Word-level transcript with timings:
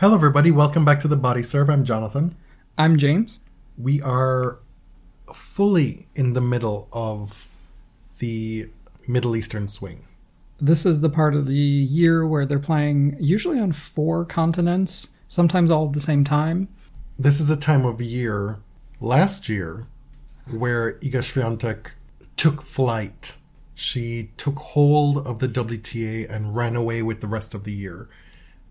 Hello, 0.00 0.14
everybody. 0.14 0.50
Welcome 0.50 0.82
back 0.86 0.98
to 1.00 1.08
the 1.08 1.14
Body 1.14 1.42
Serve. 1.42 1.68
I'm 1.68 1.84
Jonathan. 1.84 2.34
I'm 2.78 2.96
James. 2.96 3.40
We 3.76 4.00
are 4.00 4.56
fully 5.34 6.06
in 6.14 6.32
the 6.32 6.40
middle 6.40 6.88
of 6.90 7.46
the 8.18 8.70
Middle 9.06 9.36
Eastern 9.36 9.68
swing. 9.68 10.06
This 10.58 10.86
is 10.86 11.02
the 11.02 11.10
part 11.10 11.34
of 11.34 11.46
the 11.46 11.54
year 11.54 12.26
where 12.26 12.46
they're 12.46 12.58
playing 12.58 13.18
usually 13.20 13.60
on 13.60 13.72
four 13.72 14.24
continents, 14.24 15.10
sometimes 15.28 15.70
all 15.70 15.88
at 15.88 15.92
the 15.92 16.00
same 16.00 16.24
time. 16.24 16.68
This 17.18 17.38
is 17.38 17.50
a 17.50 17.56
time 17.56 17.84
of 17.84 18.00
year 18.00 18.56
last 19.02 19.50
year 19.50 19.86
where 20.50 20.94
Iga 21.00 21.20
Swiatek 21.20 21.88
took 22.38 22.62
flight. 22.62 23.36
She 23.74 24.30
took 24.38 24.56
hold 24.60 25.26
of 25.26 25.40
the 25.40 25.48
WTA 25.48 26.26
and 26.34 26.56
ran 26.56 26.74
away 26.74 27.02
with 27.02 27.20
the 27.20 27.26
rest 27.26 27.52
of 27.52 27.64
the 27.64 27.72
year. 27.74 28.08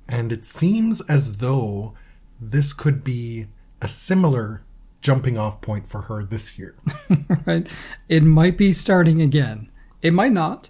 And 0.10 0.32
it 0.32 0.44
seems 0.44 1.02
as 1.02 1.38
though 1.38 1.94
this 2.42 2.74
could 2.74 3.04
be 3.04 3.48
a 3.82 3.88
similar 3.88 4.64
jumping 5.02 5.38
off 5.38 5.62
point 5.62 5.88
for 5.88 6.02
her 6.04 6.24
this 6.24 6.58
year. 6.60 6.76
right? 7.46 7.68
It 8.10 8.24
might 8.24 8.58
be 8.58 8.74
starting 8.74 9.22
again. 9.22 9.70
It 10.02 10.14
might 10.14 10.34
not. 10.34 10.70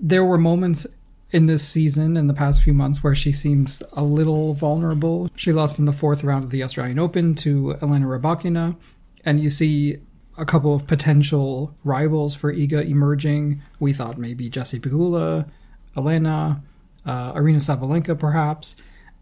There 0.00 0.24
were 0.24 0.38
moments 0.38 0.86
in 1.30 1.46
this 1.46 1.66
season 1.66 2.16
in 2.16 2.28
the 2.28 2.32
past 2.32 2.62
few 2.62 2.72
months 2.72 3.02
where 3.02 3.14
she 3.14 3.32
seems 3.32 3.82
a 3.94 4.04
little 4.04 4.54
vulnerable. 4.54 5.28
She 5.34 5.52
lost 5.52 5.80
in 5.80 5.84
the 5.84 5.92
fourth 5.92 6.22
round 6.22 6.44
of 6.44 6.50
the 6.50 6.62
Australian 6.62 7.00
Open 7.00 7.34
to 7.36 7.76
Elena 7.82 8.06
Rybakina, 8.06 8.76
and 9.24 9.40
you 9.40 9.50
see 9.50 9.98
a 10.38 10.44
couple 10.44 10.74
of 10.74 10.86
potential 10.86 11.74
rivals 11.82 12.36
for 12.36 12.54
Iga 12.54 12.88
emerging. 12.88 13.62
We 13.80 13.92
thought 13.92 14.16
maybe 14.16 14.48
Jessie 14.48 14.78
Pegula, 14.78 15.48
Elena, 15.96 16.62
uh, 17.06 17.32
Aryna 17.34 17.56
Sabalenka, 17.56 18.18
perhaps. 18.18 18.76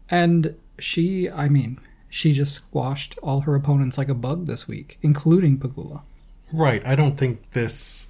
And 0.09 0.55
she, 0.79 1.29
I 1.29 1.49
mean, 1.49 1.79
she 2.09 2.33
just 2.33 2.53
squashed 2.53 3.17
all 3.23 3.41
her 3.41 3.55
opponents 3.55 3.97
like 3.97 4.09
a 4.09 4.13
bug 4.13 4.45
this 4.45 4.67
week, 4.67 4.97
including 5.01 5.57
Pegula. 5.57 6.01
Right. 6.51 6.85
I 6.85 6.95
don't 6.95 7.17
think 7.17 7.51
this 7.53 8.07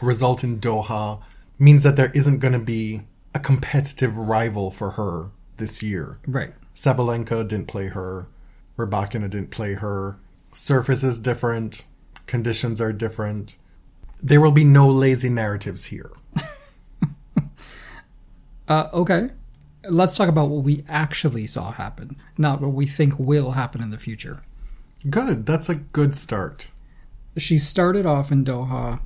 result 0.00 0.42
in 0.42 0.60
Doha 0.60 1.20
means 1.58 1.82
that 1.84 1.96
there 1.96 2.10
isn't 2.12 2.40
going 2.40 2.52
to 2.52 2.58
be 2.58 3.02
a 3.34 3.38
competitive 3.38 4.16
rival 4.16 4.70
for 4.70 4.92
her 4.92 5.30
this 5.58 5.82
year. 5.82 6.18
Right. 6.26 6.52
Sabalenka 6.74 7.46
didn't 7.46 7.68
play 7.68 7.88
her. 7.88 8.26
Rybakina 8.76 9.30
didn't 9.30 9.50
play 9.50 9.74
her. 9.74 10.16
Surface 10.52 11.04
is 11.04 11.18
different. 11.18 11.84
Conditions 12.26 12.80
are 12.80 12.92
different. 12.92 13.56
There 14.22 14.40
will 14.40 14.52
be 14.52 14.64
no 14.64 14.88
lazy 14.88 15.28
narratives 15.28 15.86
here. 15.86 16.10
Uh, 18.68 18.88
okay. 18.92 19.30
Let's 19.88 20.16
talk 20.16 20.28
about 20.28 20.48
what 20.48 20.64
we 20.64 20.84
actually 20.88 21.46
saw 21.46 21.70
happen, 21.72 22.16
not 22.36 22.60
what 22.60 22.72
we 22.72 22.86
think 22.86 23.18
will 23.18 23.52
happen 23.52 23.80
in 23.80 23.90
the 23.90 23.98
future. 23.98 24.42
Good. 25.08 25.46
That's 25.46 25.68
a 25.68 25.76
good 25.76 26.16
start. 26.16 26.68
She 27.36 27.58
started 27.58 28.06
off 28.06 28.32
in 28.32 28.44
Doha 28.44 29.00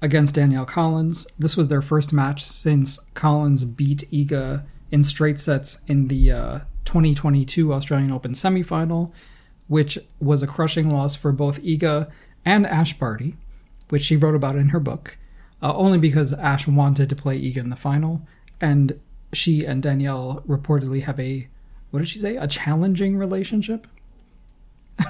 against 0.00 0.36
Danielle 0.36 0.64
Collins. 0.64 1.26
This 1.38 1.56
was 1.56 1.68
their 1.68 1.82
first 1.82 2.12
match 2.12 2.44
since 2.44 2.98
Collins 3.14 3.64
beat 3.64 4.08
Iga 4.10 4.64
in 4.90 5.02
straight 5.02 5.38
sets 5.38 5.82
in 5.86 6.08
the 6.08 6.32
uh, 6.32 6.58
2022 6.84 7.74
Australian 7.74 8.12
Open 8.12 8.32
semifinal, 8.32 9.12
which 9.68 9.98
was 10.20 10.42
a 10.42 10.46
crushing 10.46 10.90
loss 10.90 11.16
for 11.16 11.32
both 11.32 11.62
Iga 11.62 12.10
and 12.44 12.66
Ash 12.66 12.96
Barty, 12.96 13.36
which 13.88 14.04
she 14.04 14.16
wrote 14.16 14.36
about 14.36 14.56
in 14.56 14.70
her 14.70 14.80
book, 14.80 15.18
uh, 15.60 15.74
only 15.74 15.98
because 15.98 16.32
Ash 16.32 16.66
wanted 16.66 17.08
to 17.08 17.16
play 17.16 17.38
Iga 17.40 17.58
in 17.58 17.70
the 17.70 17.76
final 17.76 18.22
and 18.60 18.98
she 19.32 19.64
and 19.64 19.82
Danielle 19.82 20.42
reportedly 20.48 21.02
have 21.02 21.18
a 21.20 21.48
what 21.90 22.00
did 22.00 22.08
she 22.08 22.18
say? 22.18 22.36
A 22.36 22.46
challenging 22.46 23.16
relationship? 23.16 23.86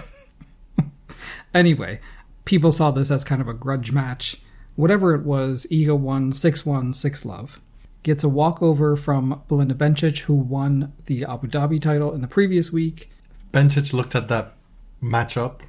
anyway, 1.55 2.01
people 2.45 2.71
saw 2.71 2.91
this 2.91 3.11
as 3.11 3.25
kind 3.25 3.41
of 3.41 3.49
a 3.49 3.55
grudge 3.55 3.93
match. 3.93 4.41
Whatever 4.77 5.15
it 5.15 5.25
was, 5.25 5.67
Iga 5.71 5.99
won 5.99 6.33
6 6.33 6.67
1, 6.67 6.93
6 6.93 7.25
love. 7.25 7.61
Gets 8.03 8.23
a 8.23 8.29
walkover 8.29 8.95
from 8.95 9.43
Belinda 9.49 9.75
Bencic, 9.75 10.21
who 10.21 10.35
won 10.35 10.93
the 11.07 11.25
Abu 11.25 11.49
Dhabi 11.49 11.81
title 11.81 12.13
in 12.13 12.21
the 12.21 12.29
previous 12.29 12.71
week. 12.71 13.11
Bencic 13.53 13.93
looked 13.93 14.15
at 14.15 14.29
that 14.29 14.55
matchup 15.03 15.61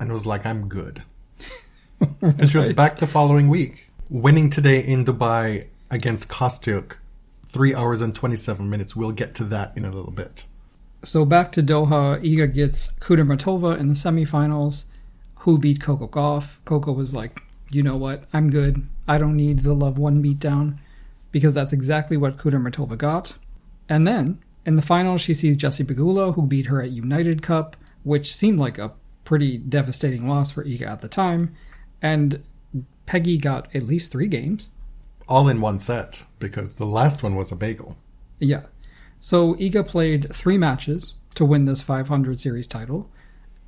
and 0.00 0.12
was 0.12 0.26
like, 0.26 0.44
I'm 0.44 0.68
good. 0.68 1.02
and 2.20 2.50
she 2.50 2.58
was 2.58 2.72
back 2.72 2.98
the 2.98 3.06
following 3.06 3.48
week, 3.48 3.88
winning 4.08 4.50
today 4.50 4.80
in 4.82 5.04
Dubai 5.04 5.66
against 5.90 6.28
Kostyuk 6.28 6.96
three 7.48 7.74
hours 7.74 8.00
and 8.00 8.14
27 8.14 8.68
minutes. 8.68 8.96
We'll 8.96 9.12
get 9.12 9.34
to 9.36 9.44
that 9.44 9.76
in 9.76 9.84
a 9.84 9.90
little 9.90 10.10
bit. 10.10 10.46
So 11.02 11.24
back 11.24 11.52
to 11.52 11.62
Doha, 11.62 12.20
Iga 12.22 12.52
gets 12.52 12.92
Kudermetova 12.98 13.78
in 13.78 13.88
the 13.88 13.94
semifinals, 13.94 14.86
who 15.40 15.58
beat 15.58 15.80
Coco 15.80 16.08
Gauff. 16.08 16.58
Coco 16.64 16.92
was 16.92 17.14
like, 17.14 17.40
you 17.70 17.82
know 17.82 17.96
what, 17.96 18.24
I'm 18.32 18.50
good. 18.50 18.86
I 19.06 19.18
don't 19.18 19.36
need 19.36 19.60
the 19.60 19.74
love 19.74 19.98
one 19.98 20.22
beatdown, 20.22 20.78
because 21.30 21.54
that's 21.54 21.72
exactly 21.72 22.16
what 22.16 22.38
Kudermetova 22.38 22.98
got. 22.98 23.34
And 23.88 24.06
then, 24.06 24.40
in 24.64 24.74
the 24.74 24.82
final, 24.82 25.16
she 25.16 25.32
sees 25.32 25.56
Jessie 25.56 25.84
Pegula, 25.84 26.34
who 26.34 26.46
beat 26.46 26.66
her 26.66 26.82
at 26.82 26.90
United 26.90 27.40
Cup, 27.40 27.76
which 28.02 28.34
seemed 28.34 28.58
like 28.58 28.78
a 28.78 28.92
pretty 29.24 29.58
devastating 29.58 30.28
loss 30.28 30.50
for 30.50 30.64
Iga 30.64 30.88
at 30.88 31.00
the 31.02 31.08
time. 31.08 31.54
And 32.02 32.42
Peggy 33.06 33.38
got 33.38 33.68
at 33.74 33.84
least 33.84 34.10
three 34.10 34.28
games 34.28 34.70
all 35.28 35.48
in 35.48 35.60
one 35.60 35.80
set 35.80 36.22
because 36.38 36.76
the 36.76 36.86
last 36.86 37.22
one 37.22 37.34
was 37.34 37.50
a 37.50 37.56
bagel. 37.56 37.96
Yeah. 38.38 38.62
So 39.20 39.54
Iga 39.54 39.86
played 39.86 40.34
three 40.34 40.58
matches 40.58 41.14
to 41.34 41.44
win 41.44 41.64
this 41.64 41.80
500 41.80 42.38
series 42.38 42.66
title. 42.66 43.10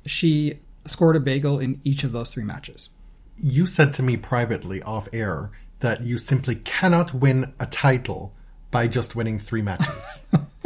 She 0.05 0.59
scored 0.85 1.15
a 1.15 1.19
bagel 1.19 1.59
in 1.59 1.81
each 1.83 2.03
of 2.03 2.11
those 2.11 2.29
three 2.29 2.43
matches. 2.43 2.89
You 3.37 3.65
said 3.65 3.93
to 3.93 4.03
me 4.03 4.17
privately 4.17 4.81
off 4.83 5.07
air 5.13 5.51
that 5.79 6.01
you 6.01 6.17
simply 6.17 6.55
cannot 6.55 7.13
win 7.13 7.53
a 7.59 7.65
title 7.65 8.33
by 8.71 8.87
just 8.87 9.15
winning 9.15 9.39
three 9.39 9.61
matches. 9.61 10.25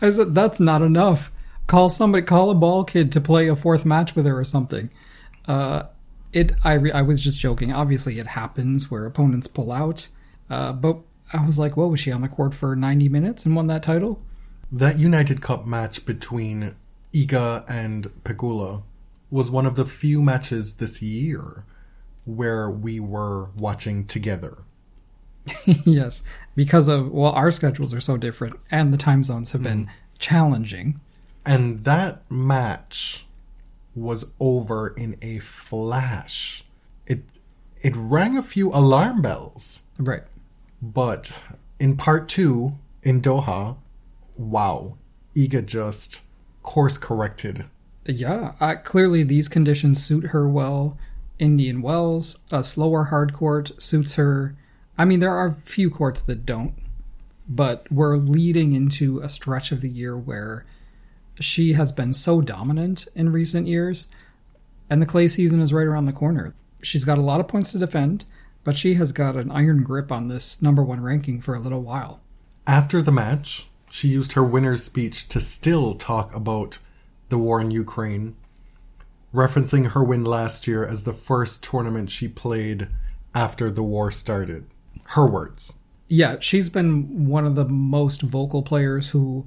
I 0.00 0.10
said 0.10 0.34
that's 0.34 0.60
not 0.60 0.82
enough. 0.82 1.30
Call 1.66 1.88
somebody, 1.90 2.24
call 2.24 2.50
a 2.50 2.54
ball 2.54 2.84
kid 2.84 3.10
to 3.12 3.20
play 3.20 3.48
a 3.48 3.56
fourth 3.56 3.84
match 3.84 4.14
with 4.14 4.26
her 4.26 4.38
or 4.38 4.44
something. 4.44 4.90
Uh, 5.46 5.84
it. 6.32 6.52
I. 6.64 6.74
Re, 6.74 6.92
I 6.92 7.02
was 7.02 7.20
just 7.20 7.38
joking. 7.38 7.72
Obviously, 7.72 8.18
it 8.18 8.28
happens 8.28 8.90
where 8.90 9.04
opponents 9.04 9.46
pull 9.46 9.72
out. 9.72 10.08
Uh, 10.48 10.72
but 10.72 10.98
I 11.32 11.44
was 11.44 11.58
like, 11.58 11.76
what 11.76 11.90
was 11.90 12.00
she 12.00 12.12
on 12.12 12.22
the 12.22 12.28
court 12.28 12.54
for 12.54 12.76
90 12.76 13.08
minutes 13.08 13.44
and 13.44 13.56
won 13.56 13.66
that 13.66 13.82
title? 13.82 14.22
That 14.70 14.98
United 14.98 15.42
Cup 15.42 15.66
match 15.66 16.04
between 16.06 16.74
Iga 17.12 17.64
and 17.68 18.10
Pegula 18.24 18.82
was 19.30 19.50
one 19.50 19.66
of 19.66 19.76
the 19.76 19.84
few 19.84 20.22
matches 20.22 20.74
this 20.74 21.02
year 21.02 21.64
where 22.24 22.70
we 22.70 23.00
were 23.00 23.50
watching 23.56 24.06
together. 24.06 24.58
yes, 25.84 26.22
because 26.56 26.88
of 26.88 27.12
well, 27.12 27.32
our 27.32 27.50
schedules 27.50 27.94
are 27.94 28.00
so 28.00 28.16
different, 28.16 28.58
and 28.70 28.92
the 28.92 28.96
time 28.96 29.22
zones 29.22 29.52
have 29.52 29.62
been 29.62 29.86
mm. 29.86 29.90
challenging. 30.18 31.00
And 31.44 31.84
that 31.84 32.28
match 32.28 33.26
was 33.94 34.32
over 34.40 34.88
in 34.88 35.16
a 35.22 35.38
flash. 35.38 36.64
It 37.06 37.22
it 37.80 37.94
rang 37.94 38.36
a 38.36 38.42
few 38.42 38.70
alarm 38.70 39.22
bells. 39.22 39.82
Right. 39.98 40.24
But 40.80 41.42
in 41.78 41.96
part 41.96 42.28
two, 42.28 42.78
in 43.02 43.22
Doha, 43.22 43.76
wow, 44.36 44.96
Iga 45.34 45.64
just 45.64 46.20
course 46.62 46.98
corrected. 46.98 47.64
Yeah, 48.04 48.52
clearly 48.84 49.22
these 49.22 49.48
conditions 49.48 50.02
suit 50.02 50.26
her 50.26 50.48
well. 50.48 50.96
Indian 51.38 51.82
Wells, 51.82 52.38
a 52.50 52.62
slower 52.62 53.04
hard 53.04 53.32
court 53.32 53.72
suits 53.82 54.14
her. 54.14 54.56
I 54.96 55.04
mean, 55.04 55.20
there 55.20 55.34
are 55.34 55.58
few 55.64 55.90
courts 55.90 56.22
that 56.22 56.46
don't, 56.46 56.74
but 57.48 57.90
we're 57.90 58.16
leading 58.16 58.72
into 58.72 59.20
a 59.20 59.28
stretch 59.28 59.70
of 59.70 59.80
the 59.80 59.88
year 59.90 60.16
where 60.16 60.64
she 61.38 61.74
has 61.74 61.92
been 61.92 62.12
so 62.12 62.40
dominant 62.40 63.06
in 63.14 63.32
recent 63.32 63.66
years, 63.66 64.08
and 64.88 65.02
the 65.02 65.06
clay 65.06 65.28
season 65.28 65.60
is 65.60 65.72
right 65.72 65.86
around 65.86 66.06
the 66.06 66.12
corner. 66.12 66.54
She's 66.82 67.04
got 67.04 67.18
a 67.18 67.22
lot 67.22 67.40
of 67.40 67.48
points 67.48 67.72
to 67.72 67.78
defend 67.78 68.24
but 68.66 68.76
she 68.76 68.94
has 68.94 69.12
got 69.12 69.36
an 69.36 69.48
iron 69.52 69.84
grip 69.84 70.10
on 70.10 70.26
this 70.26 70.60
number 70.60 70.82
one 70.82 71.00
ranking 71.00 71.40
for 71.40 71.54
a 71.54 71.60
little 71.60 71.82
while. 71.82 72.20
After 72.66 73.00
the 73.00 73.12
match, 73.12 73.68
she 73.88 74.08
used 74.08 74.32
her 74.32 74.42
winner's 74.42 74.82
speech 74.82 75.28
to 75.28 75.40
still 75.40 75.94
talk 75.94 76.34
about 76.34 76.80
the 77.28 77.38
war 77.38 77.60
in 77.60 77.70
Ukraine, 77.70 78.34
referencing 79.32 79.92
her 79.92 80.02
win 80.02 80.24
last 80.24 80.66
year 80.66 80.84
as 80.84 81.04
the 81.04 81.12
first 81.12 81.62
tournament 81.62 82.10
she 82.10 82.26
played 82.26 82.88
after 83.36 83.70
the 83.70 83.84
war 83.84 84.10
started. 84.10 84.66
Her 85.10 85.26
words. 85.28 85.74
Yeah, 86.08 86.38
she's 86.40 86.68
been 86.68 87.28
one 87.28 87.46
of 87.46 87.54
the 87.54 87.66
most 87.66 88.20
vocal 88.20 88.64
players 88.64 89.10
who 89.10 89.46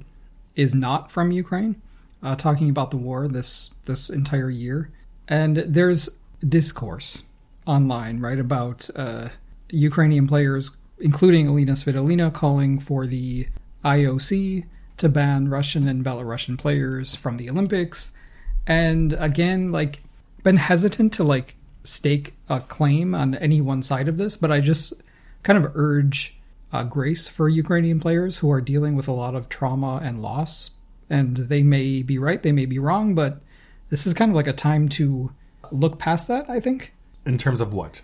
is 0.56 0.74
not 0.74 1.10
from 1.10 1.30
Ukraine, 1.30 1.82
uh, 2.22 2.36
talking 2.36 2.70
about 2.70 2.90
the 2.90 2.96
war 2.96 3.28
this 3.28 3.74
this 3.84 4.08
entire 4.08 4.48
year. 4.48 4.90
And 5.28 5.58
there's 5.58 6.08
discourse 6.42 7.24
online, 7.70 8.18
right, 8.18 8.38
about 8.38 8.90
uh, 8.96 9.28
Ukrainian 9.70 10.26
players, 10.26 10.76
including 10.98 11.46
Elina 11.46 11.72
Svitolina, 11.72 12.32
calling 12.32 12.80
for 12.80 13.06
the 13.06 13.46
IOC 13.84 14.64
to 14.96 15.08
ban 15.08 15.48
Russian 15.48 15.86
and 15.88 16.04
Belarusian 16.04 16.58
players 16.58 17.14
from 17.14 17.36
the 17.36 17.48
Olympics. 17.48 18.10
And 18.66 19.12
again, 19.14 19.70
like, 19.70 20.02
been 20.42 20.56
hesitant 20.56 21.12
to 21.14 21.24
like 21.24 21.56
stake 21.84 22.34
a 22.48 22.60
claim 22.60 23.14
on 23.14 23.34
any 23.36 23.60
one 23.60 23.82
side 23.82 24.08
of 24.08 24.16
this, 24.16 24.36
but 24.36 24.50
I 24.50 24.60
just 24.60 24.92
kind 25.42 25.62
of 25.62 25.72
urge 25.74 26.38
uh, 26.72 26.82
grace 26.82 27.28
for 27.28 27.48
Ukrainian 27.48 28.00
players 28.00 28.38
who 28.38 28.50
are 28.50 28.60
dealing 28.60 28.96
with 28.96 29.08
a 29.08 29.12
lot 29.12 29.34
of 29.34 29.48
trauma 29.48 30.00
and 30.02 30.20
loss. 30.20 30.70
And 31.08 31.36
they 31.36 31.62
may 31.62 32.02
be 32.02 32.18
right, 32.18 32.42
they 32.42 32.52
may 32.52 32.66
be 32.66 32.78
wrong, 32.78 33.14
but 33.14 33.40
this 33.90 34.06
is 34.06 34.14
kind 34.14 34.30
of 34.30 34.36
like 34.36 34.46
a 34.46 34.52
time 34.52 34.88
to 34.90 35.32
look 35.70 35.98
past 35.98 36.28
that, 36.28 36.48
I 36.48 36.60
think. 36.60 36.92
In 37.30 37.38
terms 37.38 37.60
of 37.60 37.72
what? 37.72 38.02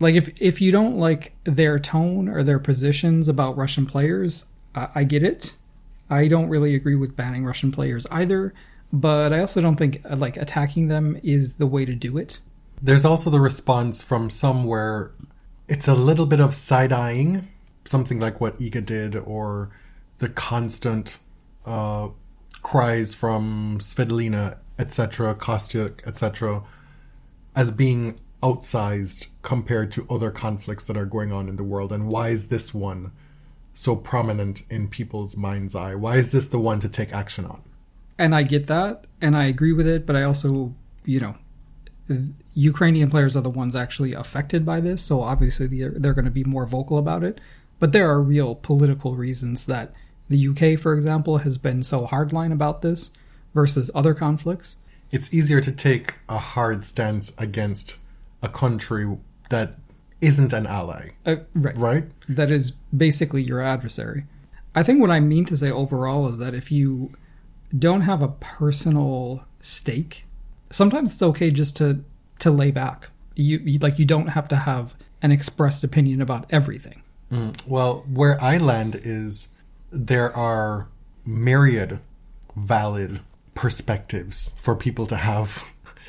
Like 0.00 0.14
if 0.16 0.30
if 0.38 0.60
you 0.60 0.70
don't 0.70 0.98
like 0.98 1.32
their 1.44 1.78
tone 1.78 2.28
or 2.28 2.42
their 2.42 2.58
positions 2.58 3.26
about 3.26 3.56
Russian 3.56 3.86
players, 3.86 4.44
I, 4.74 4.88
I 4.96 5.04
get 5.04 5.22
it. 5.22 5.54
I 6.10 6.28
don't 6.28 6.50
really 6.50 6.74
agree 6.74 6.94
with 6.94 7.16
banning 7.16 7.42
Russian 7.42 7.72
players 7.72 8.06
either, 8.10 8.52
but 8.92 9.32
I 9.32 9.40
also 9.40 9.62
don't 9.62 9.76
think 9.76 10.02
uh, 10.04 10.16
like 10.16 10.36
attacking 10.36 10.88
them 10.88 11.18
is 11.22 11.54
the 11.54 11.66
way 11.66 11.86
to 11.86 11.94
do 11.94 12.18
it. 12.18 12.38
There's 12.82 13.06
also 13.06 13.30
the 13.30 13.40
response 13.40 14.02
from 14.02 14.28
some 14.28 14.64
where 14.64 15.12
it's 15.68 15.88
a 15.88 15.94
little 15.94 16.26
bit 16.26 16.40
of 16.40 16.54
side 16.54 16.92
eyeing, 16.92 17.48
something 17.86 18.20
like 18.20 18.42
what 18.42 18.58
Iga 18.58 18.84
did, 18.84 19.16
or 19.16 19.70
the 20.18 20.28
constant 20.28 21.18
uh, 21.64 22.08
cries 22.60 23.14
from 23.14 23.78
Svitolina, 23.80 24.58
etc., 24.78 25.34
Kostyuk, 25.34 26.06
etc., 26.06 26.62
as 27.54 27.70
being 27.70 28.20
outsized 28.46 29.26
compared 29.42 29.90
to 29.92 30.06
other 30.08 30.30
conflicts 30.30 30.84
that 30.86 30.96
are 30.96 31.06
going 31.06 31.32
on 31.32 31.48
in 31.48 31.56
the 31.56 31.64
world. 31.64 31.92
And 31.92 32.08
why 32.08 32.28
is 32.28 32.46
this 32.46 32.72
one 32.72 33.10
so 33.74 33.96
prominent 33.96 34.62
in 34.70 34.88
people's 34.88 35.36
mind's 35.36 35.74
eye? 35.74 35.96
Why 35.96 36.16
is 36.16 36.30
this 36.30 36.48
the 36.48 36.60
one 36.60 36.78
to 36.80 36.88
take 36.88 37.12
action 37.12 37.44
on? 37.44 37.62
And 38.18 38.34
I 38.34 38.44
get 38.44 38.68
that, 38.68 39.06
and 39.20 39.36
I 39.36 39.44
agree 39.46 39.72
with 39.72 39.86
it, 39.86 40.06
but 40.06 40.16
I 40.16 40.22
also, 40.22 40.74
you 41.04 41.20
know, 41.20 41.34
Ukrainian 42.54 43.10
players 43.10 43.36
are 43.36 43.42
the 43.42 43.50
ones 43.50 43.74
actually 43.74 44.12
affected 44.12 44.64
by 44.64 44.80
this, 44.80 45.02
so 45.02 45.22
obviously 45.22 45.66
they're, 45.66 45.90
they're 45.90 46.14
going 46.14 46.24
to 46.24 46.30
be 46.30 46.44
more 46.44 46.66
vocal 46.66 46.98
about 46.98 47.24
it. 47.24 47.40
But 47.78 47.92
there 47.92 48.08
are 48.08 48.22
real 48.22 48.54
political 48.54 49.16
reasons 49.16 49.66
that 49.66 49.92
the 50.30 50.48
UK, 50.48 50.78
for 50.78 50.94
example, 50.94 51.38
has 51.38 51.58
been 51.58 51.82
so 51.82 52.06
hardline 52.06 52.52
about 52.52 52.80
this 52.82 53.10
versus 53.54 53.90
other 53.94 54.14
conflicts. 54.14 54.76
It's 55.10 55.34
easier 55.34 55.60
to 55.60 55.72
take 55.72 56.14
a 56.28 56.38
hard 56.38 56.84
stance 56.84 57.34
against 57.38 57.98
a 58.42 58.48
country 58.48 59.16
that 59.50 59.74
isn't 60.20 60.52
an 60.52 60.66
ally, 60.66 61.10
Uh, 61.24 61.36
right. 61.54 61.76
right? 61.76 62.04
That 62.28 62.50
is 62.50 62.72
basically 62.96 63.42
your 63.42 63.60
adversary. 63.60 64.24
I 64.74 64.82
think 64.82 65.00
what 65.00 65.10
I 65.10 65.20
mean 65.20 65.44
to 65.46 65.56
say 65.56 65.70
overall 65.70 66.28
is 66.28 66.38
that 66.38 66.54
if 66.54 66.70
you 66.72 67.12
don't 67.76 68.02
have 68.02 68.22
a 68.22 68.28
personal 68.28 69.44
stake, 69.60 70.24
sometimes 70.70 71.12
it's 71.12 71.22
okay 71.22 71.50
just 71.50 71.76
to 71.76 72.04
to 72.40 72.50
lay 72.50 72.70
back. 72.70 73.08
You, 73.34 73.58
you 73.58 73.78
like 73.78 73.98
you 73.98 74.04
don't 74.04 74.28
have 74.28 74.48
to 74.48 74.56
have 74.56 74.94
an 75.22 75.32
expressed 75.32 75.82
opinion 75.84 76.20
about 76.20 76.46
everything. 76.50 77.02
Well, 77.66 78.04
where 78.12 78.42
I 78.42 78.58
land 78.58 79.00
is 79.02 79.48
there 79.90 80.34
are 80.36 80.88
myriad 81.24 81.98
valid 82.54 83.20
perspectives 83.54 84.52
for 84.62 84.74
people 84.76 85.06
to 85.06 85.16
have 85.16 85.64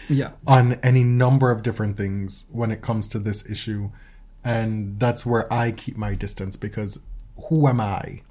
Yeah. 0.10 0.32
on 0.46 0.74
any 0.84 1.04
number 1.04 1.52
of 1.52 1.64
different 1.64 1.98
things 1.98 2.46
when 2.52 2.72
it 2.72 2.82
comes 2.82 3.08
to 3.10 3.20
this 3.20 3.50
issue. 3.50 3.90
And 4.44 5.00
that's 5.00 5.26
where 5.26 5.52
I 5.52 5.72
keep 5.72 5.98
my 5.98 6.14
distance 6.14 6.56
because 6.56 7.00
who 7.50 7.68
am 7.68 7.82
I 7.82 8.22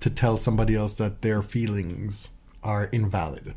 to 0.00 0.10
tell 0.10 0.36
somebody 0.36 0.74
else 0.74 0.94
that 0.94 1.22
their 1.22 1.42
feelings 1.42 2.30
are 2.62 2.84
invalid? 2.86 3.54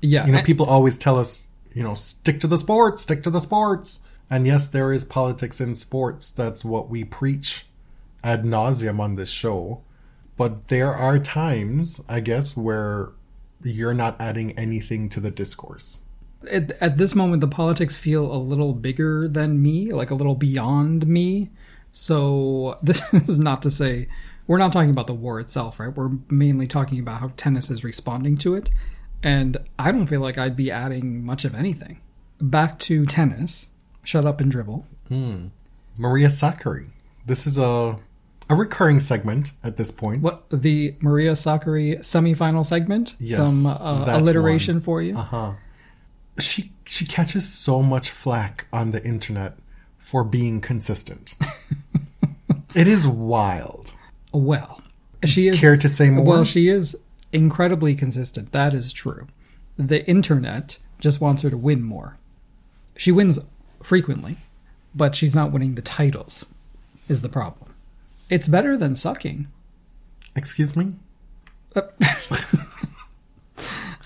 Yeah. 0.00 0.26
You 0.26 0.32
know, 0.32 0.42
people 0.42 0.66
always 0.66 0.98
tell 0.98 1.18
us, 1.18 1.46
you 1.72 1.82
know, 1.82 1.94
stick 1.94 2.40
to 2.40 2.46
the 2.46 2.58
sports, 2.58 3.02
stick 3.02 3.22
to 3.24 3.30
the 3.30 3.40
sports. 3.40 4.00
And 4.30 4.46
yes, 4.46 4.68
there 4.68 4.92
is 4.92 5.04
politics 5.04 5.60
in 5.60 5.74
sports. 5.74 6.30
That's 6.30 6.64
what 6.64 6.88
we 6.88 7.04
preach 7.04 7.66
ad 8.22 8.44
nauseum 8.44 8.98
on 9.00 9.16
this 9.16 9.28
show. 9.28 9.82
But 10.36 10.68
there 10.68 10.94
are 10.94 11.18
times, 11.18 12.00
I 12.08 12.20
guess, 12.20 12.56
where 12.56 13.10
you're 13.62 13.94
not 13.94 14.20
adding 14.20 14.58
anything 14.58 15.08
to 15.10 15.20
the 15.20 15.30
discourse. 15.30 16.00
At, 16.48 16.72
at 16.80 16.98
this 16.98 17.14
moment 17.14 17.40
the 17.40 17.48
politics 17.48 17.96
feel 17.96 18.32
a 18.32 18.36
little 18.38 18.72
bigger 18.72 19.28
than 19.28 19.62
me 19.62 19.90
like 19.90 20.10
a 20.10 20.14
little 20.14 20.34
beyond 20.34 21.06
me. 21.06 21.50
So 21.92 22.78
this 22.82 23.02
is 23.12 23.38
not 23.38 23.62
to 23.62 23.70
say 23.70 24.08
we're 24.46 24.58
not 24.58 24.72
talking 24.72 24.90
about 24.90 25.06
the 25.06 25.14
war 25.14 25.40
itself 25.40 25.80
right? 25.80 25.94
We're 25.94 26.10
mainly 26.28 26.66
talking 26.66 26.98
about 26.98 27.20
how 27.20 27.32
tennis 27.36 27.70
is 27.70 27.84
responding 27.84 28.36
to 28.38 28.54
it. 28.54 28.70
And 29.22 29.56
i 29.78 29.90
don't 29.90 30.06
feel 30.06 30.20
like 30.20 30.36
i'd 30.36 30.56
be 30.56 30.70
adding 30.70 31.24
much 31.24 31.44
of 31.44 31.54
anything. 31.54 32.00
Back 32.40 32.78
to 32.80 33.06
tennis. 33.06 33.68
Shut 34.02 34.26
up 34.26 34.40
and 34.40 34.50
dribble. 34.50 34.86
Maria 35.96 36.28
Sakkari. 36.28 36.88
This 37.26 37.46
is 37.46 37.56
a 37.56 37.98
a 38.50 38.54
recurring 38.54 39.00
segment 39.00 39.52
at 39.62 39.76
this 39.76 39.90
point. 39.90 40.22
what 40.22 40.44
the 40.50 40.94
maria 41.00 41.32
sakkari 41.32 41.98
semifinal 42.00 42.64
segment? 42.64 43.16
Yes, 43.18 43.36
some 43.36 43.66
uh, 43.66 44.04
alliteration 44.06 44.76
one. 44.76 44.82
for 44.82 45.02
you? 45.02 45.16
Uh-huh. 45.16 45.52
She 46.38 46.72
she 46.84 47.06
catches 47.06 47.48
so 47.48 47.82
much 47.82 48.10
flack 48.10 48.66
on 48.72 48.90
the 48.90 49.04
internet 49.04 49.56
for 49.98 50.24
being 50.24 50.60
consistent. 50.60 51.34
it 52.74 52.88
is 52.88 53.06
wild. 53.06 53.94
well 54.32 54.82
she 55.26 55.48
is 55.48 55.58
Care 55.58 55.76
to 55.76 55.88
say 55.88 56.10
more? 56.10 56.24
Well, 56.24 56.44
she 56.44 56.68
is 56.68 57.00
incredibly 57.32 57.94
consistent. 57.94 58.52
That 58.52 58.74
is 58.74 58.92
true. 58.92 59.26
The 59.76 60.06
internet 60.08 60.78
just 61.00 61.20
wants 61.20 61.42
her 61.42 61.50
to 61.50 61.56
win 61.56 61.82
more. 61.82 62.18
She 62.96 63.12
wins 63.12 63.38
frequently, 63.82 64.38
but 64.94 65.14
she's 65.14 65.34
not 65.34 65.52
winning 65.52 65.74
the 65.74 65.82
titles, 65.82 66.46
is 67.08 67.22
the 67.22 67.28
problem. 67.28 67.74
It's 68.30 68.48
better 68.48 68.76
than 68.76 68.94
sucking. 68.94 69.48
Excuse 70.36 70.76
me? 70.76 70.94
Uh, 71.74 71.82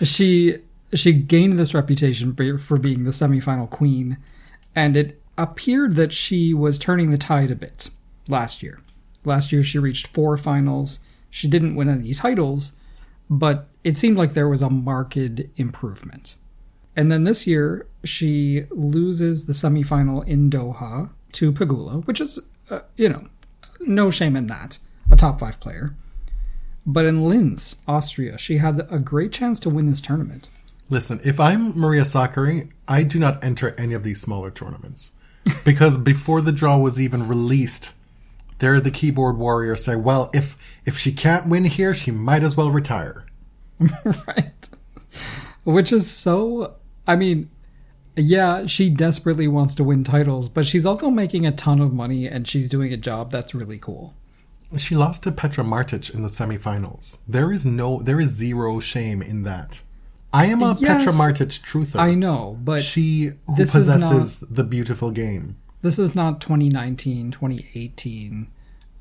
she 0.03 0.59
she 0.95 1.13
gained 1.13 1.59
this 1.59 1.75
reputation 1.75 2.35
for 2.59 2.79
being 2.79 3.05
the 3.05 3.11
semifinal 3.11 3.69
queen, 3.69 4.19
and 4.75 4.97
it 4.97 5.21
appeared 5.37 5.97
that 5.97 6.13
she 6.13 6.55
was 6.55 6.79
turning 6.79 7.11
the 7.11 7.19
tide 7.19 7.51
a 7.51 7.57
bit 7.57 7.91
last 8.29 8.63
year. 8.63 8.81
Last 9.25 9.53
year 9.53 9.63
she 9.63 9.79
reached 9.79 10.07
four 10.07 10.37
finals. 10.37 11.01
She 11.31 11.49
didn't 11.49 11.75
win 11.75 11.89
any 11.89 12.15
titles, 12.15 12.79
but 13.29 13.69
it 13.85 13.97
seemed 13.97 14.17
like 14.17 14.33
there 14.33 14.49
was 14.49 14.63
a 14.63 14.71
marked 14.71 15.17
improvement. 15.57 16.35
And 16.97 17.13
then 17.13 17.25
this 17.25 17.47
year 17.47 17.87
she 18.05 18.65
loses 18.71 19.47
the 19.47 19.53
semifinal 19.53 20.27
in 20.27 20.51
Doha 20.51 21.11
to 21.33 21.53
Pegula, 21.53 22.05
which 22.07 22.21
is 22.21 22.39
uh, 22.71 22.81
you 22.97 23.09
know 23.09 23.29
no 23.81 24.11
shame 24.11 24.37
in 24.37 24.47
that, 24.49 24.79
a 25.11 25.17
top 25.17 25.41
five 25.41 25.61
player. 25.61 25.95
But 26.87 27.05
in 27.05 27.23
Linz, 27.23 27.77
Austria, 27.87 28.39
she 28.39 28.59
had 28.59 28.87
a 28.91 28.99
great 28.99 29.31
chance 29.31 29.61
to 29.61 29.71
win 29.71 29.91
this 29.91 30.01
tournament. 30.01 30.49
Listen, 30.91 31.21
if 31.23 31.39
I'm 31.39 31.79
Maria 31.79 32.03
Sakkari, 32.03 32.71
I 32.87 33.03
do 33.03 33.19
not 33.19 33.43
enter 33.45 33.75
any 33.77 33.95
of 33.95 34.03
these 34.03 34.21
smaller 34.21 34.51
tournaments. 34.51 35.13
because 35.65 35.99
before 35.99 36.41
the 36.41 36.53
draw 36.53 36.77
was 36.77 37.01
even 37.01 37.29
released, 37.29 37.93
there 38.59 38.75
are 38.75 38.81
the 38.81 38.91
keyboard 38.91 39.37
warriors 39.37 39.85
say, 39.85 39.97
well, 39.97 40.31
if 40.33 40.57
if 40.85 40.99
she 40.99 41.13
can't 41.13 41.47
win 41.47 41.65
here, 41.65 41.95
she 41.95 42.11
might 42.11 42.43
as 42.43 42.57
well 42.57 42.71
retire. 42.71 43.27
right. 44.27 44.69
Which 45.65 45.93
is 45.93 46.11
so. 46.11 46.75
I 47.07 47.17
mean, 47.17 47.51
yeah, 48.17 48.67
she 48.67 48.91
desperately 48.91 49.49
wants 49.49 49.75
to 49.77 49.85
win 49.85 50.05
titles, 50.05 50.49
but 50.49 50.67
she's 50.67 50.87
also 50.87 51.11
making 51.11 51.47
a 51.47 51.53
ton 51.53 51.81
of 51.81 51.93
money 51.93 52.27
and 52.27 52.47
she's 52.49 52.69
doing 52.69 52.93
a 52.93 52.97
job 52.97 53.31
that's 53.31 53.55
really 53.55 53.79
cool. 53.79 54.15
She 54.77 54.97
lost 54.97 55.23
to 55.23 55.33
Petra 55.33 55.65
Martic 55.65 56.13
in 56.15 56.23
the 56.23 56.29
semifinals. 56.29 57.19
There 57.27 57.53
is 57.53 57.65
no 57.65 58.03
there 58.03 58.21
is 58.21 58.31
zero 58.31 58.81
shame 58.81 59.23
in 59.23 59.45
that. 59.45 59.83
I 60.33 60.47
am 60.47 60.63
a 60.63 60.77
Yes, 60.79 61.05
Petra 61.05 61.13
Martic 61.13 61.61
truther. 61.63 61.97
I 61.99 62.15
know, 62.15 62.59
but 62.63 62.83
she 62.83 63.33
who 63.47 63.57
possesses 63.57 64.41
the 64.41 64.65
beautiful 64.65 65.11
game. 65.11 65.57
this 65.83 65.99
is 65.99 66.15
not 66.15 66.41
2019, 66.41 67.31
2018. 67.31 68.49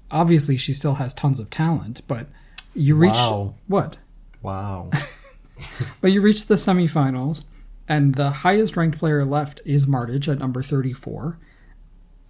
Obviously, 0.10 0.56
she 0.58 0.74
still 0.74 0.96
has 0.96 1.14
tons 1.14 1.40
of 1.40 1.50
talent, 1.50 2.02
but 2.08 2.28
you 2.74 2.96
reach 2.96 3.14
Wow. 3.14 3.56
what? 3.68 3.98
Wow. 4.42 4.90
but 6.02 6.12
you 6.14 6.22
reach 6.22 6.46
the 6.46 6.56
semifinals, 6.56 7.44
and 7.90 8.16
the 8.16 8.30
highest 8.30 8.78
ranked 8.78 8.98
player 9.00 9.26
left 9.26 9.60
is 9.66 9.86
Martic 9.86 10.28
at 10.32 10.40
number 10.40 10.62
34. 10.62 11.38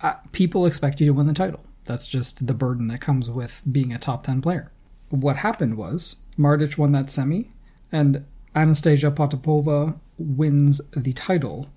Uh, 0.02 0.14
people 0.32 0.66
expect 0.66 1.00
you 1.00 1.06
to 1.08 1.14
win 1.14 1.28
the 1.28 1.34
title. 1.34 1.60
That's 1.86 2.08
just 2.08 2.48
the 2.48 2.54
burden 2.54 2.88
that 2.88 3.02
comes 3.02 3.30
with 3.30 3.62
being 3.72 3.94
a 3.94 3.98
top 4.00 4.24
10 4.26 4.42
player. 4.42 4.72
What 5.10 5.38
happened 5.38 5.76
was 5.78 6.18
Martic 6.38 6.78
won 6.78 6.92
that 6.94 7.12
semi, 7.12 7.52
and 7.92 8.26
Anastasia 8.56 9.12
Potapova 9.12 9.98
wins 10.18 10.82
the 10.96 11.14
title, 11.14 11.70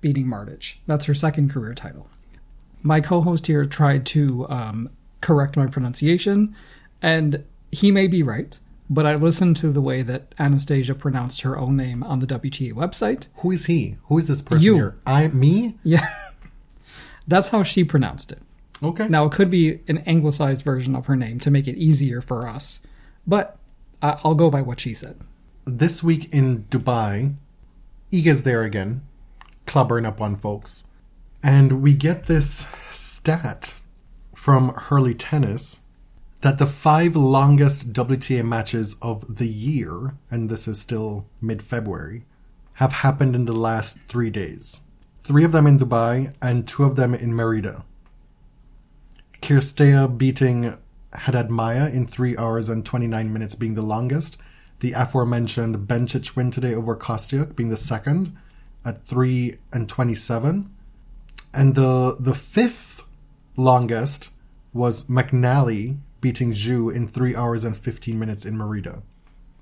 beating 0.00 0.26
Martic. 0.26 0.76
That's 0.86 1.06
her 1.06 1.14
second 1.14 1.50
career 1.50 1.74
title. 1.74 2.08
My 2.82 3.00
co 3.00 3.20
host 3.20 3.46
here 3.48 3.64
tried 3.64 4.06
to 4.06 4.48
um, 4.48 4.90
correct 5.20 5.56
my 5.56 5.66
pronunciation, 5.66 6.54
and 7.02 7.44
he 7.72 7.90
may 7.90 8.06
be 8.06 8.22
right, 8.22 8.58
but 8.88 9.04
I 9.04 9.16
listened 9.16 9.56
to 9.56 9.72
the 9.72 9.80
way 9.80 10.02
that 10.02 10.34
Anastasia 10.38 10.94
pronounced 10.94 11.40
her 11.42 11.58
own 11.58 11.76
name 11.76 12.02
on 12.04 12.20
the 12.20 12.26
WTA 12.26 12.72
website. 12.72 13.26
Who 13.36 13.50
is 13.50 13.66
he? 13.66 13.96
Who 14.04 14.16
is 14.18 14.28
this 14.28 14.42
person 14.42 14.64
You. 14.64 14.74
here? 14.74 14.94
I 15.06 15.28
me? 15.28 15.76
Yeah. 15.82 16.08
That's 17.26 17.48
how 17.48 17.62
she 17.62 17.84
pronounced 17.84 18.32
it. 18.32 18.40
Okay. 18.82 19.08
Now, 19.08 19.26
it 19.26 19.32
could 19.32 19.50
be 19.50 19.80
an 19.88 19.98
anglicized 20.06 20.62
version 20.62 20.94
of 20.94 21.06
her 21.06 21.16
name 21.16 21.40
to 21.40 21.50
make 21.50 21.66
it 21.66 21.76
easier 21.76 22.20
for 22.20 22.46
us, 22.46 22.80
but 23.26 23.58
I'll 24.00 24.36
go 24.36 24.50
by 24.50 24.62
what 24.62 24.78
she 24.80 24.94
said. 24.94 25.18
This 25.70 26.02
week 26.02 26.32
in 26.32 26.64
Dubai, 26.70 27.34
Iga's 28.10 28.42
there 28.42 28.62
again, 28.62 29.02
clubbering 29.66 30.06
up 30.06 30.18
on 30.18 30.34
folks. 30.34 30.84
And 31.42 31.82
we 31.82 31.92
get 31.92 32.24
this 32.24 32.66
stat 32.90 33.74
from 34.34 34.70
Hurley 34.70 35.14
Tennis 35.14 35.80
that 36.40 36.56
the 36.56 36.66
five 36.66 37.14
longest 37.14 37.92
WTA 37.92 38.42
matches 38.46 38.96
of 39.02 39.36
the 39.36 39.46
year, 39.46 40.14
and 40.30 40.48
this 40.48 40.66
is 40.66 40.80
still 40.80 41.26
mid 41.42 41.60
February, 41.60 42.24
have 42.74 43.04
happened 43.04 43.34
in 43.34 43.44
the 43.44 43.52
last 43.52 43.98
three 44.08 44.30
days. 44.30 44.80
Three 45.22 45.44
of 45.44 45.52
them 45.52 45.66
in 45.66 45.78
Dubai 45.78 46.34
and 46.40 46.66
two 46.66 46.84
of 46.84 46.96
them 46.96 47.14
in 47.14 47.34
Merida. 47.34 47.84
Cirstea 49.42 50.16
beating 50.16 50.78
Haddad 51.12 51.50
Maia 51.50 51.90
in 51.90 52.06
3 52.06 52.38
hours 52.38 52.70
and 52.70 52.86
29 52.86 53.30
minutes 53.30 53.54
being 53.54 53.74
the 53.74 53.82
longest. 53.82 54.38
The 54.80 54.92
aforementioned 54.92 55.88
Bencic 55.88 56.36
win 56.36 56.50
today 56.50 56.74
over 56.74 56.94
Kostyuk 56.96 57.56
being 57.56 57.68
the 57.68 57.76
second 57.76 58.36
at 58.84 59.04
3 59.04 59.58
and 59.72 59.88
27. 59.88 60.70
And 61.52 61.74
the 61.74 62.16
the 62.20 62.34
fifth 62.34 63.02
longest 63.56 64.30
was 64.72 65.08
McNally 65.08 65.98
beating 66.20 66.52
Zhu 66.52 66.94
in 66.94 67.08
3 67.08 67.34
hours 67.34 67.64
and 67.64 67.76
15 67.76 68.18
minutes 68.18 68.44
in 68.44 68.56
Merida. 68.56 69.02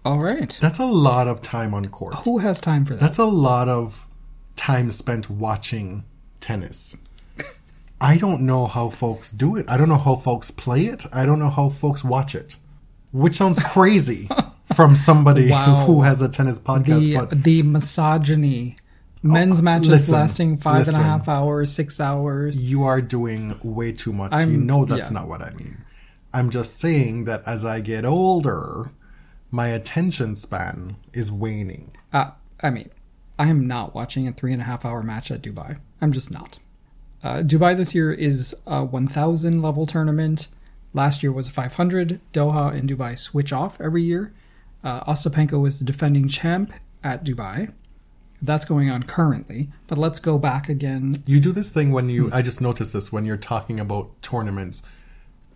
All 0.05 0.19
right. 0.19 0.57
That's 0.61 0.79
a 0.79 0.85
lot 0.87 1.27
of 1.29 1.43
time 1.43 1.75
on 1.75 1.89
court. 1.89 2.15
Who 2.17 2.39
has 2.39 2.61
time 2.61 2.85
for 2.85 2.95
that? 2.95 3.01
That's 3.01 3.19
a 3.19 3.25
lot 3.25 3.69
of 3.69 4.07
time 4.55 4.93
spent 4.93 5.29
watching 5.31 6.05
tennis. 6.41 6.97
I 8.01 8.17
don't 8.17 8.43
know 8.43 8.67
how 8.67 8.91
folks 8.91 9.31
do 9.33 9.57
it. 9.57 9.67
I 9.69 9.77
don't 9.77 9.89
know 9.89 9.97
how 9.99 10.17
folks 10.17 10.51
play 10.51 10.87
it. 10.87 11.07
I 11.13 11.25
don't 11.25 11.39
know 11.39 11.51
how 11.51 11.71
folks 11.71 12.05
watch 12.05 12.35
it. 12.35 12.57
Which 13.11 13.37
sounds 13.37 13.59
crazy 13.59 14.29
from 14.77 14.95
somebody 14.95 15.49
Wow. 15.51 15.87
who 15.87 16.03
has 16.03 16.21
a 16.21 16.29
tennis 16.29 16.59
podcast. 16.59 17.01
the 17.01 17.17
but 17.17 17.43
the 17.45 17.63
misogyny. 17.63 18.77
Men's 19.23 19.61
matches 19.63 19.89
listen, 19.89 20.15
lasting 20.15 20.57
five 20.59 20.87
and 20.87 20.97
a 20.97 21.01
half 21.03 21.21
listen. 21.23 21.33
hours, 21.35 21.73
six 21.73 21.99
hours. 22.01 22.63
you 22.63 22.85
are 22.85 23.01
doing 23.01 23.59
way 23.63 23.91
too 23.91 24.13
much. 24.13 24.33
I'm- 24.33 24.53
you 24.53 24.59
know 24.59 24.85
that's 24.85 25.09
yeah. 25.09 25.15
not 25.15 25.29
what 25.29 25.41
I 25.43 25.51
mean. 25.55 25.79
I'm 26.33 26.51
just 26.51 26.77
saying 26.77 27.25
that 27.25 27.43
as 27.47 27.65
I 27.65 27.81
get 27.81 28.05
older, 28.05 28.91
my 29.51 29.69
attention 29.69 30.37
span 30.37 30.97
is 31.15 31.33
waning. 31.33 31.91
Uh, 32.13 32.31
I 32.63 32.71
mean, 32.71 32.91
I 33.39 33.49
am 33.49 33.67
not 33.67 33.95
watching 33.95 34.29
a 34.29 34.33
three 34.33 34.53
and 34.53 34.61
a 34.61 34.67
half 34.67 34.85
hour 34.85 35.03
match 35.03 35.31
at 35.31 35.43
Dubai. 35.43 35.79
I'm 36.01 36.13
just 36.13 36.31
not. 36.31 36.59
Uh, 37.25 37.37
Dubai 37.39 37.77
this 37.77 37.95
year 37.95 38.13
is 38.13 38.55
a 38.67 38.85
1,000 38.85 39.63
level 39.63 39.87
tournament. 39.87 40.49
Last 40.93 41.23
year 41.23 41.33
was 41.33 41.49
a 41.49 41.53
500. 41.53 42.21
Doha 42.35 42.73
and 42.79 42.89
Dubai 42.89 43.19
switch 43.19 43.53
off 43.53 43.81
every 43.81 44.03
year. 44.03 44.33
Uh, 44.87 45.03
Ostapenko 45.03 45.67
is 45.67 45.81
the 45.81 45.85
defending 45.85 46.29
champ 46.29 46.73
at 47.03 47.25
Dubai. 47.25 47.73
That's 48.41 48.65
going 48.65 48.89
on 48.89 49.03
currently. 49.03 49.69
But 49.89 49.99
let's 49.99 50.21
go 50.21 50.39
back 50.39 50.69
again. 50.69 51.25
You 51.27 51.41
do 51.41 51.51
this 51.51 51.73
thing 51.73 51.91
when 51.91 52.09
you. 52.09 52.31
I 52.33 52.41
just 52.41 52.61
noticed 52.61 52.93
this 52.93 53.11
when 53.11 53.27
you're 53.27 53.37
talking 53.37 53.81
about 53.81 54.11
tournaments. 54.23 54.85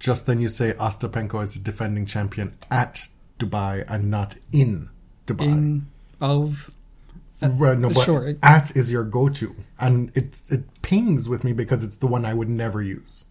Just 0.00 0.26
then 0.26 0.40
you 0.40 0.48
say 0.48 0.72
Ostapenko 0.72 1.44
is 1.44 1.54
the 1.54 1.60
defending 1.60 2.06
champion 2.06 2.56
at 2.72 3.06
Dubai 3.38 3.84
and 3.86 4.10
not 4.10 4.34
in 4.50 4.88
Dubai. 5.28 5.44
In 5.44 5.86
of 6.20 6.72
Right, 7.40 7.78
no, 7.78 7.90
but 7.90 8.04
sure. 8.04 8.34
at 8.42 8.76
is 8.76 8.90
your 8.90 9.04
go-to, 9.04 9.54
and 9.78 10.10
it 10.14 10.42
it 10.50 10.82
pings 10.82 11.26
with 11.28 11.44
me 11.44 11.52
because 11.52 11.84
it's 11.84 11.96
the 11.96 12.06
one 12.06 12.26
I 12.26 12.34
would 12.34 12.50
never 12.50 12.82
use. 12.82 13.24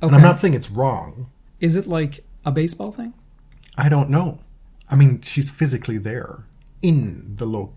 okay. 0.00 0.08
And 0.08 0.14
I'm 0.14 0.22
not 0.22 0.38
saying 0.38 0.54
it's 0.54 0.70
wrong. 0.70 1.28
Is 1.58 1.74
it 1.74 1.88
like 1.88 2.22
a 2.44 2.52
baseball 2.52 2.92
thing? 2.92 3.14
I 3.76 3.88
don't 3.88 4.10
know. 4.10 4.40
I 4.90 4.94
mean, 4.96 5.20
she's 5.22 5.50
physically 5.50 5.98
there 5.98 6.32
in 6.82 7.34
the. 7.36 7.46
You 7.46 7.72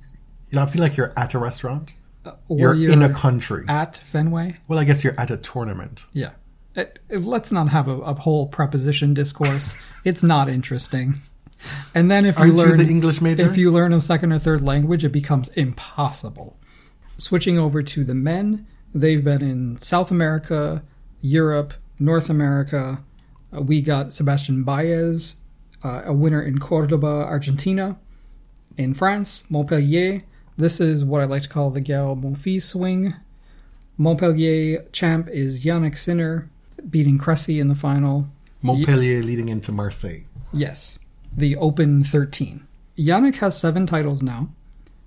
know, 0.53 0.63
I 0.63 0.65
feel 0.65 0.81
like 0.81 0.97
you're 0.97 1.13
at 1.17 1.33
a 1.33 1.39
restaurant. 1.39 1.93
Uh, 2.25 2.31
Or 2.49 2.59
You're, 2.59 2.73
you're 2.75 2.91
in 2.91 3.01
a 3.01 3.13
country. 3.13 3.63
at 3.67 3.97
Fenway? 3.97 4.57
well, 4.67 4.77
I 4.79 4.83
guess 4.83 5.03
you're 5.03 5.17
at 5.19 5.31
a 5.31 5.37
tournament. 5.37 6.05
Yeah. 6.13 6.31
It, 6.75 6.99
it- 7.09 7.21
let's 7.23 7.51
not 7.51 7.69
have 7.69 7.87
a, 7.87 7.97
a 8.01 8.13
whole 8.13 8.47
preposition 8.47 9.13
discourse. 9.13 9.75
it's 10.03 10.21
not 10.23 10.49
interesting. 10.49 11.15
And 11.93 12.09
then 12.11 12.25
if 12.25 12.35
you 12.35 12.41
Aren't 12.41 12.53
you 12.53 12.57
learn 12.57 12.77
the 12.77 12.87
English 12.89 13.21
major? 13.21 13.43
if 13.45 13.57
you 13.57 13.69
learn 13.71 13.93
a 13.93 13.99
second 13.99 14.31
or 14.33 14.39
third 14.39 14.61
language, 14.61 15.03
it 15.05 15.09
becomes 15.11 15.49
impossible. 15.49 16.57
Switching 17.17 17.57
over 17.57 17.81
to 17.81 18.03
the 18.03 18.15
men, 18.15 18.65
they've 18.93 19.23
been 19.23 19.41
in 19.41 19.77
South 19.77 20.09
America, 20.11 20.83
Europe, 21.21 21.73
North 21.99 22.29
America. 22.29 23.03
Uh, 23.55 23.61
we 23.61 23.81
got 23.81 24.11
Sebastian 24.13 24.63
Baez, 24.63 25.37
uh, 25.83 26.03
a 26.05 26.13
winner 26.13 26.41
in 26.41 26.59
Cordoba, 26.59 27.07
Argentina. 27.07 27.97
In 28.77 28.93
France, 28.93 29.49
Montpellier. 29.49 30.23
This 30.57 30.79
is 30.79 31.05
what 31.05 31.21
I 31.21 31.25
like 31.25 31.43
to 31.43 31.49
call 31.49 31.69
the 31.69 31.81
Gael 31.81 32.15
Monfils 32.15 32.63
swing. 32.63 33.15
Montpellier 33.97 34.85
champ 34.91 35.27
is 35.29 35.63
Jannik 35.63 35.97
Sinner, 35.97 36.49
beating 36.89 37.17
Cressy 37.17 37.59
in 37.59 37.67
the 37.67 37.75
final. 37.75 38.29
Montpellier 38.61 39.21
leading 39.23 39.49
into 39.49 39.71
Marseille. 39.71 40.21
Yes, 40.51 40.99
the 41.35 41.55
Open 41.57 42.03
13. 42.03 42.65
Yannick 42.97 43.37
has 43.37 43.57
seven 43.57 43.85
titles 43.85 44.21
now. 44.21 44.49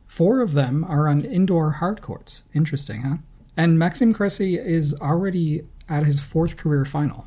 Four 0.07 0.41
of 0.41 0.53
them 0.53 0.85
are 0.85 1.09
on 1.09 1.25
indoor 1.25 1.73
hard 1.73 2.03
courts. 2.03 2.45
Interesting, 2.55 3.03
huh? 3.03 3.17
And 3.57 3.79
Maxime 3.79 4.13
Cressy 4.15 4.59
is 4.59 4.95
already 5.01 5.67
at 5.89 6.07
his 6.07 6.21
fourth 6.21 6.57
career 6.57 6.85
final. 6.85 7.27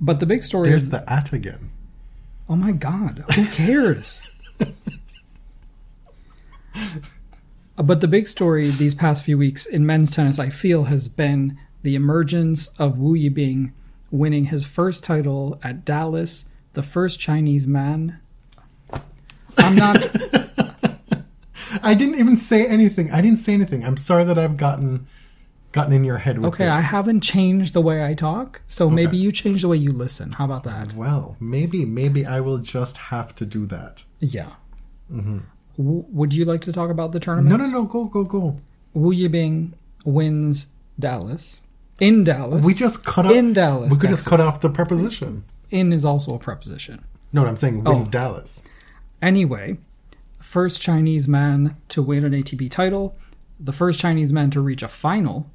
But 0.00 0.20
the 0.20 0.26
big 0.26 0.44
story 0.44 0.68
There's 0.68 0.84
is 0.84 0.90
the 0.90 1.08
at 1.10 1.32
again. 1.32 1.70
Oh 2.48 2.56
my 2.56 2.72
god, 2.72 3.24
who 3.34 3.46
cares? 3.46 4.22
Uh, 7.78 7.82
but 7.82 8.00
the 8.00 8.08
big 8.08 8.26
story 8.26 8.70
these 8.70 8.94
past 8.94 9.24
few 9.24 9.36
weeks 9.36 9.66
in 9.66 9.84
men's 9.84 10.10
tennis, 10.10 10.38
I 10.38 10.48
feel, 10.48 10.84
has 10.84 11.08
been 11.08 11.58
the 11.82 11.94
emergence 11.94 12.68
of 12.78 12.98
Wu 12.98 13.14
Yibing 13.14 13.72
winning 14.10 14.46
his 14.46 14.66
first 14.66 15.04
title 15.04 15.60
at 15.62 15.84
Dallas, 15.84 16.46
the 16.72 16.82
first 16.82 17.20
Chinese 17.20 17.66
man. 17.66 18.18
I'm 19.58 19.76
not. 19.76 19.98
I 21.82 21.94
didn't 21.94 22.18
even 22.18 22.36
say 22.36 22.66
anything. 22.66 23.12
I 23.12 23.20
didn't 23.20 23.38
say 23.38 23.52
anything. 23.52 23.84
I'm 23.84 23.96
sorry 23.96 24.24
that 24.24 24.38
I've 24.38 24.56
gotten 24.56 25.06
gotten 25.76 25.92
in 25.92 26.02
your 26.04 26.18
head 26.18 26.38
with 26.38 26.54
Okay, 26.54 26.64
this. 26.64 26.76
I 26.76 26.80
haven't 26.80 27.20
changed 27.20 27.72
the 27.74 27.80
way 27.80 28.04
I 28.04 28.14
talk, 28.14 28.60
so 28.66 28.90
maybe 28.90 29.16
you 29.16 29.30
change 29.30 29.62
the 29.62 29.68
way 29.68 29.76
you 29.76 29.92
listen. 29.92 30.32
How 30.32 30.44
about 30.44 30.64
that? 30.64 30.94
Well, 30.94 31.36
maybe 31.38 31.84
maybe 31.84 32.26
I 32.26 32.40
will 32.40 32.58
just 32.58 32.96
have 33.12 33.34
to 33.36 33.46
do 33.46 33.66
that. 33.66 34.04
Yeah. 34.20 34.50
W- 35.10 35.44
would 35.78 36.32
you 36.34 36.44
like 36.44 36.62
to 36.62 36.72
talk 36.72 36.90
about 36.90 37.12
the 37.12 37.20
tournament? 37.20 37.54
Mm-hmm. 37.60 37.70
No, 37.72 37.78
no, 37.78 37.82
no. 37.82 37.86
Go, 37.86 38.04
go, 38.06 38.24
go. 38.24 38.56
Wu 38.94 39.12
Yibing 39.14 39.72
wins 40.04 40.66
Dallas. 40.98 41.60
In 42.00 42.24
Dallas. 42.24 42.64
We 42.64 42.74
just 42.74 43.04
cut 43.04 43.26
off. 43.26 43.32
In 43.32 43.52
Dallas, 43.52 43.90
We 43.92 43.98
could 43.98 44.10
just 44.10 44.26
cut 44.26 44.40
off 44.40 44.60
the 44.60 44.68
preposition. 44.70 45.44
In 45.70 45.92
is 45.92 46.04
also 46.04 46.34
a 46.34 46.38
preposition. 46.38 47.04
No, 47.32 47.46
I'm 47.46 47.56
saying 47.56 47.84
wins 47.84 48.08
Oh. 48.08 48.10
Dallas. 48.10 48.62
Anyway, 49.22 49.78
first 50.40 50.80
Chinese 50.80 51.26
man 51.26 51.76
to 51.88 52.02
win 52.02 52.24
an 52.24 52.32
ATP 52.32 52.70
title, 52.70 53.16
the 53.58 53.72
first 53.72 53.98
Chinese 53.98 54.32
man 54.32 54.50
to 54.50 54.60
reach 54.60 54.82
a 54.82 54.88
final, 54.88 55.50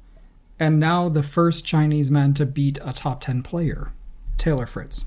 and 0.62 0.78
now 0.80 1.08
the 1.08 1.22
first 1.22 1.64
Chinese 1.66 2.10
man 2.10 2.34
to 2.34 2.46
beat 2.46 2.78
a 2.84 2.92
top 2.92 3.20
10 3.20 3.42
player, 3.42 3.92
Taylor 4.38 4.66
Fritz. 4.66 5.06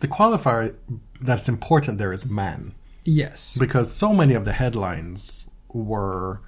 The 0.00 0.08
qualifier 0.08 0.74
that's 1.20 1.48
important 1.48 1.98
there 1.98 2.12
is 2.12 2.24
man. 2.26 2.74
Yes. 3.04 3.56
because 3.58 3.90
so 3.92 4.12
many 4.12 4.34
of 4.34 4.44
the 4.44 4.52
headlines 4.52 5.50
were 5.72 6.40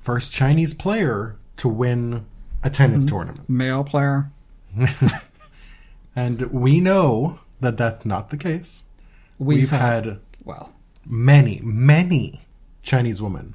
first 0.00 0.32
Chinese 0.32 0.74
player 0.74 1.36
to 1.56 1.68
win 1.68 2.24
a 2.62 2.70
tennis 2.70 3.00
Mm-hmm. 3.00 3.08
tournament. 3.16 3.48
Male 3.48 3.82
player. 3.84 4.30
And 6.14 6.42
we 6.52 6.80
know 6.80 7.40
that 7.60 7.76
that's 7.78 8.04
not 8.04 8.30
the 8.30 8.36
case. 8.36 8.84
We've, 9.38 9.60
We've, 9.60 9.70
had, 9.70 10.04
had 10.04 10.20
well, 10.44 10.72
many, 11.06 11.60
many 11.62 12.42
Chinese 12.82 13.22
women 13.22 13.54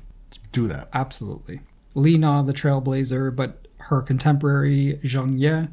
do 0.52 0.68
that. 0.68 0.90
Absolutely. 0.94 1.62
Li 1.94 2.18
Na, 2.18 2.42
the 2.42 2.54
trailblazer, 2.54 3.36
but 3.36 3.67
her 3.80 4.02
contemporary 4.02 5.00
Zheng 5.04 5.40
Ye. 5.40 5.70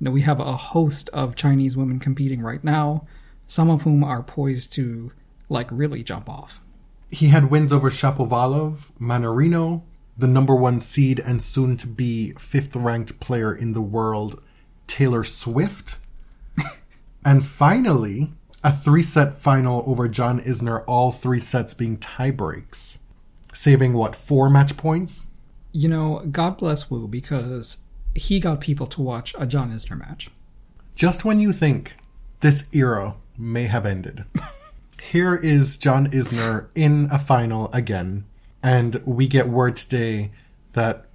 Now 0.00 0.10
we 0.10 0.22
have 0.22 0.40
a 0.40 0.56
host 0.56 1.08
of 1.12 1.36
Chinese 1.36 1.76
women 1.76 1.98
competing 1.98 2.42
right 2.42 2.62
now, 2.62 3.06
some 3.46 3.70
of 3.70 3.82
whom 3.82 4.04
are 4.04 4.22
poised 4.22 4.72
to 4.74 5.12
like 5.48 5.68
really 5.70 6.02
jump 6.02 6.28
off. 6.28 6.60
He 7.10 7.28
had 7.28 7.50
wins 7.50 7.72
over 7.72 7.90
Shapovalov, 7.90 8.90
Mannarino, 9.00 9.82
the 10.18 10.26
number 10.26 10.54
one 10.54 10.80
seed 10.80 11.20
and 11.20 11.42
soon 11.42 11.76
to 11.78 11.86
be 11.86 12.32
fifth 12.32 12.74
ranked 12.74 13.20
player 13.20 13.54
in 13.54 13.72
the 13.72 13.82
world, 13.82 14.42
Taylor 14.86 15.24
Swift. 15.24 15.98
and 17.24 17.44
finally, 17.44 18.32
a 18.64 18.72
three 18.72 19.02
set 19.02 19.38
final 19.38 19.84
over 19.86 20.08
John 20.08 20.40
Isner, 20.40 20.82
all 20.86 21.12
three 21.12 21.40
sets 21.40 21.74
being 21.74 21.98
tie 21.98 22.30
breaks, 22.30 22.98
saving 23.52 23.92
what, 23.92 24.16
four 24.16 24.50
match 24.50 24.76
points? 24.76 25.28
You 25.76 25.88
know, 25.88 26.22
God 26.30 26.56
bless 26.56 26.90
Wu 26.90 27.06
because 27.06 27.82
he 28.14 28.40
got 28.40 28.62
people 28.62 28.86
to 28.86 29.02
watch 29.02 29.34
a 29.38 29.44
John 29.44 29.70
Isner 29.70 29.98
match. 29.98 30.30
Just 30.94 31.22
when 31.22 31.38
you 31.38 31.52
think 31.52 31.96
this 32.40 32.66
era 32.72 33.16
may 33.36 33.64
have 33.64 33.84
ended, 33.84 34.24
here 35.02 35.34
is 35.34 35.76
John 35.76 36.10
Isner 36.12 36.68
in 36.74 37.10
a 37.12 37.18
final 37.18 37.70
again, 37.74 38.24
and 38.62 39.02
we 39.04 39.28
get 39.28 39.50
word 39.50 39.76
today 39.76 40.30
that 40.72 41.08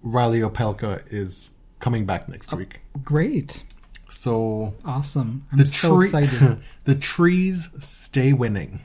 Reilly 0.00 0.40
Opelka 0.40 1.02
is 1.10 1.50
coming 1.78 2.06
back 2.06 2.26
next 2.26 2.54
oh, 2.54 2.56
week. 2.56 2.80
Great. 3.04 3.64
So 4.08 4.72
Awesome. 4.82 5.44
I'm 5.52 5.58
the 5.58 5.66
so 5.66 5.96
tree- 5.96 6.06
excited. 6.06 6.62
the 6.84 6.94
trees 6.94 7.68
stay 7.80 8.32
winning. 8.32 8.80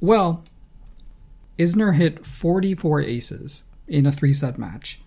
Well, 0.00 0.44
Isner 1.58 1.96
hit 1.96 2.24
44 2.24 3.00
aces 3.00 3.64
in 3.88 4.06
a 4.06 4.12
three 4.12 4.34
set 4.34 4.58
match. 4.58 5.00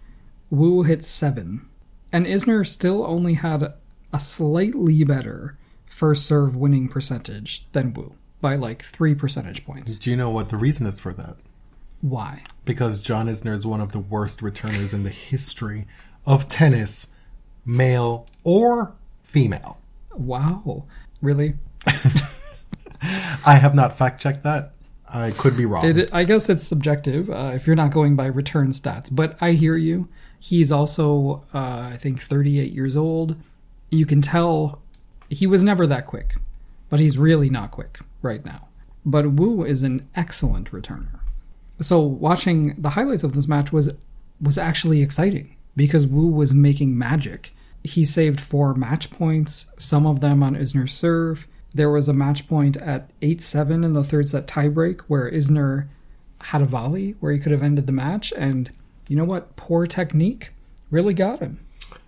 Wu 0.49 0.83
hit 0.83 1.03
seven. 1.03 1.67
And 2.11 2.25
Isner 2.25 2.65
still 2.65 3.05
only 3.05 3.33
had 3.33 3.73
a 4.13 4.19
slightly 4.19 5.03
better 5.03 5.57
first 5.85 6.25
serve 6.25 6.55
winning 6.55 6.87
percentage 6.87 7.65
than 7.71 7.93
Wu 7.93 8.15
by 8.39 8.55
like 8.55 8.83
three 8.83 9.15
percentage 9.15 9.65
points. 9.65 9.97
Do 9.97 10.09
you 10.09 10.15
know 10.15 10.29
what 10.29 10.49
the 10.49 10.57
reason 10.57 10.87
is 10.87 10.99
for 10.99 11.13
that? 11.13 11.37
Why? 12.01 12.43
Because 12.65 13.01
John 13.01 13.27
Isner 13.27 13.53
is 13.53 13.65
one 13.65 13.81
of 13.81 13.91
the 13.91 13.99
worst 13.99 14.41
returners 14.41 14.93
in 14.93 15.03
the 15.03 15.09
history 15.09 15.87
of 16.25 16.47
tennis, 16.47 17.07
male 17.65 18.27
or 18.43 18.93
female. 19.23 19.79
Wow. 20.13 20.85
Really? 21.21 21.55
I 23.01 23.55
have 23.55 23.75
not 23.75 23.97
fact 23.97 24.21
checked 24.21 24.43
that. 24.43 24.73
I 25.09 25.31
could 25.31 25.55
be 25.55 25.65
wrong. 25.65 25.85
It, 25.85 26.13
I 26.13 26.23
guess 26.23 26.49
it's 26.49 26.67
subjective 26.67 27.29
uh, 27.29 27.51
if 27.53 27.65
you're 27.65 27.75
not 27.75 27.91
going 27.91 28.15
by 28.15 28.25
return 28.25 28.71
stats, 28.71 29.09
but 29.11 29.37
I 29.41 29.51
hear 29.51 29.77
you. 29.77 30.09
He's 30.39 30.71
also, 30.71 31.43
uh, 31.53 31.89
I 31.93 31.97
think, 31.99 32.21
38 32.21 32.71
years 32.71 32.97
old. 32.97 33.35
You 33.89 34.05
can 34.05 34.21
tell 34.21 34.81
he 35.29 35.47
was 35.47 35.63
never 35.63 35.87
that 35.87 36.05
quick, 36.05 36.35
but 36.89 36.99
he's 36.99 37.17
really 37.17 37.49
not 37.49 37.71
quick 37.71 37.99
right 38.21 38.43
now. 38.45 38.67
But 39.05 39.31
Wu 39.31 39.63
is 39.63 39.83
an 39.83 40.07
excellent 40.15 40.71
returner. 40.71 41.19
So 41.81 42.01
watching 42.01 42.75
the 42.77 42.91
highlights 42.91 43.23
of 43.23 43.33
this 43.33 43.47
match 43.47 43.71
was 43.71 43.93
was 44.41 44.57
actually 44.57 45.01
exciting 45.01 45.55
because 45.75 46.05
Wu 46.05 46.27
was 46.27 46.53
making 46.53 46.97
magic. 46.97 47.53
He 47.83 48.03
saved 48.03 48.41
four 48.41 48.73
match 48.73 49.09
points, 49.11 49.71
some 49.77 50.05
of 50.05 50.19
them 50.19 50.43
on 50.43 50.55
Isner's 50.55 50.93
serve. 50.93 51.47
There 51.77 51.91
was 51.91 52.09
a 52.09 52.13
match 52.13 52.47
point 52.47 52.75
at 52.77 53.11
8 53.21 53.39
7 53.39 53.83
in 53.83 53.93
the 53.93 54.03
third 54.03 54.27
set 54.27 54.47
tiebreak 54.47 55.01
where 55.01 55.31
Isner 55.31 55.87
had 56.41 56.61
a 56.61 56.65
volley 56.65 57.15
where 57.19 57.31
he 57.31 57.39
could 57.39 57.51
have 57.51 57.61
ended 57.61 57.85
the 57.85 57.91
match. 57.91 58.33
And 58.35 58.71
you 59.07 59.15
know 59.15 59.25
what? 59.25 59.55
Poor 59.55 59.85
technique 59.85 60.49
really 60.89 61.13
got 61.13 61.39
him. 61.39 61.59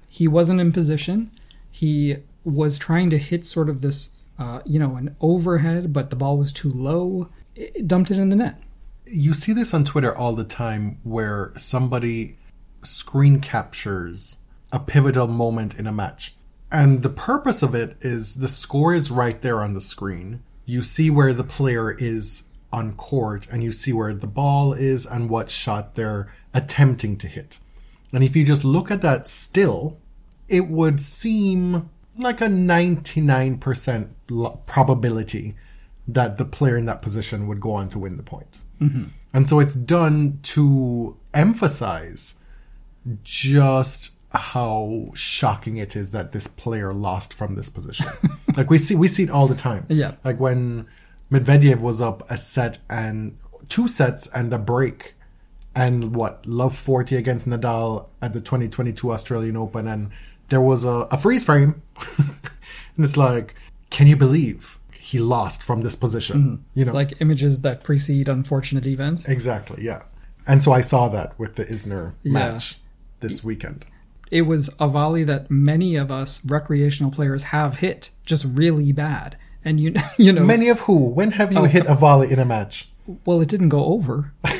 He 0.07 0.27
wasn't 0.27 0.59
in 0.59 0.71
position. 0.71 1.29
He 1.71 2.17
was 2.43 2.79
trying 2.79 3.11
to 3.11 3.19
hit 3.19 3.45
sort 3.45 3.69
of 3.69 3.83
this, 3.83 4.09
uh, 4.39 4.61
you 4.65 4.79
know, 4.79 4.95
an 4.95 5.15
overhead, 5.21 5.93
but 5.93 6.09
the 6.09 6.15
ball 6.15 6.35
was 6.35 6.51
too 6.51 6.71
low. 6.71 7.29
It 7.55 7.87
dumped 7.87 8.09
it 8.09 8.17
in 8.17 8.29
the 8.29 8.35
net. 8.35 8.59
you 9.05 9.33
see 9.35 9.53
this 9.53 9.73
on 9.73 9.85
Twitter 9.85 10.15
all 10.15 10.33
the 10.33 10.43
time 10.43 10.97
where 11.03 11.53
somebody 11.57 12.37
screen 12.83 13.39
captures 13.39 14.37
a 14.71 14.79
pivotal 14.79 15.27
moment 15.27 15.77
in 15.77 15.85
a 15.85 15.91
match. 15.91 16.35
And 16.71 17.01
the 17.01 17.09
purpose 17.09 17.63
of 17.63 17.73
it 17.73 17.97
is 18.01 18.35
the 18.35 18.47
score 18.47 18.93
is 18.93 19.09
right 19.09 19.41
there 19.41 19.63
on 19.63 19.73
the 19.73 19.81
screen. 19.81 20.43
You 20.65 20.83
see 20.83 21.09
where 21.09 21.33
the 21.33 21.43
player 21.43 21.91
is 21.91 22.43
on 22.71 22.93
court 22.93 23.47
and 23.51 23.63
you 23.63 23.71
see 23.71 23.91
where 23.91 24.13
the 24.13 24.27
ball 24.27 24.73
is 24.73 25.05
and 25.05 25.29
what 25.29 25.49
shot 25.49 25.95
they're 25.95 26.31
attempting 26.53 27.17
to 27.17 27.27
hit. 27.27 27.59
And 28.13 28.23
if 28.23 28.35
you 28.35 28.45
just 28.45 28.63
look 28.63 28.91
at 28.91 29.01
that 29.01 29.27
still, 29.27 29.97
it 30.47 30.67
would 30.67 30.99
seem 30.99 31.89
like 32.17 32.41
a 32.41 32.45
99% 32.45 34.09
probability 34.65 35.55
that 36.07 36.37
the 36.37 36.45
player 36.45 36.77
in 36.77 36.85
that 36.85 37.01
position 37.01 37.47
would 37.47 37.61
go 37.61 37.71
on 37.71 37.89
to 37.89 37.99
win 37.99 38.17
the 38.17 38.23
point. 38.23 38.59
Mm-hmm. 38.81 39.05
And 39.33 39.47
so 39.47 39.59
it's 39.59 39.75
done 39.75 40.39
to 40.43 41.17
emphasize 41.33 42.35
just 43.23 44.11
how 44.31 45.09
shocking 45.13 45.77
it 45.77 45.95
is 45.95 46.11
that 46.11 46.31
this 46.31 46.47
player 46.47 46.93
lost 46.93 47.33
from 47.33 47.55
this 47.55 47.69
position. 47.69 48.07
like 48.57 48.69
we 48.69 48.77
see 48.77 48.95
we 48.95 49.07
see 49.07 49.23
it 49.23 49.29
all 49.29 49.47
the 49.47 49.55
time. 49.55 49.85
Yeah. 49.89 50.15
Like 50.23 50.39
when 50.39 50.87
Medvedev 51.31 51.79
was 51.79 52.01
up 52.01 52.29
a 52.29 52.37
set 52.37 52.79
and 52.89 53.37
two 53.69 53.87
sets 53.87 54.27
and 54.27 54.53
a 54.53 54.59
break 54.59 55.15
and 55.75 56.15
what 56.15 56.45
love 56.45 56.77
40 56.77 57.15
against 57.15 57.47
Nadal 57.47 58.07
at 58.21 58.33
the 58.33 58.41
2022 58.41 59.11
Australian 59.11 59.55
Open 59.57 59.87
and 59.87 60.11
there 60.49 60.61
was 60.61 60.83
a, 60.83 61.07
a 61.11 61.17
freeze 61.17 61.43
frame 61.43 61.81
and 62.17 63.05
it's 63.05 63.17
like 63.17 63.53
can 63.91 64.07
you 64.07 64.15
believe 64.15 64.79
he 64.93 65.19
lost 65.19 65.61
from 65.61 65.81
this 65.81 65.95
position 65.95 66.41
mm-hmm. 66.41 66.55
you 66.73 66.85
know 66.85 66.93
Like 66.93 67.13
images 67.19 67.61
that 67.61 67.83
precede 67.83 68.27
unfortunate 68.29 68.85
events. 68.85 69.27
Exactly, 69.27 69.83
yeah. 69.83 70.03
And 70.47 70.63
so 70.63 70.71
I 70.71 70.81
saw 70.81 71.09
that 71.09 71.37
with 71.39 71.55
the 71.55 71.65
Isner 71.65 72.13
Yeah. 72.23 72.33
match 72.33 72.79
this 73.19 73.43
weekend. 73.43 73.85
It 74.31 74.43
was 74.43 74.69
a 74.79 74.87
volley 74.87 75.23
that 75.23 75.49
many 75.49 75.95
of 75.95 76.11
us 76.11 76.43
recreational 76.45 77.11
players 77.11 77.43
have 77.45 77.77
hit 77.77 78.09
just 78.25 78.45
really 78.45 78.91
bad. 78.91 79.37
And 79.65 79.79
you 79.79 79.93
you 80.17 80.31
know 80.31 80.43
Many 80.43 80.69
of 80.69 80.81
who? 80.81 80.95
When 81.09 81.31
have 81.31 81.55
Oh. 81.55 81.63
you 81.63 81.67
hit 81.69 81.85
a 81.87 81.95
volley 81.95 82.31
in 82.31 82.39
a 82.39 82.45
match? 82.45 82.89
well 83.25 83.41
it 83.41 83.47
didn't 83.49 83.69
go 83.69 83.85
over. 83.85 84.33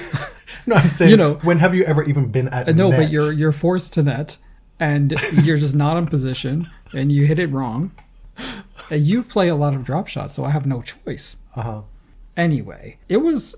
No, 0.65 0.75
I'm 0.75 0.89
saying, 0.99 1.10
You 1.12 1.17
know- 1.17 1.36
when 1.43 1.60
have 1.60 1.73
you 1.73 1.84
ever 1.84 2.03
even 2.03 2.32
been 2.32 2.47
at 2.49 2.69
Uh, 2.69 2.73
no, 2.73 2.89
net? 2.89 2.99
but 2.99 3.10
you're 3.12 3.32
you're 3.32 3.51
forced 3.51 3.93
to 3.93 4.03
net, 4.03 4.38
and 4.79 5.15
you're 5.43 5.58
just 5.58 5.73
not 5.73 5.97
in 5.97 6.05
position, 6.08 6.69
and 6.93 7.12
you 7.12 7.25
hit 7.25 7.39
it 7.39 7.47
wrong. 7.47 7.91
And 8.91 9.01
you 9.01 9.23
play 9.23 9.47
a 9.47 9.55
lot 9.55 9.73
of 9.73 9.84
drop 9.84 10.08
shots, 10.08 10.36
so 10.36 10.43
I 10.45 10.49
have 10.51 10.65
no 10.65 10.82
choice. 10.82 11.38
Uh-huh. 11.55 11.82
Anyway, 12.38 12.97
it 13.08 13.17
was 13.17 13.55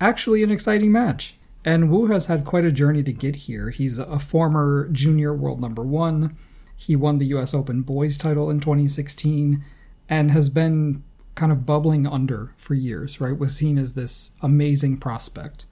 actually 0.00 0.42
an 0.42 0.50
exciting 0.50 0.92
match, 0.92 1.36
and 1.64 1.90
Wu 1.90 2.06
has 2.06 2.26
had 2.26 2.44
quite 2.44 2.64
a 2.64 2.72
journey 2.72 3.02
to 3.02 3.12
get 3.12 3.36
here. 3.36 3.70
He's 3.70 3.98
a 3.98 4.18
former 4.18 4.88
junior 4.90 5.34
world 5.34 5.60
number 5.60 5.82
one. 5.82 6.36
He 6.76 6.96
won 6.96 7.18
the 7.18 7.26
U.S. 7.26 7.54
Open 7.54 7.82
boys 7.82 8.18
title 8.18 8.50
in 8.50 8.58
2016, 8.60 9.64
and 10.08 10.30
has 10.32 10.48
been 10.48 11.04
kind 11.34 11.52
of 11.52 11.64
bubbling 11.64 12.06
under 12.06 12.52
for 12.56 12.74
years. 12.74 13.20
Right, 13.20 13.38
was 13.38 13.54
seen 13.54 13.78
as 13.78 13.94
this 13.94 14.32
amazing 14.42 14.98
prospect. 14.98 15.66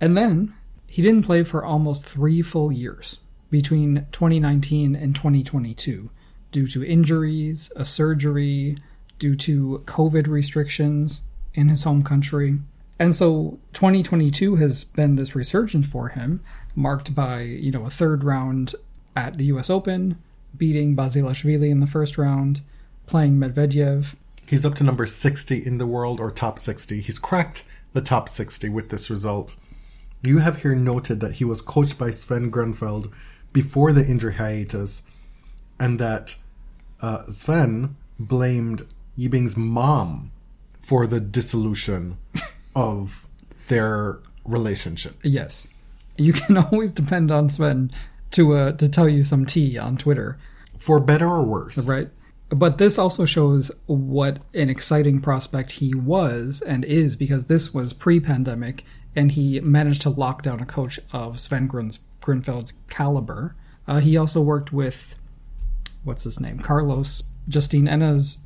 And 0.00 0.16
then 0.16 0.54
he 0.86 1.02
didn't 1.02 1.24
play 1.24 1.42
for 1.42 1.64
almost 1.64 2.04
three 2.04 2.40
full 2.40 2.70
years 2.70 3.18
between 3.50 4.06
2019 4.12 4.94
and 4.94 5.14
2022 5.14 6.10
due 6.52 6.66
to 6.68 6.84
injuries, 6.84 7.72
a 7.74 7.84
surgery, 7.84 8.78
due 9.18 9.34
to 9.34 9.82
COVID 9.86 10.28
restrictions 10.28 11.22
in 11.54 11.68
his 11.68 11.82
home 11.82 12.02
country. 12.02 12.58
And 12.98 13.14
so 13.14 13.58
2022 13.72 14.56
has 14.56 14.84
been 14.84 15.16
this 15.16 15.34
resurgence 15.34 15.86
for 15.86 16.10
him, 16.10 16.40
marked 16.76 17.14
by, 17.14 17.40
you 17.40 17.70
know, 17.70 17.84
a 17.84 17.90
third 17.90 18.22
round 18.22 18.74
at 19.16 19.36
the 19.36 19.46
US 19.46 19.68
Open, 19.68 20.18
beating 20.56 20.96
Basilashvili 20.96 21.70
in 21.70 21.80
the 21.80 21.86
first 21.86 22.16
round, 22.16 22.60
playing 23.06 23.38
Medvedev. 23.38 24.14
He's 24.46 24.64
up 24.64 24.74
to 24.76 24.84
number 24.84 25.06
60 25.06 25.64
in 25.64 25.78
the 25.78 25.86
world, 25.86 26.20
or 26.20 26.30
top 26.30 26.58
60. 26.58 27.00
He's 27.00 27.18
cracked 27.18 27.64
the 27.92 28.00
top 28.00 28.28
60 28.28 28.68
with 28.68 28.90
this 28.90 29.10
result. 29.10 29.56
You 30.22 30.38
have 30.38 30.62
here 30.62 30.74
noted 30.74 31.20
that 31.20 31.34
he 31.34 31.44
was 31.44 31.60
coached 31.60 31.98
by 31.98 32.10
Sven 32.10 32.50
Groeneveld 32.50 33.10
before 33.52 33.92
the 33.92 34.06
injury 34.06 34.34
hiatus, 34.34 35.02
and 35.78 35.98
that 35.98 36.36
uh, 37.00 37.24
Sven 37.30 37.96
blamed 38.18 38.86
Yibing's 39.18 39.56
mom 39.56 40.30
for 40.82 41.06
the 41.06 41.20
dissolution 41.20 42.18
of 42.74 43.28
their 43.68 44.18
relationship. 44.44 45.18
Yes. 45.22 45.68
You 46.16 46.32
can 46.32 46.56
always 46.72 46.90
depend 46.90 47.30
on 47.30 47.48
Sven 47.48 47.90
to 48.32 48.56
uh, 48.56 48.72
to 48.72 48.88
tell 48.88 49.08
you 49.08 49.22
some 49.22 49.46
tea 49.46 49.78
on 49.78 49.96
Twitter. 49.96 50.38
For 50.78 51.00
better 51.00 51.26
or 51.26 51.42
worse. 51.42 51.78
right? 51.88 52.10
But 52.50 52.78
this 52.78 52.98
also 52.98 53.24
shows 53.24 53.70
what 53.86 54.38
an 54.52 54.68
exciting 54.68 55.20
prospect 55.20 55.72
he 55.72 55.94
was 55.94 56.60
and 56.60 56.84
is 56.84 57.16
because 57.16 57.46
this 57.46 57.72
was 57.72 57.92
pre 57.92 58.20
pandemic 58.20 58.84
and 59.16 59.32
he 59.32 59.60
managed 59.60 60.02
to 60.02 60.10
lock 60.10 60.42
down 60.42 60.60
a 60.60 60.66
coach 60.66 61.00
of 61.12 61.40
Sven 61.40 61.66
Grun's, 61.66 62.00
Groeneveld's 62.20 62.74
caliber. 62.88 63.54
Uh, 63.86 64.00
he 64.00 64.16
also 64.16 64.40
worked 64.40 64.72
with, 64.72 65.16
what's 66.04 66.24
his 66.24 66.40
name? 66.40 66.58
Carlos 66.58 67.30
Justine 67.48 67.86
Henin's 67.86 68.38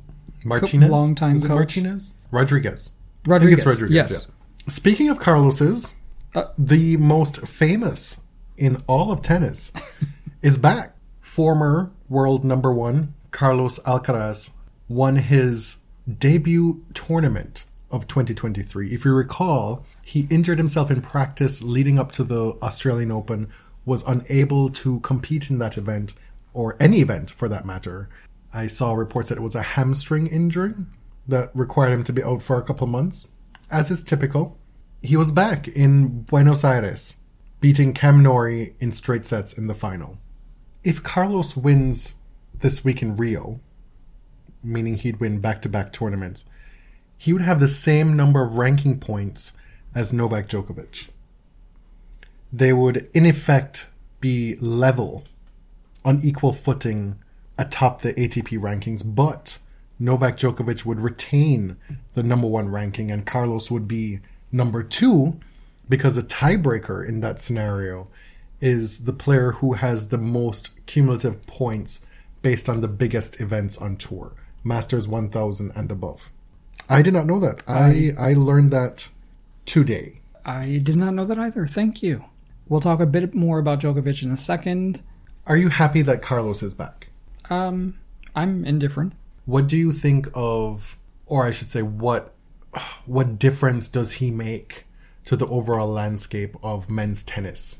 Martinez? 0.43 0.89
longtime 0.89 1.39
coach. 1.41 1.49
Martinez? 1.49 2.13
Rodriguez. 2.31 2.91
I 3.29 3.33
Rodriguez. 3.33 3.57
think 3.63 3.67
it's 3.67 3.79
Rodriguez, 3.81 4.11
yes. 4.11 4.27
yeah. 4.27 4.71
Speaking 4.73 5.09
of 5.09 5.19
Carlos's, 5.19 5.95
Uh, 6.35 6.45
the 6.57 6.95
most 6.97 7.47
famous 7.47 8.21
in 8.57 8.77
all 8.87 9.11
of 9.11 9.21
tennis 9.23 9.71
is 10.43 10.57
back. 10.57 10.95
Former 11.21 11.91
world 12.07 12.43
number 12.43 12.71
one, 12.73 13.13
Carlos 13.31 13.79
Alcaraz, 13.79 14.49
won 14.87 15.15
his 15.17 15.77
debut 16.19 16.83
tournament 16.93 17.65
of 17.91 18.07
2023. 18.07 18.91
If 18.93 19.05
you 19.05 19.13
recall, 19.13 19.85
he 20.03 20.27
injured 20.29 20.57
himself 20.59 20.91
in 20.91 21.01
practice 21.01 21.61
leading 21.63 21.97
up 21.97 22.11
to 22.13 22.23
the 22.23 22.53
Australian 22.61 23.11
Open, 23.11 23.47
was 23.85 24.03
unable 24.07 24.69
to 24.69 24.99
compete 24.99 25.49
in 25.49 25.57
that 25.59 25.77
event, 25.77 26.13
or 26.53 26.75
any 26.79 26.99
event 27.01 27.31
for 27.31 27.47
that 27.49 27.65
matter. 27.65 28.07
I 28.53 28.67
saw 28.67 28.93
reports 28.93 29.29
that 29.29 29.37
it 29.37 29.41
was 29.41 29.55
a 29.55 29.61
hamstring 29.61 30.27
injury 30.27 30.73
that 31.29 31.51
required 31.53 31.93
him 31.93 32.03
to 32.05 32.13
be 32.13 32.23
out 32.23 32.41
for 32.41 32.57
a 32.57 32.63
couple 32.63 32.87
months, 32.87 33.29
as 33.69 33.91
is 33.91 34.03
typical. 34.03 34.57
He 35.01 35.15
was 35.15 35.31
back 35.31 35.67
in 35.67 36.23
Buenos 36.23 36.63
Aires, 36.63 37.17
beating 37.61 37.93
Cam 37.93 38.21
Norrie 38.21 38.75
in 38.79 38.91
straight 38.91 39.25
sets 39.25 39.53
in 39.53 39.67
the 39.67 39.73
final. 39.73 40.17
If 40.83 41.03
Carlos 41.03 41.55
wins 41.55 42.15
this 42.59 42.83
week 42.83 43.01
in 43.01 43.15
Rio, 43.15 43.59
meaning 44.63 44.97
he'd 44.97 45.19
win 45.19 45.39
back 45.39 45.61
to 45.61 45.69
back 45.69 45.93
tournaments, 45.93 46.45
he 47.17 47.33
would 47.33 47.41
have 47.41 47.59
the 47.59 47.67
same 47.67 48.15
number 48.15 48.43
of 48.43 48.57
ranking 48.57 48.99
points 48.99 49.53
as 49.93 50.13
Novak 50.13 50.47
Djokovic. 50.47 51.09
They 52.51 52.73
would, 52.73 53.09
in 53.13 53.25
effect, 53.25 53.87
be 54.19 54.55
level, 54.55 55.23
on 56.03 56.21
equal 56.23 56.53
footing 56.53 57.19
atop 57.57 58.01
the 58.01 58.13
ATP 58.13 58.57
rankings, 58.59 59.03
but 59.03 59.59
Novak 59.99 60.37
Djokovic 60.37 60.85
would 60.85 61.01
retain 61.01 61.77
the 62.13 62.23
number 62.23 62.47
one 62.47 62.69
ranking 62.69 63.11
and 63.11 63.25
Carlos 63.25 63.69
would 63.69 63.87
be 63.87 64.19
number 64.51 64.81
two 64.81 65.39
because 65.87 66.15
the 66.15 66.23
tiebreaker 66.23 67.07
in 67.07 67.19
that 67.19 67.39
scenario 67.39 68.07
is 68.61 69.05
the 69.05 69.13
player 69.13 69.53
who 69.53 69.73
has 69.73 70.09
the 70.09 70.17
most 70.17 70.85
cumulative 70.85 71.45
points 71.47 72.05
based 72.41 72.69
on 72.69 72.81
the 72.81 72.87
biggest 72.87 73.39
events 73.41 73.77
on 73.77 73.97
tour 73.97 74.33
Masters 74.63 75.07
1000 75.07 75.71
and 75.75 75.91
above. 75.91 76.31
I 76.89 77.01
did 77.01 77.13
not 77.13 77.25
know 77.25 77.39
that. 77.39 77.63
I, 77.67 78.13
I 78.17 78.33
learned 78.33 78.71
that 78.71 79.09
today. 79.65 80.21
I 80.45 80.79
did 80.83 80.95
not 80.95 81.13
know 81.13 81.25
that 81.25 81.37
either. 81.37 81.67
Thank 81.67 82.01
you. 82.01 82.25
We'll 82.67 82.81
talk 82.81 82.99
a 82.99 83.05
bit 83.05 83.33
more 83.33 83.59
about 83.59 83.79
Djokovic 83.79 84.23
in 84.23 84.31
a 84.31 84.37
second. 84.37 85.01
Are 85.45 85.57
you 85.57 85.69
happy 85.69 86.01
that 86.03 86.21
Carlos 86.21 86.61
is 86.61 86.73
back? 86.73 87.07
Um, 87.49 87.99
I'm 88.35 88.65
indifferent. 88.65 89.13
What 89.49 89.65
do 89.67 89.75
you 89.77 89.91
think 89.91 90.27
of, 90.35 90.95
or 91.25 91.45
I 91.47 91.51
should 91.51 91.71
say, 91.71 91.81
what 91.81 92.33
what 93.07 93.39
difference 93.39 93.87
does 93.87 94.11
he 94.13 94.29
make 94.29 94.85
to 95.25 95.35
the 95.35 95.47
overall 95.47 95.87
landscape 95.91 96.55
of 96.61 96.87
men's 96.87 97.23
tennis? 97.23 97.79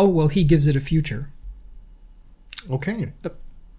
Oh, 0.00 0.08
well, 0.08 0.26
he 0.26 0.42
gives 0.42 0.66
it 0.66 0.74
a 0.74 0.80
future. 0.80 1.30
Okay, 2.68 3.12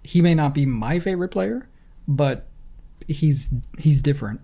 He 0.04 0.22
may 0.22 0.34
not 0.36 0.54
be 0.54 0.66
my 0.66 1.00
favorite 1.00 1.30
player, 1.30 1.68
but 2.08 2.48
he's 3.10 3.50
he's 3.78 4.02
different 4.02 4.40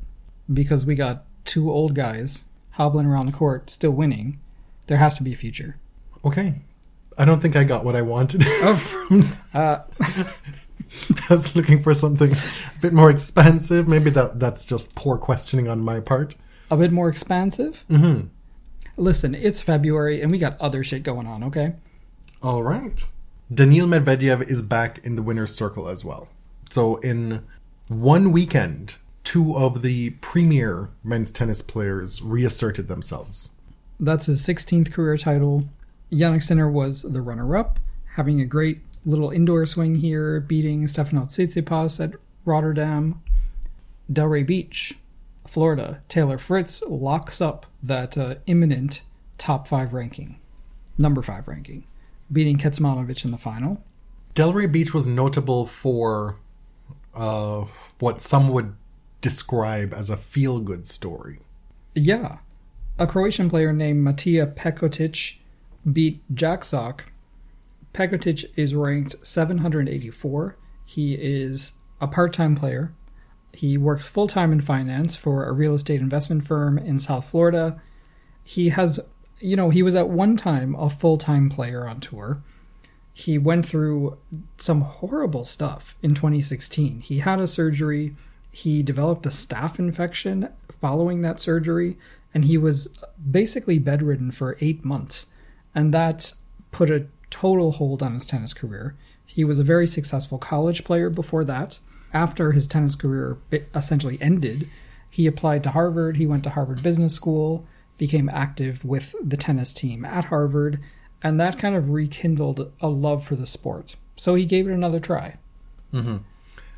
because 0.51 0.85
we 0.85 0.95
got 0.95 1.23
two 1.45 1.71
old 1.71 1.95
guys 1.95 2.43
hobbling 2.71 3.05
around 3.05 3.27
the 3.27 3.31
court 3.31 3.69
still 3.69 3.91
winning. 3.91 4.39
There 4.87 4.97
has 4.97 5.15
to 5.19 5.23
be 5.23 5.31
a 5.31 5.37
future. 5.37 5.77
okay. 6.25 6.55
I 7.17 7.23
don't 7.25 7.41
think 7.41 7.55
I 7.55 7.63
got 7.65 7.85
what 7.85 7.95
I 7.95 8.01
wanted. 8.01 8.43
from- 8.77 9.37
Uh, 9.53 9.79
I 11.29 11.33
was 11.33 11.55
looking 11.55 11.81
for 11.81 11.93
something 11.93 12.33
a 12.33 12.79
bit 12.81 12.93
more 12.93 13.09
expansive. 13.09 13.87
Maybe 13.87 14.09
that 14.11 14.39
that's 14.39 14.65
just 14.65 14.95
poor 14.95 15.17
questioning 15.17 15.67
on 15.67 15.79
my 15.81 15.99
part. 15.99 16.35
a 16.69 16.77
bit 16.77 16.91
more 16.91 17.09
expansive. 17.09 17.85
Mm-hmm. 17.89 18.27
Listen, 18.97 19.35
it's 19.35 19.61
February 19.61 20.21
and 20.21 20.31
we 20.31 20.37
got 20.37 20.59
other 20.59 20.83
shit 20.83 21.03
going 21.03 21.27
on, 21.27 21.43
okay? 21.43 21.73
All 22.43 22.63
right. 22.63 23.05
Daniil 23.53 23.87
Medvedev 23.87 24.47
is 24.49 24.61
back 24.61 24.99
in 25.03 25.15
the 25.15 25.21
winner's 25.21 25.53
circle 25.53 25.87
as 25.87 26.05
well. 26.05 26.27
So 26.69 26.97
in 26.97 27.43
one 27.87 28.31
weekend, 28.31 28.95
two 29.23 29.55
of 29.55 29.81
the 29.81 30.11
premier 30.21 30.89
men's 31.03 31.31
tennis 31.31 31.61
players 31.61 32.21
reasserted 32.21 32.87
themselves. 32.87 33.49
That's 33.99 34.25
his 34.27 34.45
16th 34.45 34.91
career 34.91 35.17
title. 35.17 35.65
Jannik 36.11 36.43
Sinner 36.43 36.69
was 36.69 37.03
the 37.03 37.21
runner 37.21 37.55
up, 37.55 37.79
having 38.15 38.41
a 38.41 38.45
great 38.45 38.79
little 39.05 39.31
indoor 39.31 39.65
swing 39.65 39.95
here, 39.95 40.39
beating 40.39 40.87
Stefano 40.87 41.25
Tsitsipas 41.25 42.03
at 42.03 42.19
Rotterdam. 42.45 43.21
Delray 44.11 44.45
Beach, 44.45 44.97
Florida, 45.47 46.01
Taylor 46.07 46.37
Fritz 46.37 46.81
locks 46.83 47.41
up 47.41 47.65
that 47.81 48.17
uh, 48.17 48.35
imminent 48.45 49.01
top 49.37 49.67
five 49.67 49.93
ranking, 49.93 50.39
number 50.97 51.21
five 51.21 51.47
ranking, 51.47 51.85
beating 52.31 52.57
Kecmanovic 52.57 53.25
in 53.25 53.31
the 53.31 53.37
final. 53.37 53.83
Delray 54.35 54.71
Beach 54.71 54.93
was 54.93 55.07
notable 55.07 55.65
for 55.65 56.37
uh, 57.13 57.65
what 57.99 58.21
some 58.21 58.49
would 58.49 58.75
describe 59.19 59.93
as 59.93 60.09
a 60.09 60.17
feel 60.17 60.59
good 60.59 60.87
story. 60.87 61.39
Yeah. 61.93 62.37
A 62.97 63.07
Croatian 63.07 63.49
player 63.49 63.73
named 63.73 64.05
Matija 64.05 64.53
Pecotić 64.53 65.37
beat 65.91 66.21
Jack 66.33 66.63
Sock. 66.63 67.10
Pecotić 67.93 68.45
is 68.55 68.75
ranked 68.75 69.15
784. 69.25 70.57
He 70.85 71.13
is 71.15 71.73
a 71.99 72.07
part 72.07 72.33
time 72.33 72.55
player. 72.55 72.93
He 73.53 73.77
works 73.77 74.07
full 74.07 74.27
time 74.27 74.51
in 74.51 74.61
finance 74.61 75.15
for 75.15 75.45
a 75.45 75.53
real 75.53 75.75
estate 75.75 75.99
investment 75.99 76.45
firm 76.45 76.77
in 76.77 76.99
South 76.99 77.29
Florida. 77.29 77.81
He 78.43 78.69
has, 78.69 78.99
you 79.39 79.55
know, 79.55 79.69
he 79.69 79.83
was 79.83 79.95
at 79.95 80.09
one 80.09 80.37
time 80.37 80.75
a 80.75 80.89
full 80.89 81.17
time 81.17 81.49
player 81.49 81.87
on 81.87 81.99
tour. 81.99 82.41
He 83.13 83.37
went 83.37 83.67
through 83.67 84.17
some 84.57 84.81
horrible 84.81 85.43
stuff 85.43 85.97
in 86.01 86.15
2016. 86.15 87.01
He 87.01 87.19
had 87.19 87.39
a 87.39 87.47
surgery. 87.47 88.15
He 88.51 88.83
developed 88.83 89.25
a 89.25 89.29
staph 89.29 89.79
infection 89.79 90.49
following 90.79 91.21
that 91.21 91.39
surgery, 91.39 91.97
and 92.33 92.45
he 92.45 92.57
was 92.57 92.97
basically 93.29 93.79
bedridden 93.79 94.31
for 94.31 94.57
eight 94.61 94.83
months. 94.85 95.27
And 95.75 95.93
that 95.93 96.33
put 96.71 96.89
a 96.89 97.07
total 97.31 97.71
hold 97.71 98.03
on 98.03 98.13
his 98.13 98.25
tennis 98.25 98.53
career. 98.53 98.95
He 99.25 99.43
was 99.43 99.57
a 99.57 99.63
very 99.63 99.87
successful 99.87 100.37
college 100.37 100.83
player 100.83 101.09
before 101.09 101.43
that. 101.45 101.79
After 102.13 102.51
his 102.51 102.67
tennis 102.67 102.95
career 102.95 103.37
essentially 103.73 104.21
ended, 104.21 104.69
he 105.09 105.25
applied 105.25 105.63
to 105.63 105.71
Harvard. 105.71 106.17
He 106.17 106.27
went 106.27 106.43
to 106.43 106.51
Harvard 106.51 106.83
Business 106.83 107.15
School, 107.15 107.65
became 107.97 108.29
active 108.29 108.83
with 108.85 109.15
the 109.23 109.37
tennis 109.37 109.73
team 109.73 110.05
at 110.05 110.25
Harvard, 110.25 110.79
and 111.23 111.39
that 111.39 111.57
kind 111.57 111.75
of 111.75 111.89
rekindled 111.89 112.71
a 112.81 112.89
love 112.89 113.23
for 113.23 113.35
the 113.35 113.47
sport. 113.47 113.95
So 114.17 114.35
he 114.35 114.45
gave 114.45 114.67
it 114.67 114.73
another 114.73 114.99
try. 114.99 115.37
Mm-hmm. 115.93 116.17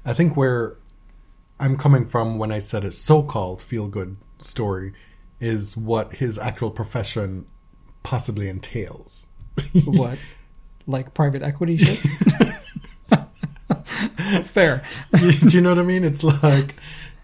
I 0.06 0.14
think 0.14 0.38
where 0.38 0.78
I'm 1.60 1.78
coming 1.78 2.08
from 2.08 2.38
when 2.38 2.52
I 2.52 2.60
said 2.60 2.84
a 2.84 2.92
so 2.92 3.24
called 3.24 3.62
feel 3.62 3.88
good 3.88 4.18
story 4.40 4.94
is 5.40 5.78
what 5.78 6.14
his 6.14 6.38
actual 6.38 6.72
profession 6.72 7.46
possibly 8.04 8.50
entails. 8.50 9.28
What? 9.86 10.18
Like 10.88 11.14
private 11.14 11.44
equity 11.44 11.78
shit? 11.78 12.00
Fair. 14.46 14.84
do, 15.16 15.26
you, 15.28 15.32
do 15.50 15.56
you 15.58 15.62
know 15.62 15.70
what 15.70 15.80
I 15.80 15.84
mean? 15.84 16.04
It's 16.04 16.24
like 16.24 16.76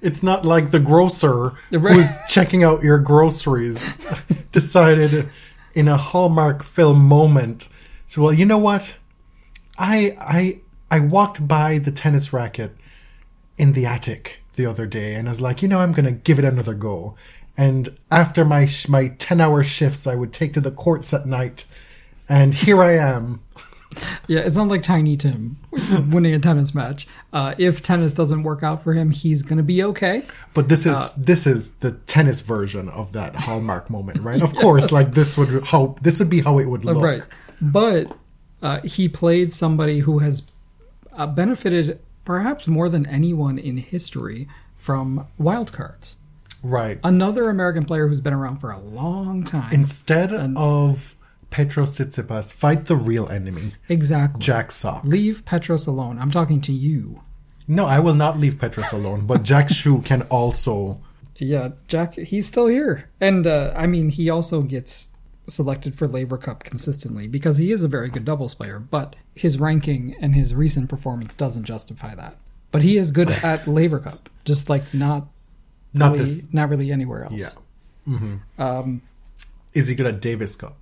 it's 0.01 0.23
not 0.23 0.45
like 0.45 0.71
the 0.71 0.79
grocer 0.79 1.53
Right. 1.71 1.95
who's 1.95 2.07
checking 2.29 2.63
out 2.63 2.83
your 2.83 2.99
groceries 2.99 3.97
decided 4.51 5.29
in 5.73 5.87
a 5.87 5.97
Hallmark 5.97 6.63
film 6.63 7.03
moment. 7.03 7.67
So 8.07 8.23
well, 8.23 8.33
you 8.33 8.45
know 8.45 8.57
what? 8.57 8.95
I 9.77 10.15
I 10.19 10.59
I 10.91 10.99
walked 11.01 11.47
by 11.47 11.77
the 11.79 11.91
tennis 11.91 12.33
racket 12.33 12.75
in 13.57 13.73
the 13.73 13.85
attic 13.85 14.39
the 14.55 14.65
other 14.65 14.85
day, 14.87 15.15
and 15.15 15.27
I 15.27 15.31
was 15.31 15.41
like, 15.41 15.61
you 15.61 15.67
know, 15.67 15.79
I'm 15.79 15.91
gonna 15.91 16.11
give 16.11 16.39
it 16.39 16.45
another 16.45 16.73
go. 16.73 17.15
And 17.57 17.97
after 18.09 18.45
my 18.45 18.65
sh- 18.65 18.87
my 18.87 19.09
ten 19.19 19.41
hour 19.41 19.63
shifts, 19.63 20.07
I 20.07 20.15
would 20.15 20.33
take 20.33 20.53
to 20.53 20.61
the 20.61 20.71
courts 20.71 21.13
at 21.13 21.27
night, 21.27 21.65
and 22.27 22.53
here 22.53 22.81
I 22.81 22.97
am. 22.97 23.41
Yeah, 24.27 24.41
it's 24.41 24.55
not 24.55 24.67
like 24.67 24.83
Tiny 24.83 25.17
Tim 25.17 25.57
winning 26.11 26.35
a 26.35 26.39
tennis 26.39 26.75
match. 26.75 27.07
Uh, 27.33 27.55
if 27.57 27.81
tennis 27.81 28.13
doesn't 28.13 28.43
work 28.43 28.61
out 28.61 28.83
for 28.83 28.93
him, 28.93 29.09
he's 29.09 29.41
gonna 29.41 29.63
be 29.63 29.83
okay. 29.83 30.21
But 30.53 30.69
this 30.69 30.85
is 30.85 31.15
this 31.15 31.47
is 31.47 31.75
the 31.77 31.93
tennis 31.93 32.41
version 32.41 32.89
of 32.89 33.13
that 33.13 33.35
Hallmark 33.35 33.89
moment, 33.89 34.19
right? 34.19 34.41
Of 34.41 34.53
course, 34.61 34.91
like 34.91 35.13
this 35.13 35.37
would 35.37 35.65
how 35.65 35.95
this 36.01 36.19
would 36.19 36.29
be 36.29 36.41
how 36.41 36.59
it 36.59 36.65
would 36.65 36.85
look. 36.85 37.01
Right. 37.01 37.23
But 37.59 38.15
uh, 38.61 38.81
he 38.81 39.09
played 39.09 39.53
somebody 39.53 39.99
who 39.99 40.19
has 40.19 40.43
uh, 41.13 41.25
benefited 41.25 41.99
perhaps 42.23 42.67
more 42.67 42.89
than 42.89 43.07
anyone 43.07 43.57
in 43.57 43.77
history, 43.77 44.47
from 44.77 45.27
wildcards. 45.39 46.15
Right. 46.63 46.99
Another 47.03 47.49
American 47.49 47.85
player 47.85 48.07
who's 48.07 48.21
been 48.21 48.33
around 48.33 48.57
for 48.57 48.71
a 48.71 48.79
long 48.79 49.43
time. 49.43 49.71
Instead 49.71 50.33
of 50.33 51.15
Petros 51.49 51.97
Tsitsipas, 51.97 52.53
fight 52.53 52.85
the 52.85 52.95
real 52.95 53.27
enemy, 53.29 53.73
exactly. 53.87 54.39
Jack 54.39 54.71
Sock. 54.71 55.03
Leave 55.03 55.45
Petros 55.45 55.87
alone. 55.87 56.19
I'm 56.19 56.31
talking 56.31 56.61
to 56.61 56.71
you. 56.71 57.21
No, 57.67 57.85
I 57.85 57.99
will 57.99 58.13
not 58.13 58.39
leave 58.39 58.59
Petros 58.59 58.91
alone, 58.91 59.25
but 59.25 59.43
Jack 59.43 59.69
Shu 59.73 60.01
can 60.01 60.23
also. 60.23 61.01
Yeah, 61.37 61.69
Jack, 61.87 62.15
he's 62.15 62.45
still 62.47 62.67
here. 62.67 63.09
And, 63.21 63.47
uh, 63.47 63.73
I 63.75 63.87
mean, 63.87 64.09
he 64.09 64.29
also 64.29 64.61
gets 64.61 65.07
selected 65.47 65.95
for 65.95 66.07
Laver 66.07 66.37
Cup 66.37 66.63
consistently 66.63 67.27
because 67.27 67.57
he 67.57 67.71
is 67.71 67.83
a 67.83 67.87
very 67.87 68.09
good 68.09 68.25
doubles 68.25 68.53
player, 68.53 68.77
but 68.79 69.15
his 69.35 69.59
ranking 69.59 70.15
and 70.19 70.35
his 70.35 70.53
recent 70.53 70.89
performance 70.89 71.33
doesn't 71.35 71.63
justify 71.63 72.13
that. 72.15 72.37
But 72.71 72.83
he 72.83 72.97
is 72.97 73.11
good 73.11 73.29
at 73.43 73.67
Laver 73.67 73.99
Cup, 73.99 74.29
just 74.45 74.69
like 74.69 74.93
not 74.93 75.27
Not 75.93 76.11
really, 76.13 76.25
this. 76.25 76.43
not 76.53 76.69
really 76.69 76.91
anywhere 76.91 77.23
else. 77.23 77.55
Yeah. 78.07 78.19
Um, 78.57 79.01
Is 79.73 79.87
he 79.87 79.95
good 79.95 80.05
at 80.07 80.19
Davis 80.21 80.55
Cup 80.55 80.78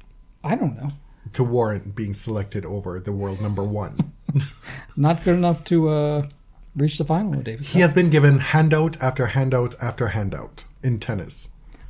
I 0.48 0.56
don't 0.56 0.76
know. 0.76 0.90
to 1.34 1.44
warrant 1.44 1.96
being 1.96 2.14
selected 2.14 2.66
over 2.66 3.00
the 3.00 3.12
world 3.12 3.42
number 3.42 3.64
one? 3.64 4.14
Not 4.96 5.24
good 5.24 5.36
enough 5.36 5.64
to 5.66 5.90
uh, 5.90 6.28
reach 6.76 6.98
the 6.98 7.04
final 7.06 7.34
of 7.34 7.44
Davis 7.44 7.68
he 7.68 7.80
has 7.82 7.94
been 7.94 8.10
given 8.10 8.40
handout 8.40 8.98
after 9.02 9.28
handout 9.28 9.76
after 9.82 10.10
handout 10.10 10.66
in 10.84 11.00
tennis. 11.00 11.50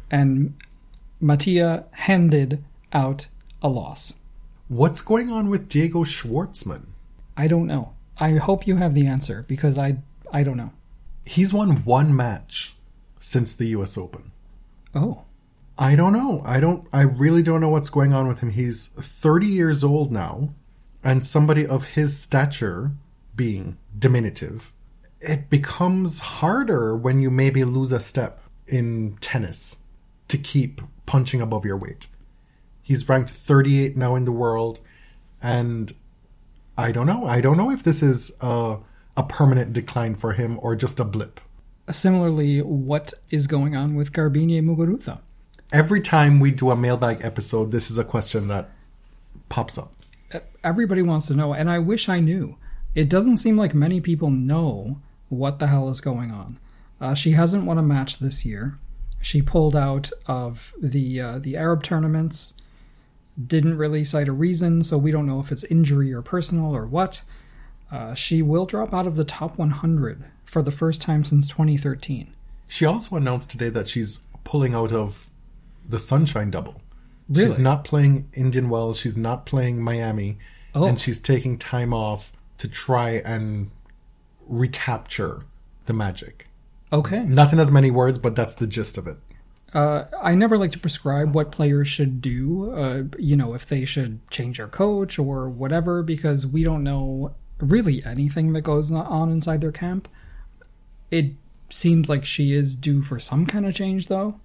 And 0.10 0.56
Mattia 1.20 1.86
handed 1.92 2.64
out 2.94 3.28
a 3.62 3.70
loss. 3.70 4.14
What's 4.70 5.02
going 5.02 5.30
on 5.30 5.50
with 5.50 5.70
Diego 5.70 6.04
Schwartzman? 6.04 6.88
I 7.36 7.48
don't 7.48 7.68
know. 7.68 7.94
I 8.20 8.32
hope 8.34 8.66
you 8.68 8.78
have 8.78 8.94
the 8.94 9.06
answer 9.08 9.46
because 9.48 9.78
I 9.78 9.98
I 10.32 10.44
don't 10.44 10.58
know. 10.58 10.72
He's 11.26 11.54
won 11.54 11.84
one 11.84 12.16
match 12.16 12.76
since 13.20 13.54
the 13.54 13.66
US 13.68 13.98
Open. 13.98 14.32
Oh, 14.96 15.24
I 15.80 15.96
don't 15.96 16.14
know. 16.14 16.42
I 16.44 16.60
don't 16.60 16.88
I 16.92 17.02
really 17.02 17.44
don't 17.44 17.62
know 17.62 17.70
what's 17.70 17.90
going 17.90 18.14
on 18.14 18.28
with 18.28 18.40
him. 18.40 18.52
He's 18.52 18.88
30 18.88 19.48
years 19.48 19.84
old 19.84 20.12
now 20.12 20.50
and 21.04 21.24
somebody 21.24 21.66
of 21.66 21.84
his 21.86 22.20
stature 22.20 22.92
being 23.36 23.78
diminutive. 23.98 24.74
It 25.22 25.50
becomes 25.50 26.20
harder 26.20 26.96
when 26.96 27.22
you 27.22 27.30
maybe 27.30 27.64
lose 27.64 27.92
a 27.92 28.00
step 28.00 28.42
in 28.68 29.18
tennis 29.22 29.78
to 30.28 30.38
keep 30.38 30.82
punching 31.06 31.42
above 31.42 31.66
your 31.66 31.78
weight. 31.78 32.08
He's 32.82 33.08
ranked 33.08 33.30
38 33.30 33.96
now 33.96 34.16
in 34.16 34.26
the 34.26 34.32
world 34.32 34.80
and 35.42 35.94
I 36.78 36.92
don't 36.92 37.08
know. 37.08 37.28
I 37.28 37.42
don't 37.42 37.58
know 37.58 37.72
if 37.72 37.84
this 37.84 38.02
is 38.02 38.32
a, 38.42 38.78
a 39.16 39.24
permanent 39.24 39.74
decline 39.74 40.16
for 40.16 40.34
him 40.34 40.60
or 40.62 40.76
just 40.76 41.00
a 41.00 41.04
blip. 41.04 41.40
similarly, 41.92 42.62
what 42.62 43.14
is 43.30 43.46
going 43.48 43.76
on 43.76 43.96
with 43.96 44.12
Garbiñe 44.12 44.62
Muguruza? 44.64 45.20
Every 45.72 46.00
time 46.00 46.40
we 46.40 46.52
do 46.52 46.72
a 46.72 46.78
mailbag 46.78 47.26
episode, 47.26 47.72
this 47.72 47.92
is 47.92 47.98
a 47.98 48.06
question 48.06 48.48
that 48.48 48.70
pops 49.50 49.78
up. 49.78 49.92
Everybody 50.64 51.02
wants 51.02 51.28
to 51.28 51.34
know, 51.34 51.54
and 51.54 51.70
I 51.70 51.80
wish 51.80 52.08
I 52.08 52.22
knew. 52.22 52.58
It 52.96 53.10
doesn't 53.10 53.38
seem 53.38 53.58
like 53.58 53.74
many 53.74 54.00
people 54.00 54.30
know 54.30 55.02
what 55.28 55.60
the 55.60 55.68
hell 55.68 55.90
is 55.90 56.00
going 56.00 56.32
on. 56.32 56.58
Uh, 57.02 57.14
she 57.14 57.32
hasn't 57.32 57.66
won 57.66 57.78
a 57.78 57.84
match 57.84 58.20
this 58.20 58.46
year. 58.46 58.78
She 59.22 59.42
pulled 59.42 59.76
out 59.76 60.10
of 60.26 60.74
the 60.82 61.20
uh, 61.20 61.40
the 61.40 61.58
Arab 61.58 61.84
tournaments. 61.84 62.54
Didn't 63.46 63.78
really 63.78 64.04
cite 64.06 64.30
a 64.30 64.34
reason, 64.34 64.84
so 64.84 64.98
we 64.98 65.12
don't 65.12 65.28
know 65.28 65.42
if 65.42 65.52
it's 65.52 65.66
injury 65.66 66.14
or 66.14 66.22
personal 66.22 66.74
or 66.74 66.86
what. 66.86 67.24
Uh, 67.92 68.14
she 68.14 68.42
will 68.42 68.66
drop 68.66 68.94
out 68.94 69.06
of 69.06 69.16
the 69.16 69.26
top 69.26 69.58
100 69.58 70.24
for 70.46 70.62
the 70.62 70.72
first 70.72 71.02
time 71.02 71.24
since 71.24 71.50
2013. 71.50 72.34
She 72.68 72.86
also 72.86 73.16
announced 73.16 73.52
today 73.52 73.70
that 73.70 73.90
she's 73.90 74.20
pulling 74.44 74.74
out 74.74 74.92
of 74.92 75.27
the 75.88 76.00
Sunshine 76.00 76.52
Double. 76.52 76.82
She's 77.34 77.60
not 77.60 77.84
playing 77.84 78.30
Indian 78.34 78.70
Wells, 78.70 78.98
she's 79.00 79.18
not 79.18 79.46
playing 79.46 79.82
Miami, 79.82 80.38
Oh. 80.76 80.86
and 80.86 81.00
she's 81.00 81.20
taking 81.20 81.58
time 81.58 81.94
off 81.94 82.32
to 82.58 82.68
try 82.68 83.22
and 83.26 83.72
recapture 84.48 85.44
the 85.86 85.94
magic. 85.94 86.48
Okay. 86.94 87.24
Not 87.24 87.52
in 87.54 87.60
as 87.60 87.72
many 87.72 87.92
words, 87.92 88.18
but 88.18 88.36
that's 88.36 88.56
the 88.56 88.68
gist 88.68 88.98
of 88.98 89.08
it. 89.08 89.18
Uh, 89.74 90.06
I 90.22 90.34
never 90.36 90.58
like 90.58 90.72
to 90.72 90.80
prescribe 90.80 91.36
what 91.36 91.52
players 91.52 91.88
should 91.90 92.22
do, 92.22 92.72
uh, 92.72 93.04
you 93.20 93.36
know, 93.36 93.54
if 93.54 93.68
they 93.68 93.84
should 93.84 94.26
change 94.32 94.58
their 94.58 94.68
coach 94.68 95.20
or 95.20 95.50
whatever, 95.50 96.02
because 96.04 96.48
we 96.48 96.64
don't 96.64 96.84
know 96.84 97.36
really 97.60 98.04
anything 98.06 98.54
that 98.54 98.62
goes 98.62 98.92
on 98.92 99.30
inside 99.30 99.60
their 99.60 99.72
camp. 99.74 100.08
It 101.12 101.34
seems 101.70 102.08
like 102.08 102.24
she 102.24 102.54
is 102.54 102.76
due 102.78 103.02
for 103.02 103.20
some 103.20 103.46
kind 103.46 103.66
of 103.66 103.76
change, 103.76 104.08
though. 104.08 104.40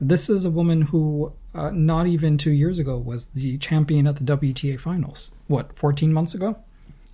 This 0.00 0.28
is 0.28 0.44
a 0.44 0.50
woman 0.50 0.82
who, 0.82 1.32
uh, 1.54 1.70
not 1.70 2.06
even 2.06 2.36
two 2.36 2.50
years 2.52 2.78
ago, 2.78 2.98
was 2.98 3.28
the 3.28 3.56
champion 3.58 4.06
at 4.06 4.16
the 4.16 4.24
WTA 4.24 4.78
finals. 4.78 5.30
What, 5.46 5.78
14 5.78 6.12
months 6.12 6.34
ago? 6.34 6.56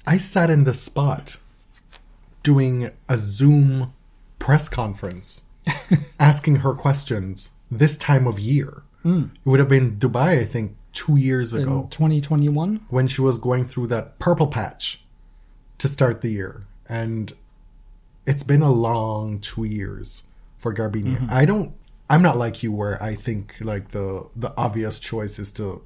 I 0.06 0.18
sat 0.18 0.50
in 0.50 0.64
the 0.64 0.74
spot 0.74 1.36
doing 2.42 2.90
a 3.08 3.16
Zoom 3.16 3.92
press 4.40 4.68
conference 4.68 5.44
asking 6.18 6.56
her 6.56 6.74
questions 6.74 7.50
this 7.70 7.96
time 7.96 8.26
of 8.26 8.38
year. 8.40 8.82
It 9.04 9.30
would 9.44 9.58
have 9.58 9.68
been 9.68 9.96
Dubai, 9.96 10.40
I 10.40 10.44
think, 10.44 10.76
two 10.92 11.16
years 11.16 11.52
In 11.52 11.62
ago 11.62 11.88
2021? 11.90 12.86
when 12.88 13.08
she 13.08 13.20
was 13.20 13.38
going 13.38 13.64
through 13.64 13.88
that 13.88 14.18
purple 14.20 14.46
patch 14.46 15.02
to 15.78 15.88
start 15.88 16.20
the 16.20 16.30
year. 16.30 16.66
And 16.88 17.32
it's 18.26 18.44
been 18.44 18.62
a 18.62 18.70
long 18.70 19.40
two 19.40 19.64
years 19.64 20.22
for 20.58 20.72
Garbiñe. 20.72 21.28
I 21.30 21.44
don't 21.44 21.74
I'm 22.12 22.22
not 22.22 22.36
like 22.38 22.62
you 22.62 22.70
where 22.72 23.02
I 23.02 23.14
think 23.14 23.54
like 23.60 23.90
the 23.92 24.26
the 24.36 24.52
obvious 24.56 25.00
choice 25.00 25.38
is 25.38 25.50
to 25.52 25.82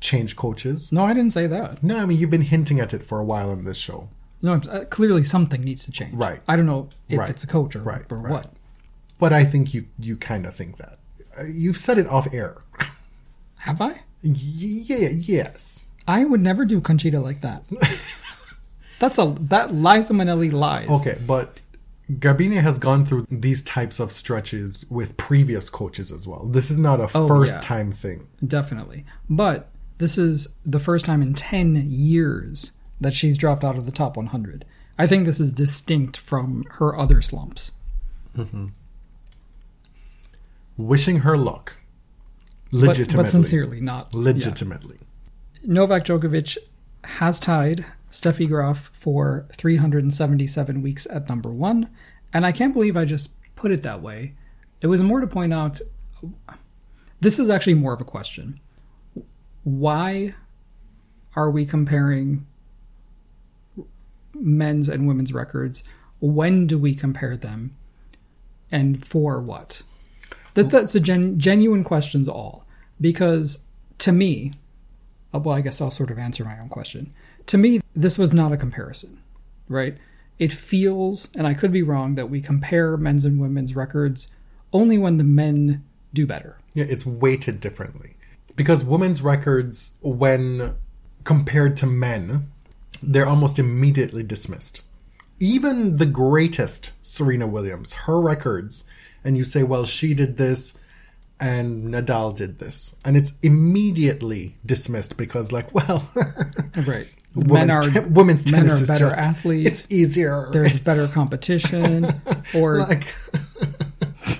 change 0.00 0.34
coaches. 0.36 0.90
No, 0.92 1.04
I 1.04 1.12
didn't 1.14 1.32
say 1.32 1.46
that. 1.46 1.82
No, 1.82 1.96
I 1.98 2.04
mean 2.06 2.18
you've 2.18 2.30
been 2.30 2.42
hinting 2.54 2.80
at 2.80 2.92
it 2.94 3.02
for 3.02 3.18
a 3.20 3.24
while 3.24 3.50
on 3.50 3.64
this 3.64 3.76
show. 3.76 4.08
No, 4.42 4.54
uh, 4.54 4.84
clearly 4.86 5.22
something 5.24 5.60
needs 5.62 5.84
to 5.84 5.90
change. 5.90 6.14
Right. 6.14 6.40
I 6.48 6.56
don't 6.56 6.66
know 6.66 6.88
if 7.08 7.18
Right. 7.18 7.28
it's 7.30 7.44
a 7.44 7.46
coach 7.46 7.76
or, 7.76 7.82
Right, 7.82 8.04
or 8.10 8.16
right. 8.18 8.32
what. 8.32 8.52
But 9.18 9.32
I 9.32 9.44
think 9.44 9.72
you 9.74 9.84
you 9.98 10.16
kind 10.16 10.46
of 10.46 10.54
think 10.56 10.78
that. 10.78 10.98
Uh, 11.38 11.44
You've 11.44 11.76
said 11.78 11.98
it 11.98 12.06
off 12.08 12.26
air. 12.32 12.62
Have 13.56 13.80
I? 13.80 14.00
yeah, 14.22 15.08
yes. 15.10 15.86
I 16.08 16.24
would 16.24 16.40
never 16.40 16.64
do 16.64 16.80
Conchita 16.80 17.20
like 17.20 17.40
that. 17.42 17.62
That's 18.98 19.18
a 19.18 19.36
that 19.48 19.72
Liza 19.74 20.12
Minnelli 20.14 20.50
lies. 20.52 20.88
Okay, 20.88 21.18
but 21.26 21.59
Garbiñe 22.18 22.60
has 22.62 22.78
gone 22.78 23.06
through 23.06 23.26
these 23.30 23.62
types 23.62 24.00
of 24.00 24.10
stretches 24.10 24.84
with 24.90 25.16
previous 25.16 25.70
coaches 25.70 26.10
as 26.10 26.26
well. 26.26 26.44
This 26.46 26.70
is 26.70 26.76
not 26.78 26.98
a 27.00 27.08
Oh, 27.14 27.28
first 27.28 27.54
yeah. 27.54 27.60
time 27.60 27.92
thing. 27.92 28.26
Definitely. 28.44 29.04
But 29.28 29.70
this 29.98 30.18
is 30.18 30.54
the 30.66 30.80
first 30.80 31.06
time 31.06 31.22
in 31.22 31.34
10 31.34 31.86
years 31.88 32.72
that 33.00 33.14
she's 33.14 33.36
dropped 33.38 33.62
out 33.64 33.76
of 33.76 33.86
the 33.86 33.92
top 33.92 34.16
100. 34.16 34.64
I 34.98 35.06
think 35.06 35.24
this 35.24 35.38
is 35.40 35.52
distinct 35.52 36.16
from 36.16 36.64
her 36.72 36.98
other 36.98 37.22
slumps. 37.22 37.72
Mm-hmm. 38.36 38.66
Wishing 40.76 41.20
her 41.20 41.36
luck. 41.36 41.76
But, 42.72 42.80
Legitimately. 42.80 43.22
but 43.24 43.30
sincerely, 43.30 43.80
not. 43.80 44.14
Legitimately. 44.14 44.98
yeah. 45.00 45.72
Novak 45.72 46.04
Djokovic 46.04 46.56
has 47.04 47.40
tied 47.40 47.84
Steffi 48.10 48.48
Graf 48.48 48.90
for 48.92 49.46
377 49.56 50.82
weeks 50.82 51.06
at 51.10 51.28
number 51.28 51.50
one. 51.50 51.88
And 52.32 52.44
I 52.44 52.52
can't 52.52 52.74
believe 52.74 52.96
I 52.96 53.04
just 53.04 53.34
put 53.56 53.70
it 53.70 53.82
that 53.82 54.02
way. 54.02 54.34
It 54.80 54.86
was 54.86 55.02
more 55.02 55.20
to 55.20 55.26
point 55.26 55.52
out 55.52 55.80
this 57.20 57.38
is 57.38 57.50
actually 57.50 57.74
more 57.74 57.92
of 57.92 58.00
a 58.00 58.04
question. 58.04 58.60
Why 59.64 60.34
are 61.36 61.50
we 61.50 61.66
comparing 61.66 62.46
men's 64.34 64.88
and 64.88 65.06
women's 65.06 65.32
records? 65.32 65.84
When 66.20 66.66
do 66.66 66.78
we 66.78 66.94
compare 66.94 67.36
them? 67.36 67.76
And 68.72 69.04
for 69.04 69.40
what? 69.40 69.82
That, 70.54 70.70
that's 70.70 70.94
a 70.94 71.00
gen, 71.00 71.38
genuine 71.38 71.84
questions 71.84 72.28
all. 72.28 72.64
Because 73.00 73.66
to 73.98 74.12
me, 74.12 74.52
uh, 75.34 75.38
well, 75.38 75.56
I 75.56 75.60
guess 75.60 75.80
I'll 75.80 75.90
sort 75.90 76.10
of 76.10 76.18
answer 76.18 76.44
my 76.44 76.58
own 76.58 76.68
question. 76.68 77.12
To 77.50 77.58
me, 77.58 77.80
this 77.96 78.16
was 78.16 78.32
not 78.32 78.52
a 78.52 78.56
comparison, 78.56 79.18
right? 79.68 79.98
It 80.38 80.52
feels, 80.52 81.34
and 81.34 81.48
I 81.48 81.54
could 81.54 81.72
be 81.72 81.82
wrong, 81.82 82.14
that 82.14 82.30
we 82.30 82.40
compare 82.40 82.96
men's 82.96 83.24
and 83.24 83.40
women's 83.40 83.74
records 83.74 84.28
only 84.72 84.98
when 84.98 85.16
the 85.16 85.24
men 85.24 85.84
do 86.14 86.28
better. 86.28 86.58
Yeah, 86.74 86.84
it's 86.88 87.04
weighted 87.04 87.60
differently. 87.60 88.14
Because 88.54 88.84
women's 88.84 89.20
records, 89.20 89.94
when 90.00 90.76
compared 91.24 91.76
to 91.78 91.86
men, 91.86 92.52
they're 93.02 93.26
almost 93.26 93.58
immediately 93.58 94.22
dismissed. 94.22 94.84
Even 95.40 95.96
the 95.96 96.06
greatest 96.06 96.92
Serena 97.02 97.48
Williams, 97.48 97.94
her 98.04 98.20
records, 98.20 98.84
and 99.24 99.36
you 99.36 99.42
say, 99.42 99.64
well, 99.64 99.84
she 99.84 100.14
did 100.14 100.36
this, 100.36 100.78
and 101.40 101.88
Nadal 101.88 102.36
did 102.36 102.60
this, 102.60 102.94
and 103.04 103.16
it's 103.16 103.32
immediately 103.42 104.54
dismissed 104.64 105.16
because, 105.16 105.50
like, 105.50 105.74
well, 105.74 106.08
Right. 106.76 107.08
Women's, 107.34 107.52
men 107.52 107.70
are 107.70 107.82
te- 107.82 108.00
women's 108.08 108.50
men 108.50 108.60
tennis 108.66 108.80
are 108.80 108.82
is 108.82 108.88
better 108.88 109.04
just 109.06 109.18
athletes. 109.18 109.68
It's 109.82 109.92
easier. 109.92 110.48
There's 110.52 110.74
It's 110.74 110.82
better 110.84 111.06
competition, 111.06 112.20
or 112.54 112.78
like, 112.78 113.06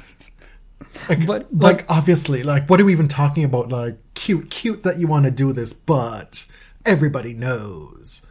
like, 1.08 1.26
But- 1.26 1.46
but- 1.56 1.76
like 1.78 1.84
obviously, 1.90 2.42
like, 2.42 2.68
what 2.68 2.80
are 2.80 2.84
we 2.84 2.92
even 2.92 3.08
talking 3.08 3.44
about? 3.44 3.68
Like, 3.70 3.98
cute, 4.14 4.50
cute 4.50 4.82
that 4.82 4.98
you 4.98 5.06
want 5.06 5.24
to 5.26 5.30
do 5.30 5.52
this, 5.52 5.72
but 5.72 6.46
everybody 6.84 7.32
knows. 7.34 8.22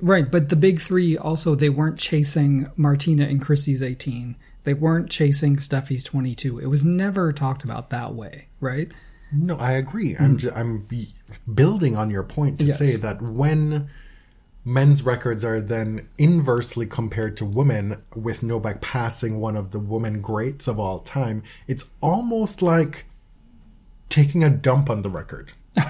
right. 0.00 0.30
But 0.30 0.48
the 0.50 0.56
big 0.56 0.80
three 0.80 1.16
also 1.16 1.54
they 1.54 1.68
weren't 1.70 1.98
chasing 1.98 2.70
Martina 2.76 3.24
and 3.24 3.40
Chrissie's 3.40 3.82
18. 3.82 4.36
They 4.64 4.74
weren't 4.74 5.10
chasing 5.10 5.56
Steffi's 5.56 6.02
22. 6.04 6.58
It 6.58 6.66
was 6.66 6.84
never 6.84 7.32
talked 7.32 7.62
about 7.64 7.90
that 7.90 8.14
way, 8.14 8.48
right? 8.60 8.90
No, 9.32 9.56
I 9.56 9.72
agree. 9.72 10.16
I'm 10.16 10.38
ju- 10.38 10.52
I'm 10.54 10.86
building 11.52 11.96
on 11.96 12.10
your 12.10 12.22
point 12.22 12.58
to 12.60 12.64
Mm. 12.64 12.68
Yes. 12.68 12.78
say 12.78 12.96
that 12.96 13.20
when 13.22 13.88
men's 14.64 15.02
records 15.02 15.44
are 15.44 15.60
then 15.60 16.08
inversely 16.18 16.86
compared 16.86 17.36
to 17.36 17.44
women, 17.44 18.02
with 18.14 18.42
Novak 18.42 18.80
passing 18.80 19.40
one 19.40 19.56
of 19.56 19.70
the 19.72 19.78
women 19.78 20.20
greats 20.20 20.66
of 20.68 20.78
all 20.80 21.00
time, 21.00 21.42
it's 21.66 21.90
almost 22.00 22.62
like 22.62 23.04
taking 24.08 24.42
a 24.44 24.50
dump 24.50 24.88
on 24.90 25.02
the 25.02 25.10
record. 25.10 25.52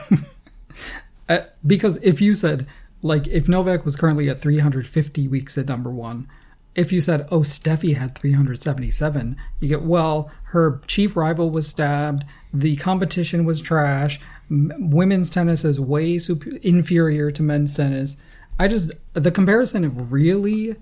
Uh, 1.29 1.39
because 1.67 1.97
if 2.03 2.21
you 2.21 2.35
said, 2.37 2.69
like, 3.03 3.27
if 3.27 3.49
Novak 3.49 3.85
was 3.85 3.97
currently 3.97 4.29
at 4.29 4.39
350 4.41 5.27
weeks 5.27 5.59
at 5.59 5.67
number 5.67 5.91
one, 5.91 6.29
if 6.77 6.93
you 6.93 7.01
said, 7.01 7.27
oh, 7.31 7.41
Steffi 7.41 7.97
had 7.97 8.15
377, 8.17 9.37
you 9.61 9.69
get, 9.69 9.83
well, 9.83 10.31
her 10.45 10.81
chief 10.87 11.17
rival 11.17 11.51
was 11.51 11.67
stabbed, 11.67 12.25
the 12.53 12.77
competition 12.77 13.45
was 13.45 13.61
trash, 13.61 14.21
m- 14.51 14.73
women's 14.91 15.29
tennis 15.31 15.65
is 15.65 15.81
way 15.81 16.19
super- 16.19 16.57
inferior 16.63 17.31
to 17.33 17.43
men's 17.43 17.75
tennis. 17.75 18.17
I 18.59 18.69
just, 18.69 18.93
the 19.15 19.31
comparison 19.31 20.09
really 20.11 20.77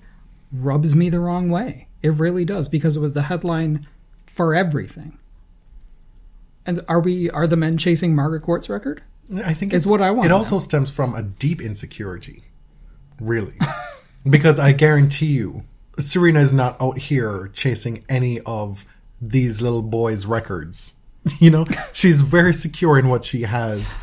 rubs 0.53 0.95
me 0.95 1.09
the 1.09 1.21
wrong 1.21 1.49
way. 1.49 1.87
It 2.03 2.11
really 2.11 2.45
does, 2.45 2.69
because 2.69 2.97
it 2.97 3.01
was 3.01 3.13
the 3.15 3.23
headline 3.23 3.87
for 4.27 4.55
everything. 4.55 5.19
And 6.67 6.81
are 6.89 7.01
we, 7.01 7.31
are 7.31 7.47
the 7.47 7.57
men 7.57 7.79
chasing 7.79 8.15
Margaret 8.15 8.43
Court's 8.43 8.69
record? 8.69 9.03
I 9.45 9.55
think 9.55 9.73
It's 9.73 9.87
what 9.87 10.03
I 10.03 10.11
want 10.11 10.27
It 10.27 10.29
now. 10.31 10.37
also 10.39 10.59
stems 10.59 10.91
from 10.91 11.15
a 11.15 11.23
deep 11.23 11.61
insecurity, 11.61 12.45
really, 13.21 13.55
because 14.29 14.59
I 14.59 14.73
guarantee 14.73 15.27
you, 15.33 15.63
Serena 15.99 16.41
is 16.41 16.53
not 16.53 16.81
out 16.81 16.99
here 16.99 17.51
chasing 17.53 18.05
any 18.09 18.41
of 18.41 18.85
these 19.21 19.63
little 19.63 19.83
boys' 19.83 20.27
records. 20.27 20.95
You 21.41 21.49
know, 21.51 21.65
she's 21.95 22.21
very 22.21 22.53
secure 22.53 22.99
in 22.99 23.09
what 23.09 23.25
she 23.25 23.43
has, 23.43 23.95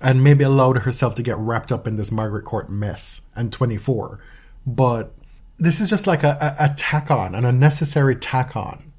and 0.00 0.22
maybe 0.22 0.44
allowed 0.44 0.78
herself 0.78 1.16
to 1.16 1.22
get 1.22 1.36
wrapped 1.36 1.72
up 1.72 1.88
in 1.88 1.96
this 1.96 2.12
Margaret 2.12 2.44
Court 2.44 2.70
mess 2.70 3.22
and 3.34 3.52
twenty 3.52 3.76
four. 3.76 4.20
But 4.64 5.12
this 5.58 5.80
is 5.80 5.90
just 5.90 6.06
like 6.06 6.22
a, 6.22 6.56
a, 6.60 6.66
a 6.66 6.74
tack 6.76 7.10
on, 7.10 7.34
an 7.34 7.44
unnecessary 7.44 8.14
tack 8.14 8.54
on. 8.54 8.92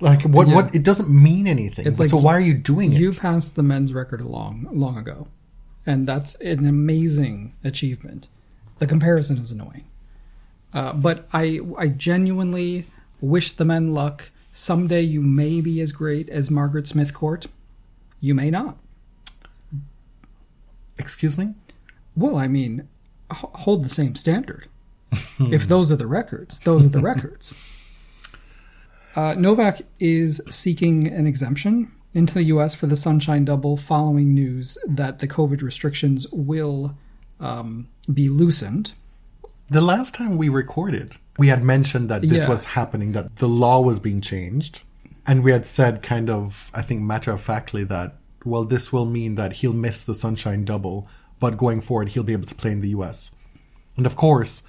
Like 0.00 0.22
what? 0.22 0.48
Yeah. 0.48 0.54
What? 0.54 0.74
It 0.74 0.82
doesn't 0.82 1.08
mean 1.08 1.46
anything. 1.46 1.86
It's 1.86 1.98
like 1.98 2.10
so 2.10 2.18
why 2.18 2.34
are 2.34 2.40
you 2.40 2.54
doing 2.54 2.92
it? 2.92 3.00
You 3.00 3.12
passed 3.12 3.56
the 3.56 3.62
men's 3.62 3.92
record 3.94 4.20
long 4.20 4.68
long 4.70 4.96
ago, 4.98 5.28
and 5.86 6.06
that's 6.06 6.34
an 6.36 6.66
amazing 6.66 7.54
achievement. 7.64 8.28
The 8.78 8.86
comparison 8.86 9.38
is 9.38 9.50
annoying, 9.50 9.86
uh, 10.72 10.92
but 10.92 11.28
I 11.32 11.60
I 11.76 11.88
genuinely 11.88 12.86
wish 13.20 13.52
the 13.52 13.64
men 13.64 13.92
luck. 13.92 14.30
Someday 14.52 15.02
you 15.02 15.20
may 15.22 15.60
be 15.60 15.80
as 15.80 15.92
great 15.92 16.28
as 16.28 16.50
Margaret 16.50 16.86
Smith 16.86 17.14
Court. 17.14 17.46
You 18.20 18.34
may 18.34 18.50
not. 18.50 18.76
Excuse 20.98 21.38
me. 21.38 21.54
Well, 22.16 22.36
I 22.36 22.48
mean, 22.48 22.88
h- 23.32 23.38
hold 23.54 23.84
the 23.84 23.88
same 23.88 24.16
standard. 24.16 24.66
if 25.38 25.68
those 25.68 25.92
are 25.92 25.96
the 25.96 26.06
records, 26.08 26.58
those 26.60 26.84
are 26.84 26.88
the 26.88 26.98
records. 26.98 27.54
Uh, 29.14 29.34
Novak 29.34 29.80
is 30.00 30.42
seeking 30.50 31.06
an 31.06 31.26
exemption 31.26 31.90
into 32.14 32.34
the 32.34 32.44
U.S. 32.44 32.74
for 32.74 32.86
the 32.86 32.96
Sunshine 32.96 33.44
Double 33.44 33.76
following 33.76 34.34
news 34.34 34.76
that 34.86 35.20
the 35.20 35.28
COVID 35.28 35.62
restrictions 35.62 36.26
will 36.30 36.96
um, 37.40 37.88
be 38.12 38.28
loosened. 38.28 38.92
The 39.70 39.80
last 39.82 40.14
time 40.14 40.38
we 40.38 40.48
recorded, 40.48 41.12
we 41.36 41.48
had 41.48 41.62
mentioned 41.62 42.08
that 42.08 42.22
this 42.22 42.42
Yeah. 42.42 42.48
was 42.48 42.64
happening, 42.64 43.12
that 43.12 43.36
the 43.36 43.48
law 43.48 43.80
was 43.80 44.00
being 44.00 44.20
changed. 44.20 44.82
And 45.26 45.44
we 45.44 45.52
had 45.52 45.66
said, 45.66 46.02
kind 46.02 46.30
of, 46.30 46.70
I 46.72 46.80
think, 46.80 47.02
matter 47.02 47.32
of 47.32 47.42
factly, 47.42 47.84
that, 47.84 48.16
well, 48.46 48.64
this 48.64 48.92
will 48.92 49.04
mean 49.04 49.34
that 49.34 49.54
he'll 49.54 49.74
miss 49.74 50.04
the 50.04 50.14
Sunshine 50.14 50.64
Double, 50.64 51.06
but 51.38 51.58
going 51.58 51.82
forward, 51.82 52.08
he'll 52.10 52.22
be 52.22 52.32
able 52.32 52.46
to 52.46 52.54
play 52.54 52.72
in 52.72 52.80
the 52.80 52.88
US. 52.90 53.32
And 53.96 54.06
of 54.06 54.16
course, 54.16 54.62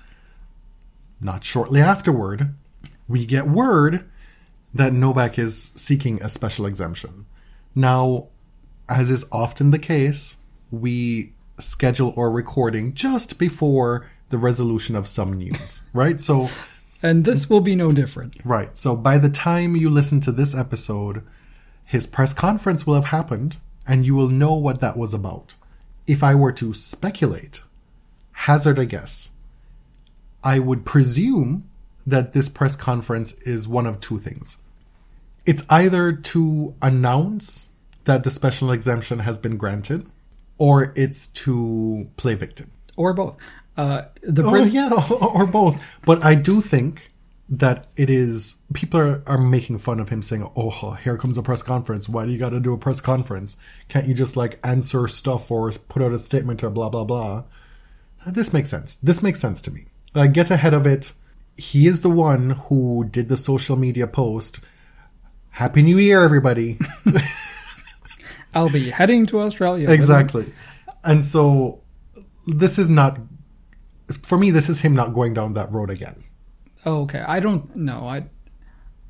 not 1.21 1.45
shortly 1.45 1.79
afterward, 1.79 2.53
we 3.07 3.25
get 3.25 3.47
word 3.47 4.03
that 4.73 4.91
Novak 4.91 5.39
is 5.39 5.71
seeking 5.77 6.21
a 6.21 6.27
special 6.29 6.65
exemption. 6.65 7.25
Now, 7.73 8.27
as 8.89 9.09
is 9.09 9.25
often 9.31 9.71
the 9.71 9.79
case, 9.79 10.37
we 10.71 11.33
schedule 11.57 12.13
our 12.17 12.29
recording 12.29 12.93
just 12.93 13.37
before 13.39 14.05
the 14.29 14.37
resolution 14.37 14.95
of 14.95 15.07
some 15.07 15.33
news, 15.33 15.81
right? 15.93 16.19
So, 16.21 16.49
And 17.01 17.23
this 17.23 17.49
will 17.49 17.61
be 17.61 17.75
no 17.75 17.91
different. 17.93 18.35
right. 18.43 18.77
So 18.77 18.95
by 18.95 19.17
the 19.17 19.29
time 19.29 19.75
you 19.77 19.89
listen 19.89 20.19
to 20.21 20.33
this 20.33 20.53
episode, 20.53 21.23
his 21.85 22.05
press 22.05 22.33
conference 22.33 22.85
will 22.85 22.95
have 22.95 23.05
happened 23.05 23.55
and 23.87 24.05
you 24.05 24.15
will 24.15 24.27
know 24.27 24.53
what 24.53 24.81
that 24.81 24.97
was 24.97 25.13
about. 25.13 25.55
If 26.07 26.23
I 26.23 26.35
were 26.35 26.51
to 26.53 26.73
speculate, 26.73 27.61
hazard 28.33 28.77
a 28.79 28.85
guess, 28.85 29.31
I 30.43 30.59
would 30.59 30.85
presume 30.85 31.69
that 32.05 32.33
this 32.33 32.49
press 32.49 32.75
conference 32.75 33.33
is 33.41 33.67
one 33.67 33.85
of 33.87 33.99
two 34.01 34.19
things. 34.19 34.57
It's 35.45 35.63
either 35.69 36.11
to 36.11 36.75
announce 36.81 37.69
that 38.05 38.23
the 38.23 38.31
special 38.31 38.71
exemption 38.71 39.19
has 39.19 39.37
been 39.37 39.57
granted, 39.57 40.05
or 40.57 40.91
it's 40.95 41.27
to 41.27 42.09
play 42.17 42.35
victim. 42.35 42.71
Or 42.97 43.13
both. 43.13 43.37
Uh, 43.79 44.05
the 44.21 44.43
Oh 44.43 44.49
Brit- 44.49 44.73
yeah, 44.73 44.89
or 45.21 45.45
both. 45.45 45.81
But 46.05 46.23
I 46.23 46.35
do 46.35 46.59
think 46.59 47.11
that 47.47 47.87
it 47.95 48.09
is 48.09 48.61
people 48.73 48.99
are, 48.99 49.23
are 49.25 49.37
making 49.37 49.79
fun 49.79 49.99
of 50.01 50.09
him 50.09 50.21
saying, 50.21 50.49
"Oh, 50.55 50.91
here 51.03 51.17
comes 51.17 51.37
a 51.37 51.41
press 51.41 51.63
conference. 51.63 52.09
Why 52.09 52.25
do 52.25 52.31
you 52.31 52.37
got 52.37 52.49
to 52.49 52.59
do 52.59 52.73
a 52.73 52.77
press 52.77 52.99
conference? 52.99 53.55
Can't 53.87 54.05
you 54.07 54.13
just 54.13 54.35
like 54.35 54.59
answer 54.63 55.07
stuff 55.07 55.49
or 55.49 55.71
put 55.71 56.01
out 56.03 56.11
a 56.11 56.19
statement 56.19 56.61
or 56.63 56.69
blah 56.69 56.89
blah 56.89 57.05
blah?" 57.05 57.43
This 58.27 58.51
makes 58.51 58.69
sense. 58.69 58.95
This 58.95 59.23
makes 59.23 59.39
sense 59.39 59.61
to 59.61 59.71
me. 59.71 59.85
Uh, 60.13 60.27
get 60.27 60.51
ahead 60.51 60.73
of 60.73 60.85
it. 60.85 61.13
He 61.55 61.87
is 61.87 62.01
the 62.01 62.09
one 62.09 62.51
who 62.67 63.05
did 63.09 63.29
the 63.29 63.37
social 63.37 63.77
media 63.77 64.07
post. 64.07 64.59
Happy 65.51 65.81
New 65.81 65.97
Year, 65.97 66.21
everybody. 66.23 66.77
I'll 68.53 68.69
be 68.69 68.89
heading 68.89 69.25
to 69.27 69.39
Australia. 69.39 69.89
exactly. 69.89 70.51
And 71.03 71.23
so 71.23 71.79
this 72.45 72.77
is 72.77 72.89
not 72.89 73.19
for 74.09 74.37
me 74.37 74.51
this 74.51 74.69
is 74.69 74.81
him 74.81 74.93
not 74.93 75.13
going 75.13 75.33
down 75.33 75.53
that 75.53 75.71
road 75.71 75.89
again. 75.89 76.23
Oh, 76.85 77.01
okay. 77.03 77.19
I 77.19 77.39
don't 77.39 77.75
know. 77.75 78.07
I 78.07 78.25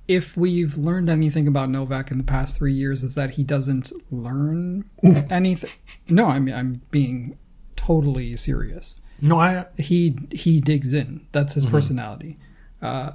if 0.07 0.35
we've 0.35 0.75
learned 0.75 1.07
anything 1.09 1.47
about 1.47 1.69
Novak 1.69 2.09
in 2.09 2.17
the 2.17 2.23
past 2.23 2.57
three 2.57 2.73
years 2.73 3.03
is 3.03 3.13
that 3.13 3.31
he 3.31 3.43
doesn't 3.43 3.91
learn 4.11 4.89
anything. 5.29 5.69
No, 6.07 6.27
I 6.27 6.39
mean 6.39 6.55
I'm 6.55 6.81
being 6.91 7.37
totally 7.75 8.35
serious. 8.35 8.99
No, 9.21 9.39
I 9.39 9.65
He 9.77 10.17
he 10.31 10.59
digs 10.59 10.93
in. 10.93 11.27
That's 11.31 11.53
his 11.53 11.65
personality. 11.65 12.37
Uh, 12.81 13.11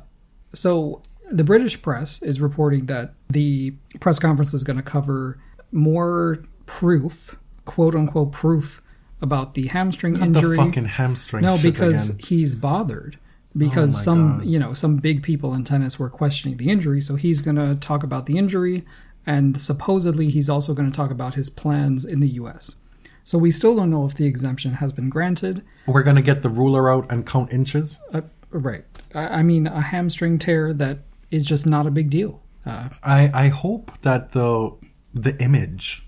so 0.52 1.02
the 1.30 1.44
British 1.44 1.80
press 1.82 2.22
is 2.22 2.40
reporting 2.40 2.86
that 2.86 3.14
the 3.28 3.74
press 3.98 4.18
conference 4.18 4.54
is 4.54 4.62
going 4.62 4.76
to 4.76 4.82
cover 4.82 5.40
more 5.72 6.44
proof, 6.66 7.36
quote 7.64 7.94
unquote 7.94 8.30
proof, 8.30 8.82
about 9.24 9.54
the 9.54 9.66
hamstring 9.66 10.12
Not 10.14 10.22
injury. 10.28 10.56
the 10.56 10.62
fucking 10.64 10.84
hamstring. 10.84 11.42
No, 11.42 11.58
because 11.58 12.10
again. 12.10 12.20
he's 12.24 12.54
bothered. 12.54 13.18
Because 13.56 13.96
Oh 13.96 14.02
some, 14.02 14.38
God. 14.38 14.46
you 14.46 14.58
know, 14.60 14.72
some 14.74 14.96
big 14.96 15.22
people 15.24 15.54
in 15.54 15.64
tennis 15.64 15.98
were 15.98 16.10
questioning 16.10 16.56
the 16.58 16.70
injury, 16.70 17.00
so 17.00 17.16
he's 17.16 17.40
going 17.40 17.56
to 17.56 17.75
talk 17.77 18.02
about 18.02 18.27
the 18.27 18.37
injury, 18.37 18.85
and 19.27 19.60
supposedly 19.60 20.29
he's 20.31 20.48
also 20.48 20.75
going 20.75 20.90
to 20.90 20.96
talk 20.96 21.10
about 21.10 21.35
his 21.35 21.48
plans 21.50 22.04
in 22.04 22.20
the 22.20 22.29
U.S. 22.31 22.77
So 23.22 23.38
we 23.38 23.50
still 23.50 23.75
don't 23.77 23.90
know 23.90 24.04
if 24.06 24.14
the 24.14 24.27
exemption 24.27 24.75
has 24.75 24.92
been 24.92 25.08
granted. 25.08 25.62
we're 25.87 26.02
gonna 26.02 26.20
get 26.20 26.42
the 26.42 26.50
ruler 26.50 26.92
out 26.92 27.10
and 27.10 27.25
count 27.27 27.52
inches. 27.54 27.98
Uh, 28.12 28.20
right. 28.50 28.85
I, 29.14 29.38
I 29.38 29.42
mean, 29.42 29.66
a 29.66 29.81
hamstring 29.81 30.38
tear 30.38 30.75
that 30.75 30.98
is 31.31 31.46
just 31.46 31.64
not 31.64 31.87
a 31.87 31.90
big 31.90 32.10
deal. 32.10 32.42
Uh, 32.66 32.90
I 33.02 33.31
I 33.33 33.48
hope 33.48 33.92
that 34.02 34.33
the 34.33 34.72
the 35.14 35.40
image, 35.42 36.06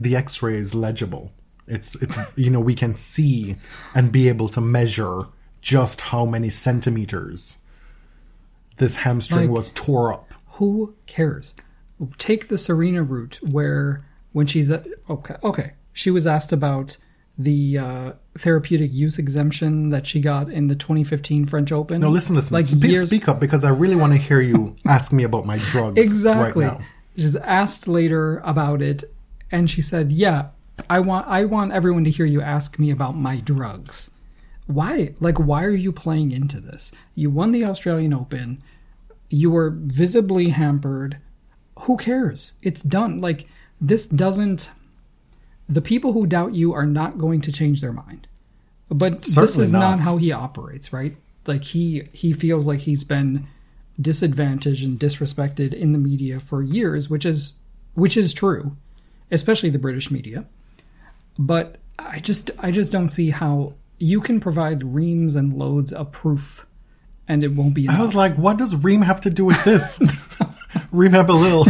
the 0.00 0.16
X-ray 0.16 0.56
is 0.56 0.74
legible. 0.74 1.30
It's 1.66 1.94
it's 1.96 2.16
you 2.36 2.50
know 2.50 2.60
we 2.60 2.74
can 2.74 2.94
see 2.94 3.56
and 3.94 4.12
be 4.12 4.28
able 4.28 4.48
to 4.50 4.60
measure 4.60 5.22
just 5.60 6.00
how 6.00 6.24
many 6.24 6.48
centimeters 6.50 7.58
this 8.78 8.96
hamstring 8.96 9.48
Like- 9.48 9.56
was 9.56 9.70
tore 9.70 10.12
up. 10.14 10.32
who 10.52 10.94
cares? 11.06 11.54
take 12.18 12.48
the 12.48 12.58
Serena 12.58 13.02
route 13.02 13.38
where 13.50 14.04
when 14.32 14.46
she's 14.46 14.70
at, 14.70 14.86
okay, 15.08 15.36
okay, 15.42 15.72
she 15.94 16.10
was 16.10 16.26
asked 16.26 16.52
about 16.52 16.98
the 17.38 17.78
uh, 17.78 18.12
therapeutic 18.36 18.92
use 18.92 19.18
exemption 19.18 19.88
that 19.88 20.06
she 20.06 20.20
got 20.20 20.50
in 20.50 20.66
the 20.68 20.74
2015 20.74 21.46
French 21.46 21.72
Open. 21.72 22.02
No, 22.02 22.10
listen, 22.10 22.34
listen. 22.34 22.52
Like 22.54 22.66
speak, 22.66 22.90
years- 22.92 23.06
speak 23.08 23.28
up 23.28 23.40
because 23.40 23.64
I 23.64 23.70
really 23.70 23.96
want 23.96 24.12
to 24.12 24.18
hear 24.18 24.40
you 24.42 24.76
ask 24.86 25.10
me 25.10 25.24
about 25.24 25.46
my 25.46 25.56
drugs 25.56 25.96
exactly. 25.98 26.66
right. 26.66 26.80
She's 27.16 27.34
asked 27.36 27.88
later 27.88 28.38
about 28.44 28.82
it, 28.82 29.04
and 29.50 29.70
she 29.70 29.80
said, 29.80 30.12
"Yeah, 30.12 30.48
I 30.88 31.00
want 31.00 31.26
I 31.26 31.44
want 31.44 31.72
everyone 31.72 32.04
to 32.04 32.10
hear 32.10 32.26
you 32.26 32.40
ask 32.40 32.78
me 32.78 32.90
about 32.90 33.16
my 33.16 33.40
drugs. 33.40 34.10
Why? 34.66 35.14
Like, 35.20 35.38
why 35.38 35.64
are 35.64 35.70
you 35.70 35.92
playing 35.92 36.32
into 36.32 36.60
this? 36.60 36.92
You 37.14 37.30
won 37.30 37.52
the 37.52 37.64
Australian 37.64 38.12
Open. 38.12 38.62
You 39.28 39.50
were 39.50 39.70
visibly 39.70 40.50
hampered. 40.50 41.18
Who 41.80 41.96
cares? 41.96 42.54
It's 42.62 42.82
done. 42.82 43.18
Like, 43.18 43.46
this 43.80 44.06
doesn't. 44.06 44.70
The 45.68 45.82
people 45.82 46.12
who 46.12 46.26
doubt 46.26 46.54
you 46.54 46.72
are 46.72 46.86
not 46.86 47.18
going 47.18 47.40
to 47.42 47.52
change 47.52 47.80
their 47.80 47.92
mind. 47.92 48.26
But 48.88 49.22
this 49.22 49.58
is 49.58 49.72
not 49.72 49.96
not. 49.96 50.00
how 50.00 50.16
he 50.16 50.30
operates, 50.30 50.92
right? 50.92 51.16
Like 51.46 51.64
he 51.64 52.04
he 52.12 52.32
feels 52.32 52.66
like 52.66 52.80
he's 52.80 53.04
been 53.04 53.46
disadvantaged 54.00 54.84
and 54.84 54.98
disrespected 54.98 55.72
in 55.72 55.92
the 55.92 55.98
media 55.98 56.38
for 56.38 56.62
years, 56.62 57.08
which 57.10 57.24
is 57.24 57.58
which 57.94 58.16
is 58.16 58.32
true, 58.32 58.76
especially 59.30 59.70
the 59.70 59.78
British 59.78 60.10
media. 60.10 60.44
But 61.38 61.76
I 61.98 62.20
just 62.20 62.50
I 62.58 62.70
just 62.70 62.92
don't 62.92 63.10
see 63.10 63.30
how 63.30 63.74
you 63.98 64.20
can 64.20 64.40
provide 64.40 64.94
reams 64.94 65.36
and 65.36 65.52
loads 65.52 65.92
of 65.92 66.12
proof 66.12 66.66
and 67.28 67.42
it 67.42 67.52
won't 67.52 67.74
be 67.74 67.84
enough. 67.84 67.98
I 67.98 68.02
was 68.02 68.14
like, 68.14 68.36
what 68.36 68.56
does 68.56 68.74
Ream 68.76 69.02
have 69.02 69.20
to 69.22 69.30
do 69.30 69.44
with 69.44 69.62
this? 69.64 70.00
A 70.92 70.96
little 70.96 71.66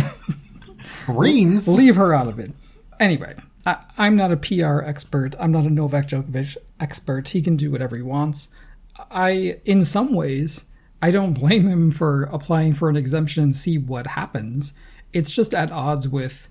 Reams. 1.08 1.68
leave 1.68 1.96
her 1.96 2.12
out 2.14 2.28
of 2.28 2.38
it. 2.38 2.52
Anyway, 2.98 3.34
I, 3.64 3.76
I'm 3.96 4.16
not 4.16 4.32
a 4.32 4.36
PR 4.36 4.80
expert. 4.80 5.34
I'm 5.38 5.52
not 5.52 5.64
a 5.64 5.70
Novak 5.70 6.08
Djokovic 6.08 6.56
expert. 6.80 7.28
He 7.28 7.42
can 7.42 7.56
do 7.56 7.70
whatever 7.70 7.96
he 7.96 8.02
wants. 8.02 8.48
I, 9.10 9.60
in 9.64 9.82
some 9.82 10.14
ways, 10.14 10.64
I 11.00 11.10
don't 11.10 11.34
blame 11.34 11.68
him 11.68 11.90
for 11.90 12.24
applying 12.24 12.74
for 12.74 12.88
an 12.88 12.96
exemption 12.96 13.42
and 13.42 13.54
see 13.54 13.78
what 13.78 14.08
happens. 14.08 14.72
It's 15.12 15.30
just 15.30 15.54
at 15.54 15.70
odds 15.70 16.08
with. 16.08 16.48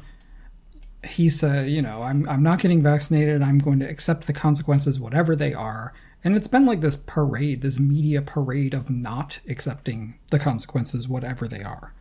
He 1.06 1.30
said, 1.30 1.70
you 1.70 1.82
know, 1.82 2.02
I'm 2.02 2.28
I'm 2.28 2.44
not 2.44 2.60
getting 2.60 2.82
vaccinated. 2.82 3.42
I'm 3.42 3.60
going 3.60 3.80
to 3.80 3.90
accept 3.90 4.28
the 4.28 4.34
consequences, 4.34 5.00
whatever 5.00 5.36
they 5.36 5.54
are. 5.54 5.94
And 6.24 6.36
it's 6.36 6.48
been 6.48 6.66
like 6.66 6.82
this 6.82 6.96
parade, 6.96 7.62
this 7.62 7.80
media 7.80 8.22
parade 8.22 8.74
of 8.74 8.90
not 8.90 9.40
accepting 9.48 10.16
the 10.32 10.40
consequences, 10.40 11.08
whatever 11.08 11.48
they 11.48 11.62
are. 11.62 11.94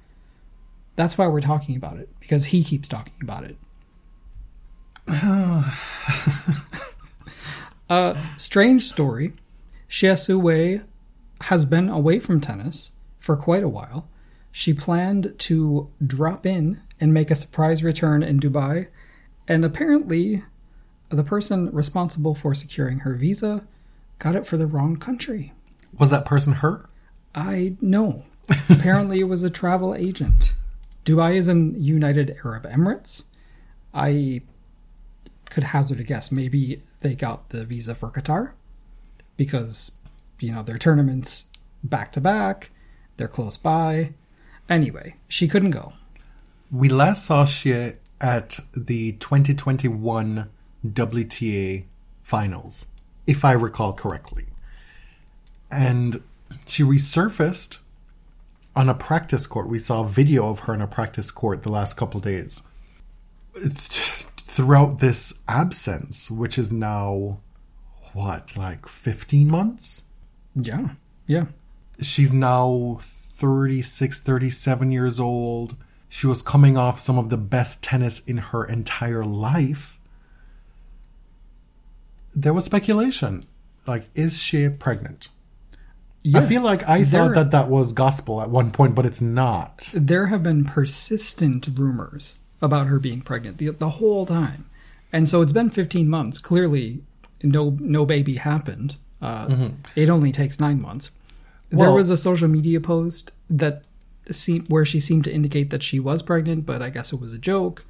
That's 0.96 1.18
why 1.18 1.26
we're 1.26 1.42
talking 1.42 1.76
about 1.76 1.98
it 1.98 2.08
because 2.20 2.46
he 2.46 2.64
keeps 2.64 2.88
talking 2.88 3.14
about 3.20 3.44
it. 3.44 3.56
uh, 7.90 8.14
strange 8.38 8.88
story. 8.88 9.34
Hsieh 9.90 10.18
Su-wei 10.18 10.80
has 11.42 11.66
been 11.66 11.90
away 11.90 12.18
from 12.18 12.40
tennis 12.40 12.92
for 13.18 13.36
quite 13.36 13.62
a 13.62 13.68
while. 13.68 14.08
She 14.50 14.72
planned 14.72 15.34
to 15.40 15.90
drop 16.04 16.46
in 16.46 16.80
and 17.00 17.12
make 17.12 17.30
a 17.30 17.34
surprise 17.34 17.82
return 17.82 18.22
in 18.22 18.40
Dubai, 18.40 18.88
and 19.46 19.64
apparently, 19.64 20.42
the 21.08 21.24
person 21.24 21.70
responsible 21.72 22.34
for 22.34 22.54
securing 22.54 23.00
her 23.00 23.14
visa 23.14 23.64
got 24.18 24.36
it 24.36 24.46
for 24.46 24.56
the 24.56 24.66
wrong 24.66 24.96
country. 24.96 25.52
Was 25.98 26.10
that 26.10 26.24
person 26.24 26.54
her? 26.54 26.88
I 27.34 27.76
know. 27.80 28.24
Apparently, 28.68 29.20
it 29.20 29.28
was 29.28 29.42
a 29.42 29.50
travel 29.50 29.94
agent. 29.94 30.54
Dubai 31.04 31.36
is 31.36 31.48
in 31.48 31.80
United 31.82 32.36
Arab 32.44 32.64
Emirates. 32.64 33.24
I 33.92 34.42
could 35.50 35.64
hazard 35.64 36.00
a 36.00 36.04
guess. 36.04 36.32
Maybe 36.32 36.82
they 37.00 37.14
got 37.14 37.50
the 37.50 37.64
visa 37.64 37.94
for 37.94 38.10
Qatar 38.10 38.52
because, 39.36 39.98
you 40.40 40.52
know, 40.52 40.62
their 40.62 40.78
tournaments 40.78 41.50
back 41.82 42.12
to 42.12 42.20
back, 42.20 42.70
they're 43.16 43.28
close 43.28 43.56
by. 43.56 44.14
Anyway, 44.68 45.16
she 45.28 45.46
couldn't 45.46 45.70
go. 45.70 45.92
We 46.74 46.88
last 46.88 47.24
saw 47.24 47.44
Hsieh 47.44 47.98
at 48.20 48.58
the 48.76 49.12
2021 49.12 50.50
WTA 50.84 51.84
finals, 52.24 52.86
if 53.28 53.44
I 53.44 53.52
recall 53.52 53.92
correctly. 53.92 54.46
And 55.70 56.20
she 56.66 56.82
resurfaced 56.82 57.78
on 58.74 58.88
a 58.88 58.94
practice 58.94 59.46
court. 59.46 59.68
We 59.68 59.78
saw 59.78 60.02
a 60.02 60.08
video 60.08 60.48
of 60.48 60.60
her 60.60 60.72
on 60.72 60.82
a 60.82 60.88
practice 60.88 61.30
court 61.30 61.62
the 61.62 61.68
last 61.68 61.96
couple 61.96 62.18
days. 62.18 62.64
Throughout 63.54 64.98
this 64.98 65.42
absence, 65.46 66.28
which 66.28 66.58
is 66.58 66.72
now, 66.72 67.38
what, 68.14 68.56
like 68.56 68.88
15 68.88 69.48
months? 69.48 70.06
Yeah, 70.56 70.88
yeah. 71.28 71.46
she's 72.00 72.32
now 72.32 72.98
36 73.38 74.18
37 74.18 74.90
years 74.90 75.20
old 75.20 75.76
she 76.14 76.28
was 76.28 76.42
coming 76.42 76.76
off 76.76 77.00
some 77.00 77.18
of 77.18 77.28
the 77.28 77.36
best 77.36 77.82
tennis 77.82 78.20
in 78.20 78.36
her 78.36 78.64
entire 78.64 79.24
life. 79.24 79.98
There 82.32 82.54
was 82.54 82.64
speculation 82.66 83.44
like 83.84 84.04
is 84.14 84.40
she 84.40 84.68
pregnant? 84.68 85.28
Yeah. 86.22 86.38
i 86.38 86.46
feel 86.46 86.62
like 86.62 86.88
i 86.88 87.02
There- 87.02 87.06
thought 87.26 87.34
that 87.34 87.50
that 87.50 87.68
was 87.68 87.92
gospel 87.92 88.40
at 88.40 88.48
one 88.48 88.70
point 88.70 88.94
but 88.94 89.04
it's 89.04 89.20
not. 89.20 89.90
There 89.92 90.28
have 90.28 90.44
been 90.44 90.64
persistent 90.64 91.68
rumors 91.74 92.38
about 92.62 92.86
her 92.86 93.00
being 93.00 93.20
pregnant 93.20 93.58
the, 93.58 93.70
the 93.70 93.90
whole 93.98 94.24
time. 94.24 94.66
And 95.12 95.28
so 95.28 95.42
it's 95.42 95.52
been 95.52 95.68
15 95.68 96.08
months. 96.08 96.38
Clearly 96.38 97.02
no 97.42 97.76
no 97.80 98.06
baby 98.06 98.36
happened. 98.36 98.94
Uh, 99.20 99.70
it 99.96 100.08
only 100.08 100.30
takes 100.30 100.60
nine 100.60 100.80
months. 100.80 101.10
There 101.70 101.90
was 101.90 102.08
a 102.10 102.16
social 102.16 102.46
media 102.46 102.80
post 102.80 103.32
that 103.50 103.82
seemed 104.30 104.68
where 104.68 104.84
she 104.84 105.00
seemed 105.00 105.24
to 105.24 105.32
indicate 105.32 105.70
that 105.70 105.82
she 105.82 105.98
was 106.00 106.22
pregnant 106.22 106.64
but 106.66 106.80
i 106.82 106.90
guess 106.90 107.12
it 107.12 107.20
was 107.20 107.32
a 107.34 107.38
joke. 107.38 107.84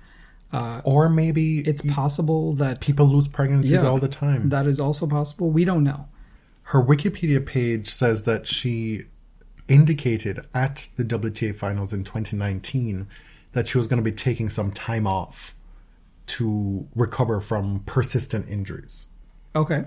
Uh, 0.53 0.81
or 0.85 1.09
maybe 1.09 1.61
it's 1.61 1.83
possible 1.83 2.53
that 2.55 2.81
people 2.81 3.07
lose 3.09 3.27
pregnancies 3.27 3.73
Yeah. 3.73 3.89
all 3.89 3.99
the 3.99 4.07
time. 4.07 4.51
that 4.51 4.67
is 4.69 4.79
also 4.79 5.05
possible. 5.09 5.51
We 5.51 5.65
don't 5.65 5.83
know. 5.83 6.07
Her 6.65 6.81
wikipedia 6.81 7.45
page 7.45 7.89
says 7.91 8.23
that 8.23 8.47
she 8.47 9.07
indicated 9.67 10.47
at 10.55 10.87
the 10.97 11.03
wta 11.05 11.57
finals 11.57 11.93
in 11.93 12.05
2019 12.05 13.09
that 13.53 13.67
she 13.67 13.79
was 13.79 13.89
going 13.89 13.97
to 13.99 14.05
be 14.05 14.13
taking 14.13 14.49
some 14.49 14.71
time 14.71 15.09
off 15.09 15.57
to 16.27 16.87
recover 16.95 17.41
from 17.41 17.83
persistent 17.87 18.49
injuries. 18.49 19.07
Okay 19.57 19.87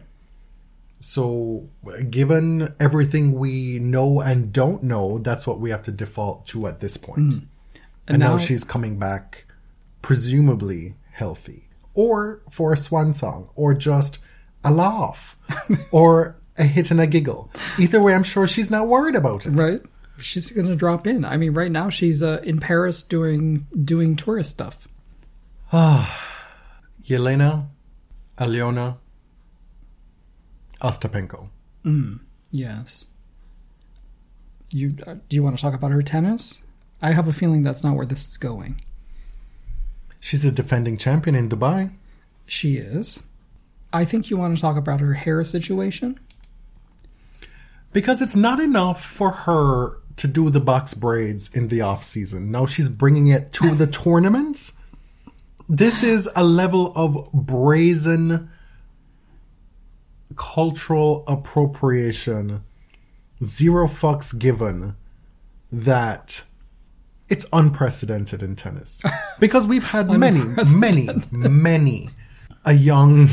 so 1.00 1.70
given 2.10 2.74
everything 2.80 3.34
we 3.34 3.80
know 3.80 4.20
and 4.22 4.52
don't 4.52 4.82
know 4.84 5.20
that's 5.20 5.46
what 5.46 5.60
we 5.60 5.70
have 5.70 5.84
to 5.84 5.92
default 5.92 6.48
to 6.48 6.68
at 6.68 6.80
this 6.80 6.98
point. 6.98 7.20
And, 7.20 7.48
And 8.08 8.20
now, 8.20 8.32
now- 8.32 8.38
she's 8.38 8.64
coming 8.64 8.98
back 8.98 9.46
presumably 10.02 10.96
healthy. 11.12 11.70
Or 11.94 12.42
for 12.50 12.74
a 12.74 12.78
swan 12.78 13.14
song. 13.14 13.50
Or 13.56 13.74
just 13.74 14.20
a 14.64 14.72
laugh. 14.72 15.36
Or 15.92 16.38
a 16.58 16.64
hit 16.64 16.92
and 16.92 17.00
a 17.02 17.08
giggle. 17.08 17.52
Either 17.78 18.02
way 18.02 18.14
i'm 18.16 18.24
sure 18.24 18.48
she's 18.48 18.72
not 18.72 18.88
worried 18.88 19.16
about 19.16 19.46
it. 19.46 19.52
Right. 19.52 19.82
She's 20.20 20.50
gonna 20.52 20.76
drop 20.76 21.06
in. 21.06 21.24
I 21.26 21.38
mean 21.38 21.54
right 21.54 21.72
now 21.72 21.90
she's 21.90 22.24
uh, 22.24 22.40
in 22.44 22.60
paris 22.60 23.04
doing 23.04 23.68
doing 23.84 24.16
tourist 24.16 24.52
stuff. 24.52 24.88
Ah, 25.72 26.10
Jelena 27.04 27.68
Alyona 28.38 28.98
ostapenko 30.82 31.50
Yes. 32.52 33.08
You 34.70 34.96
uh, 35.06 35.16
do 35.30 35.36
you 35.36 35.44
want 35.44 35.56
to 35.58 35.62
talk 35.62 35.74
about 35.74 35.92
her 35.92 36.02
tennis? 36.02 36.64
I 37.02 37.12
have 37.12 37.28
a 37.28 37.34
feeling 37.34 37.64
that's 37.64 37.84
not 37.84 37.96
where 37.96 38.06
this 38.06 38.26
is 38.26 38.38
going. 38.38 38.82
she's 40.20 40.44
a 40.44 40.52
defending 40.52 40.98
champion 40.98 41.36
in 41.36 41.48
dubai 41.50 41.92
She 42.46 42.78
is. 42.78 43.24
I 43.94 44.04
think 44.06 44.30
you 44.30 44.38
want 44.38 44.56
to 44.56 44.62
talk 44.62 44.76
about 44.78 45.00
her 45.00 45.14
hair 45.14 45.44
situation. 45.44 46.20
Because 47.94 48.22
it's 48.22 48.36
not 48.36 48.60
enough 48.60 49.04
for 49.04 49.32
her 49.32 50.00
to 50.18 50.28
do 50.28 50.50
the 50.50 50.60
box 50.60 50.94
braids 50.94 51.50
in 51.54 51.70
the 51.70 51.82
off 51.82 52.04
season. 52.04 52.52
Now 52.52 52.66
she's 52.66 52.90
bringing 52.90 53.28
it 53.28 53.54
to 53.54 53.76
the 53.76 53.88
tournaments. 54.04 54.78
This 55.70 56.04
is 56.04 56.30
a 56.36 56.44
level 56.44 56.92
of 56.96 57.32
brazen 57.34 58.50
cultural 60.38 61.24
appropriation, 61.28 62.64
zero 63.44 63.88
fucks 63.88 64.38
given, 64.38 64.96
that 65.72 66.44
it's 67.30 67.46
unprecedented 67.52 68.42
in 68.42 68.56
tennis. 68.56 69.02
Because 69.40 69.68
we've 69.68 69.84
had 69.84 70.10
many, 70.10 70.42
many, 70.76 71.08
many 71.32 72.10
a 72.66 72.74
young 72.74 73.30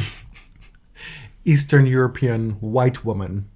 Eastern 1.46 1.86
European 1.86 2.50
white 2.60 3.06
woman 3.06 3.48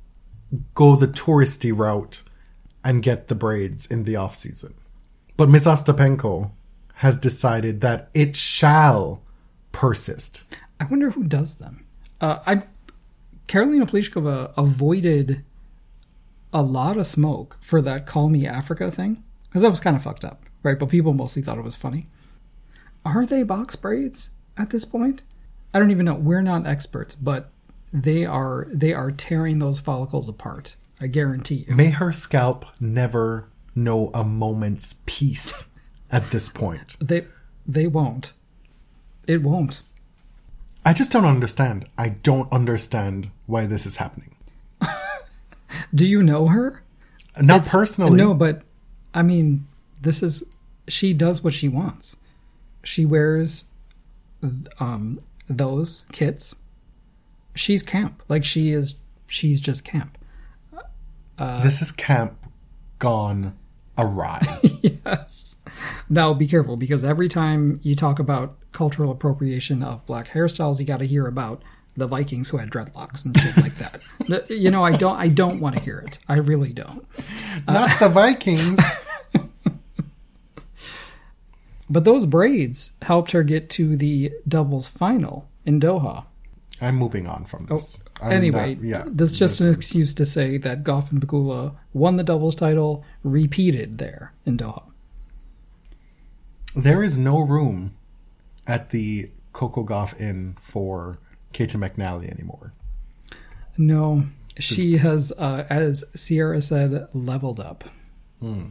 go 0.75 0.97
the 0.97 1.09
touristy 1.09 1.77
route 1.77 2.23
and 2.83 3.03
get 3.03 3.29
the 3.29 3.35
braids 3.35 3.85
in 3.85 4.05
the 4.05 4.17
off 4.17 4.35
season. 4.35 4.73
But 5.37 5.51
Miss 5.51 5.67
Ostapenko 5.67 6.53
has 6.95 7.19
decided 7.19 7.83
that 7.83 8.09
it 8.15 8.35
shall 8.35 9.21
persist. 9.73 10.45
I 10.81 10.85
wonder 10.85 11.11
who 11.11 11.25
does 11.25 11.57
them. 11.57 11.85
Uh, 12.21 12.39
I 12.47 12.63
Karolina 13.49 13.89
Pliskova 13.89 14.53
avoided 14.57 15.43
a 16.53 16.63
lot 16.63 16.97
of 16.97 17.07
smoke 17.07 17.59
for 17.61 17.81
that 17.83 18.07
"Call 18.07 18.29
Me 18.29 18.47
Africa" 18.47 18.91
thing 18.91 19.23
because 19.49 19.63
that 19.63 19.71
was 19.71 19.81
kind 19.81 19.97
of 19.97 20.03
fucked 20.03 20.25
up, 20.25 20.45
right? 20.63 20.79
But 20.79 20.91
people 20.91 21.15
mostly 21.15 21.43
thought 21.43 21.59
it 21.59 21.65
was 21.65 21.77
funny. 21.77 22.07
Are 23.05 23.25
they 23.25 23.43
box 23.43 23.75
braids 23.75 24.33
at 24.57 24.71
this 24.71 24.85
point? 24.85 25.23
I 25.73 25.79
don't 25.79 25.91
even 25.91 26.05
know. 26.07 26.15
We're 26.15 26.43
not 26.43 26.67
experts, 26.67 27.15
but 27.15 27.51
they 27.93 28.25
are. 28.25 28.67
They 28.71 28.93
are 28.93 29.11
tearing 29.11 29.59
those 29.59 29.79
follicles 29.79 30.29
apart. 30.29 30.77
I 31.01 31.07
guarantee 31.07 31.65
you. 31.67 31.75
May 31.75 31.91
her 31.91 32.13
scalp 32.13 32.67
never 32.81 33.49
know 33.75 34.11
a 34.13 34.25
moment's 34.25 34.97
peace 35.07 35.69
at 36.11 36.31
this 36.31 36.49
point. 36.49 36.97
They 37.01 37.27
they 37.67 37.87
won't. 37.87 38.33
It 39.27 39.43
won't. 39.43 39.83
I 40.89 40.95
just 40.95 41.13
don't 41.13 41.27
understand. 41.27 41.87
I 41.99 42.09
don't 42.09 42.51
understand 42.51 43.31
why 43.45 43.67
this 43.67 43.85
is 43.85 43.97
happening. 43.97 44.35
Do 45.95 46.07
you 46.07 46.23
know 46.23 46.47
her? 46.47 46.83
Not 47.39 47.57
It's- 47.61 47.71
personally. 47.71 48.17
No, 48.17 48.33
but 48.33 48.63
I 49.13 49.21
mean, 49.21 49.67
this 50.01 50.23
is 50.23 50.45
she 50.89 51.13
does 51.13 51.45
what 51.45 51.53
she 51.53 51.69
wants. 51.69 52.17
She 52.83 53.05
wears 53.05 53.67
um 54.81 55.21
those 55.47 56.07
kits. 56.11 56.55
She's 57.55 57.83
camp. 57.83 58.23
Like 58.31 58.47
she 58.47 58.73
is 58.73 58.95
she's 59.27 59.61
just 59.61 59.85
camp. 59.85 60.17
this 61.39 61.83
is 61.83 61.91
camp 61.91 62.33
gone 62.99 63.55
awry. 63.99 64.41
yes. 65.05 65.57
Now 66.09 66.35
be 66.35 66.47
careful 66.47 66.77
because 66.77 67.05
every 67.05 67.29
time 67.29 67.81
you 67.83 67.95
talk 67.95 68.19
about 68.19 68.57
cultural 68.73 69.11
appropriation 69.11 69.83
of 69.83 70.07
black 70.07 70.29
hairstyles, 70.29 70.79
you 70.81 70.87
got 70.87 70.99
to 70.99 71.07
hear 71.07 71.27
about 71.27 71.63
the 71.97 72.07
Vikings 72.07 72.49
who 72.49 72.59
had 72.59 72.71
dreadlocks 72.71 73.25
and 73.25 73.39
shit 73.39 73.57
like 73.57 73.75
that. 73.77 74.03
you 74.51 74.71
know, 74.71 74.85
I 74.85 74.97
don't 74.97 75.17
I 75.17 75.29
don't 75.29 75.61
want 75.61 75.77
to 75.77 75.83
hear 75.83 75.99
it. 75.99 76.19
I 76.29 76.37
really 76.37 76.73
don't. 76.73 77.07
Uh, 77.67 77.73
Not 77.73 77.99
the 77.99 78.09
Vikings. 78.09 78.79
But 81.91 82.05
those 82.05 82.27
braids 82.27 82.93
helped 83.03 83.33
her 83.33 83.43
get 83.43 83.71
to 83.71 83.97
the 83.97 84.33
doubles 84.47 84.89
final 84.89 85.49
in 85.65 85.81
Doha. 85.81 86.27
I'm 86.81 86.97
moving 86.97 87.27
on 87.27 87.45
from 87.45 87.67
this. 87.67 88.03
Oh, 88.23 88.29
anyway, 88.29 88.75
not- 88.77 88.85
yeah, 88.85 89.05
this 89.07 89.33
is 89.33 89.39
just 89.39 89.61
an 89.61 89.69
is- 89.69 89.77
excuse 89.77 90.15
to 90.15 90.25
say 90.27 90.59
that 90.59 90.85
Gauff 90.85 91.11
and 91.11 91.21
Pegula 91.21 91.75
won 91.93 92.17
the 92.17 92.25
doubles 92.25 92.55
title, 92.55 93.05
repeated 93.23 93.99
there 93.99 94.33
in 94.47 94.57
Doha. 94.57 94.83
There 96.77 97.03
is 97.03 97.19
no 97.19 97.41
room 97.41 97.95
at 98.67 98.91
the 98.91 99.31
Coco 99.53 99.83
Gauff 99.85 100.19
Inn 100.21 100.57
for 100.61 101.19
Caty 101.53 101.77
McNally 101.77 102.31
anymore. 102.31 102.73
No, 103.77 104.25
she 104.59 104.99
has, 104.99 105.33
uh, 105.39 105.65
as 105.71 106.05
Sierra 106.15 106.61
said, 106.63 107.09
leveled 107.15 107.59
up. 107.61 107.85
Hmm. 108.41 108.67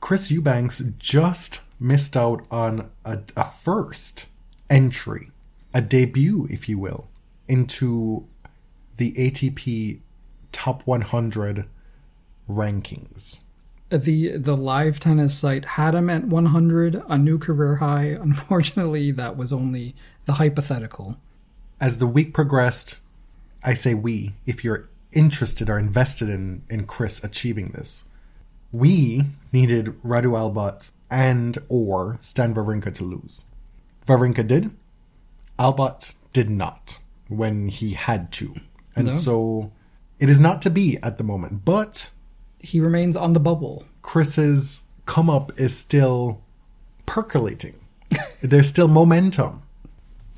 Chris 0.00 0.30
Eubanks 0.30 0.82
just 0.98 1.60
missed 1.80 2.16
out 2.16 2.46
on 2.50 2.90
a, 3.04 3.20
a 3.36 3.50
first 3.62 4.26
entry, 4.68 5.30
a 5.74 5.82
debut, 5.82 6.46
if 6.48 6.68
you 6.68 6.78
will, 6.78 7.08
into 7.48 8.26
the 8.96 9.12
ATP 9.12 9.98
Top 10.52 10.86
100 10.86 11.66
rankings. 12.48 13.40
Uh, 13.90 13.96
the 13.98 14.36
the 14.36 14.56
live 14.56 15.00
tennis 15.00 15.36
site 15.36 15.64
had 15.64 15.96
him 15.96 16.08
at 16.08 16.24
100, 16.24 17.02
a 17.08 17.18
new 17.18 17.38
career 17.38 17.76
high. 17.76 18.04
Unfortunately, 18.20 19.10
that 19.10 19.36
was 19.36 19.52
only 19.52 19.96
the 20.26 20.34
hypothetical. 20.34 21.16
As 21.80 21.98
the 21.98 22.06
week 22.06 22.32
progressed, 22.32 23.00
I 23.64 23.74
say 23.74 23.94
we, 23.94 24.34
if 24.46 24.62
you're 24.62 24.88
interested 25.12 25.68
or 25.68 25.78
invested 25.78 26.28
in, 26.28 26.62
in 26.70 26.86
Chris 26.86 27.22
achieving 27.24 27.70
this, 27.70 28.04
we 28.72 29.24
needed 29.52 29.86
Radu 30.02 30.38
Albot 30.38 30.90
and 31.10 31.58
or 31.68 32.18
Stan 32.22 32.54
Wawrinka 32.54 32.94
to 32.94 33.04
lose. 33.04 33.44
Wawrinka 34.06 34.46
did. 34.46 34.70
Albot 35.58 36.14
did 36.32 36.50
not 36.50 36.98
when 37.28 37.68
he 37.68 37.92
had 37.94 38.32
to. 38.32 38.54
And 38.96 39.06
No. 39.06 39.12
so 39.12 39.72
it 40.18 40.28
is 40.28 40.40
not 40.40 40.62
to 40.62 40.70
be 40.70 40.98
at 41.02 41.18
the 41.18 41.24
moment. 41.24 41.64
But 41.64 42.10
He 42.58 42.80
remains 42.80 43.14
on 43.16 43.34
the 43.34 43.40
bubble. 43.40 43.84
Chris's 44.02 44.82
come 45.06 45.28
up 45.28 45.52
is 45.60 45.76
still 45.76 46.40
percolating. 47.06 47.74
There's 48.42 48.68
still 48.68 48.88
momentum. 48.88 49.62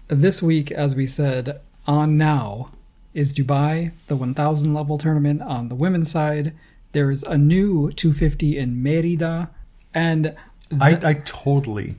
This 0.08 0.42
week, 0.42 0.70
as 0.72 0.96
we 0.96 1.06
said, 1.06 1.60
on 1.86 2.16
now 2.16 2.70
is 3.14 3.32
Dubai, 3.34 3.92
the 4.08 4.16
1000 4.16 4.74
level 4.74 4.98
tournament 4.98 5.40
on 5.42 5.68
the 5.68 5.74
women's 5.76 6.10
side. 6.10 6.52
There's 6.92 7.22
a 7.22 7.38
new 7.38 7.90
250 7.92 8.58
in 8.58 8.82
Merida, 8.82 9.50
and 9.94 10.34
I, 10.80 10.98
I 11.02 11.14
totally 11.24 11.96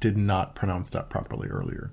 did 0.00 0.16
not 0.16 0.54
pronounce 0.54 0.90
that 0.90 1.10
properly 1.10 1.48
earlier. 1.48 1.90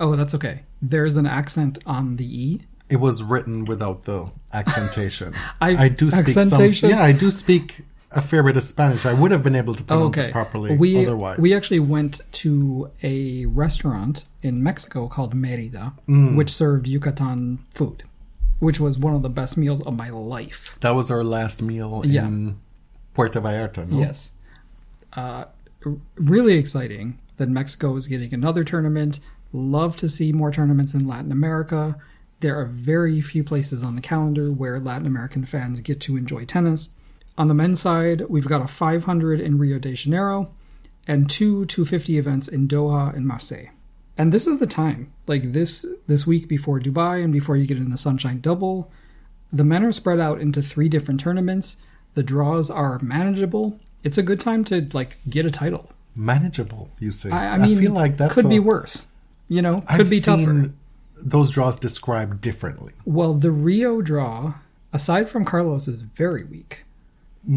Oh, 0.00 0.16
that's 0.16 0.34
okay. 0.34 0.62
There's 0.82 1.16
an 1.16 1.26
accent 1.26 1.78
on 1.86 2.16
the 2.16 2.24
E. 2.24 2.62
It 2.88 2.96
was 2.96 3.22
written 3.22 3.64
without 3.64 4.04
the 4.04 4.30
accentation. 4.52 5.34
I- 5.60 5.88
do 5.88 6.10
speak 6.10 6.28
accentation? 6.28 6.90
some. 6.90 6.90
Yeah, 6.90 7.02
I 7.02 7.12
do 7.12 7.30
speak 7.30 7.80
a 8.12 8.22
fair 8.22 8.42
bit 8.42 8.56
of 8.56 8.62
Spanish. 8.62 9.04
I 9.04 9.12
would 9.12 9.30
have 9.32 9.42
been 9.42 9.56
able 9.56 9.74
to 9.74 9.82
pronounce 9.82 10.16
okay. 10.16 10.28
it 10.28 10.32
properly 10.32 10.76
we, 10.76 11.04
otherwise. 11.04 11.38
We 11.38 11.52
actually 11.54 11.80
went 11.80 12.20
to 12.32 12.90
a 13.02 13.46
restaurant 13.46 14.24
in 14.42 14.62
Mexico 14.62 15.08
called 15.08 15.34
Merida, 15.34 15.92
Mm. 16.08 16.36
which 16.36 16.50
served 16.50 16.86
Yucatan 16.86 17.58
food, 17.74 18.04
which 18.60 18.78
was 18.78 18.96
one 18.98 19.14
of 19.14 19.22
the 19.22 19.28
best 19.28 19.56
meals 19.56 19.82
of 19.82 19.94
my 19.96 20.08
life. 20.10 20.76
that 20.80 20.94
was 20.94 21.10
our 21.10 21.24
last 21.24 21.60
meal 21.60 22.02
Yeah. 22.06 22.26
in 22.26 22.58
Puerto 23.14 23.40
Vallarta. 23.40 23.86
No? 23.88 23.98
Yes. 23.98 24.32
Uh, 25.12 25.46
really 26.14 26.54
exciting 26.54 27.18
that 27.38 27.48
Mexico 27.48 27.96
is 27.96 28.06
getting 28.06 28.32
another 28.32 28.62
tournament. 28.64 29.20
Love 29.52 29.96
to 29.96 30.08
see 30.08 30.32
more 30.32 30.50
tournaments 30.50 30.94
in 30.94 31.06
Latin 31.06 31.32
America. 31.32 31.96
There 32.40 32.58
are 32.60 32.66
very 32.66 33.20
few 33.20 33.42
places 33.42 33.82
on 33.82 33.94
the 33.96 34.02
calendar 34.02 34.50
where 34.50 34.78
Latin 34.78 35.06
American 35.06 35.44
fans 35.44 35.80
get 35.80 36.00
to 36.02 36.16
enjoy 36.16 36.44
tennis. 36.44 36.90
On 37.38 37.48
the 37.48 37.54
men's 37.54 37.80
side, 37.80 38.22
we've 38.28 38.48
got 38.48 38.62
a 38.62 38.66
500 38.66 39.40
in 39.40 39.58
Rio 39.58 39.78
de 39.78 39.94
Janeiro 39.94 40.50
and 41.06 41.30
two 41.30 41.64
250 41.66 42.18
events 42.18 42.48
in 42.48 42.68
Doha 42.68 43.14
and 43.14 43.26
Marseille. 43.26 43.68
And 44.18 44.32
this 44.32 44.46
is 44.46 44.58
the 44.58 44.66
time, 44.66 45.12
like 45.26 45.52
this 45.52 45.84
this 46.06 46.26
week 46.26 46.48
before 46.48 46.80
Dubai 46.80 47.22
and 47.22 47.32
before 47.32 47.56
you 47.56 47.66
get 47.66 47.76
in 47.76 47.90
the 47.90 47.98
Sunshine 47.98 48.40
Double, 48.40 48.90
the 49.52 49.64
men 49.64 49.84
are 49.84 49.92
spread 49.92 50.20
out 50.20 50.40
into 50.40 50.62
three 50.62 50.88
different 50.88 51.20
tournaments. 51.20 51.76
The 52.14 52.22
draws 52.22 52.70
are 52.70 52.98
manageable. 53.00 53.78
It's 54.02 54.16
a 54.16 54.22
good 54.22 54.40
time 54.40 54.64
to 54.64 54.88
like 54.94 55.18
get 55.28 55.44
a 55.44 55.50
title. 55.50 55.90
Manageable, 56.14 56.88
you 56.98 57.12
say. 57.12 57.30
I, 57.30 57.54
I 57.54 57.58
mean, 57.58 57.78
feel 57.78 57.92
like 57.92 58.16
that 58.16 58.30
could 58.30 58.46
a- 58.46 58.48
be 58.48 58.58
worse. 58.58 59.06
You 59.48 59.62
know, 59.62 59.80
could 59.82 60.00
I've 60.00 60.10
be 60.10 60.20
tougher. 60.20 60.72
Those 61.16 61.50
draws 61.50 61.78
described 61.78 62.40
differently. 62.40 62.92
Well, 63.04 63.34
the 63.34 63.50
Rio 63.50 64.02
draw, 64.02 64.54
aside 64.92 65.28
from 65.30 65.44
Carlos, 65.44 65.88
is 65.88 66.02
very 66.02 66.44
weak. 66.44 66.84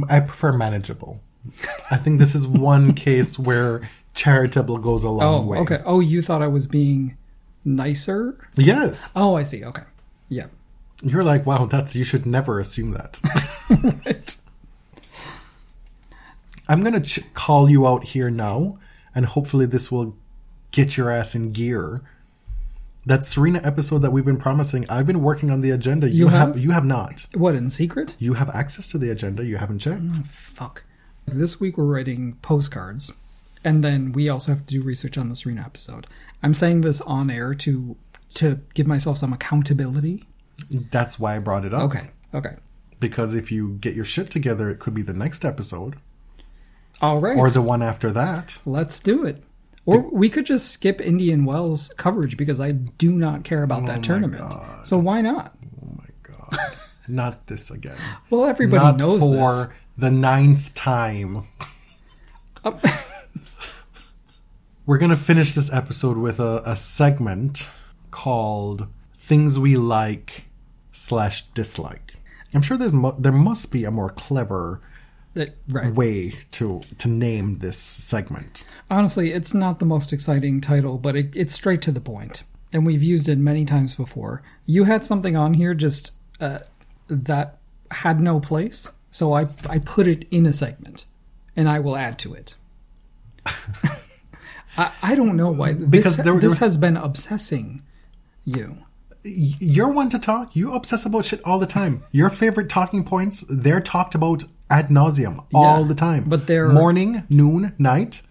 I 0.09 0.19
prefer 0.21 0.53
manageable. 0.53 1.19
I 1.89 1.97
think 1.97 2.19
this 2.19 2.35
is 2.35 2.45
one 2.47 2.93
case 3.07 3.37
where 3.39 3.89
charitable 4.13 4.77
goes 4.77 5.03
a 5.03 5.09
long 5.09 5.43
Oh, 5.43 5.47
way. 5.47 5.57
okay. 5.59 5.81
Oh, 5.85 5.99
you 5.99 6.21
thought 6.21 6.41
I 6.41 6.47
was 6.47 6.67
being 6.67 7.17
nicer? 7.65 8.37
Yes. 8.55 9.11
Oh, 9.15 9.35
I 9.35 9.43
see. 9.43 9.63
Okay. 9.65 9.83
Yeah. 10.29 10.47
You're 11.01 11.23
like, 11.23 11.45
wow, 11.45 11.65
that's 11.65 11.95
you 11.95 12.03
should 12.03 12.25
never 12.25 12.59
assume 12.59 12.91
that. 12.91 13.19
Right. 14.05 14.35
I'm 16.67 16.83
gonna 16.83 17.01
ch- 17.01 17.23
call 17.33 17.69
you 17.69 17.87
out 17.87 18.03
here 18.03 18.29
now, 18.29 18.77
and 19.15 19.25
hopefully 19.25 19.65
this 19.65 19.91
will 19.91 20.15
get 20.72 20.97
your 20.97 21.09
ass 21.09 21.36
in 21.36 21.51
gear. 21.51 22.01
That 23.05 23.26
Serena 23.26 23.61
episode 23.63 23.99
that 23.99 24.11
we've 24.11 24.26
been 24.26 24.38
promising, 24.38 24.88
I've 24.89 25.07
been 25.07 25.22
working 25.24 25.49
on 25.49 25.61
the 25.61 25.72
agenda. 25.72 26.09
You, 26.09 26.15
You 26.26 26.28
have? 26.28 26.47
have? 26.49 26.59
you 26.59 26.72
have 26.72 26.86
not. 26.86 27.26
What 27.34 27.55
in 27.55 27.70
secret? 27.70 28.15
You 28.20 28.34
have 28.34 28.49
access 28.49 28.89
to 28.89 28.97
the 28.97 29.09
agenda. 29.09 29.43
You 29.45 29.57
haven't 29.57 29.80
checked. 29.80 30.01
Mm, 30.03 30.28
fuck. 30.28 30.84
This 31.26 31.59
week 31.59 31.78
we're 31.78 31.86
writing 31.86 32.38
postcards, 32.41 33.11
and 33.63 33.84
then 33.84 34.11
we 34.11 34.30
also 34.30 34.51
have 34.51 34.65
to 34.65 34.74
do 34.74 34.82
research 34.82 35.17
on 35.17 35.30
the 35.30 35.36
Serena 35.36 35.61
episode. 35.61 36.07
I'm 36.43 36.53
saying 36.53 36.82
this 36.82 37.01
on 37.01 37.30
air 37.30 37.53
to 37.55 37.95
to 38.36 38.59
give 38.76 38.86
myself 38.86 39.17
some 39.17 39.34
accountability. 39.34 40.26
That's 40.70 41.20
why 41.20 41.36
I 41.36 41.39
brought 41.39 41.65
it 41.65 41.74
up. 41.74 41.84
Okay. 41.84 42.09
Okay. 42.34 42.55
Because 42.99 43.34
if 43.34 43.51
you 43.51 43.78
get 43.82 43.95
your 43.95 44.05
shit 44.05 44.30
together, 44.30 44.70
it 44.70 44.78
could 44.80 44.93
be 44.93 45.01
the 45.01 45.13
next 45.13 45.45
episode 45.45 45.95
All 47.01 47.20
right. 47.20 47.38
or 47.38 47.49
the 47.49 47.61
one 47.61 47.82
after 47.82 48.11
that. 48.11 48.59
Let's 48.65 48.99
do 48.99 49.24
it. 49.26 49.41
Or 49.89 50.09
we 50.11 50.29
could 50.29 50.45
just 50.45 50.71
skip 50.71 51.01
Indian 51.01 51.45
Wells 51.45 51.93
coverage 51.97 52.37
because 52.37 52.59
I 52.59 52.71
do 52.73 53.11
not 53.11 53.43
care 53.43 53.63
about 53.63 53.83
Oh 53.83 53.87
that 53.87 54.03
tournament. 54.03 54.39
God. 54.41 54.87
So 54.87 54.97
why 54.97 55.21
not? 55.21 55.55
Oh 55.83 55.89
my 55.97 56.05
god! 56.23 56.57
not 57.07 57.47
this 57.47 57.69
again. 57.71 57.97
Well, 58.29 58.45
everybody 58.45 58.83
not 58.83 58.97
knows 58.97 59.21
for 59.21 59.67
this. 59.67 59.73
the 59.97 60.11
ninth 60.11 60.73
time. 60.73 61.47
Oh. 62.63 62.79
We're 64.85 64.97
gonna 64.97 65.17
finish 65.17 65.53
this 65.53 65.71
episode 65.71 66.17
with 66.17 66.39
a, 66.39 66.63
a 66.65 66.75
segment 66.75 67.69
called 68.11 68.87
"Things 69.17 69.59
We 69.59 69.75
Like 69.75 70.45
slash 70.91 71.43
Dislike." 71.53 72.13
I'm 72.53 72.63
sure 72.63 72.77
there's 72.77 72.93
mu- 72.93 73.13
there 73.19 73.31
must 73.31 73.71
be 73.71 73.83
a 73.85 73.91
more 73.91 74.09
clever 74.09 74.81
Right. 75.67 75.93
way 75.93 76.36
to 76.53 76.82
to 76.97 77.07
name 77.07 77.59
this 77.59 77.77
segment. 77.77 78.65
Honestly, 78.89 79.32
it's 79.32 79.53
not 79.53 79.80
the 79.80 79.86
most 79.86 80.11
exciting 80.11 80.59
title, 80.59 80.97
but 80.97 81.15
it, 81.15 81.32
it's 81.36 81.53
straight 81.53 81.82
to 81.84 81.91
the 81.91 82.01
point, 82.01 82.43
and 82.73 82.86
we've 82.86 83.03
used 83.03 83.30
it 83.30 83.38
many 83.38 83.63
times 83.65 83.95
before. 83.95 84.41
You 84.65 84.84
had 84.86 85.05
something 85.05 85.36
on 85.38 85.53
here 85.53 85.73
just 85.73 86.11
uh, 86.41 86.59
that 87.07 87.59
had 87.91 88.19
no 88.19 88.39
place, 88.39 88.91
so 89.11 89.34
I 89.34 89.47
I 89.69 89.80
put 89.80 90.07
it 90.07 90.25
in 90.32 90.45
a 90.45 90.51
segment, 90.53 91.05
and 91.55 91.69
I 91.69 91.80
will 91.80 91.95
add 91.95 92.19
to 92.19 92.34
it. 92.34 92.55
I, 94.77 94.91
I 95.01 95.15
don't 95.15 95.36
know 95.36 95.51
why 95.51 95.73
this, 95.73 95.88
Because 95.89 96.15
there- 96.17 96.25
there 96.25 96.39
this 96.39 96.49
was- 96.51 96.59
has 96.59 96.77
been 96.77 96.97
obsessing 96.97 97.84
you. 98.45 98.77
You're 99.23 99.89
one 99.89 100.09
to 100.11 100.19
talk. 100.19 100.55
You 100.55 100.73
obsess 100.73 101.05
about 101.05 101.25
shit 101.25 101.41
all 101.43 101.59
the 101.59 101.65
time. 101.67 102.03
Your 102.11 102.30
favorite 102.30 102.69
talking 102.69 103.03
points, 103.03 103.43
they're 103.49 103.82
talked 103.82 104.15
about 104.15 104.45
ad 104.70 104.89
nauseum 104.89 105.45
all 105.53 105.84
the 105.86 105.95
time. 105.95 106.24
but 106.26 106.47
they're- 106.47 106.70
morning, 106.70 107.24
noon, 107.30 107.74
night, 107.78 108.22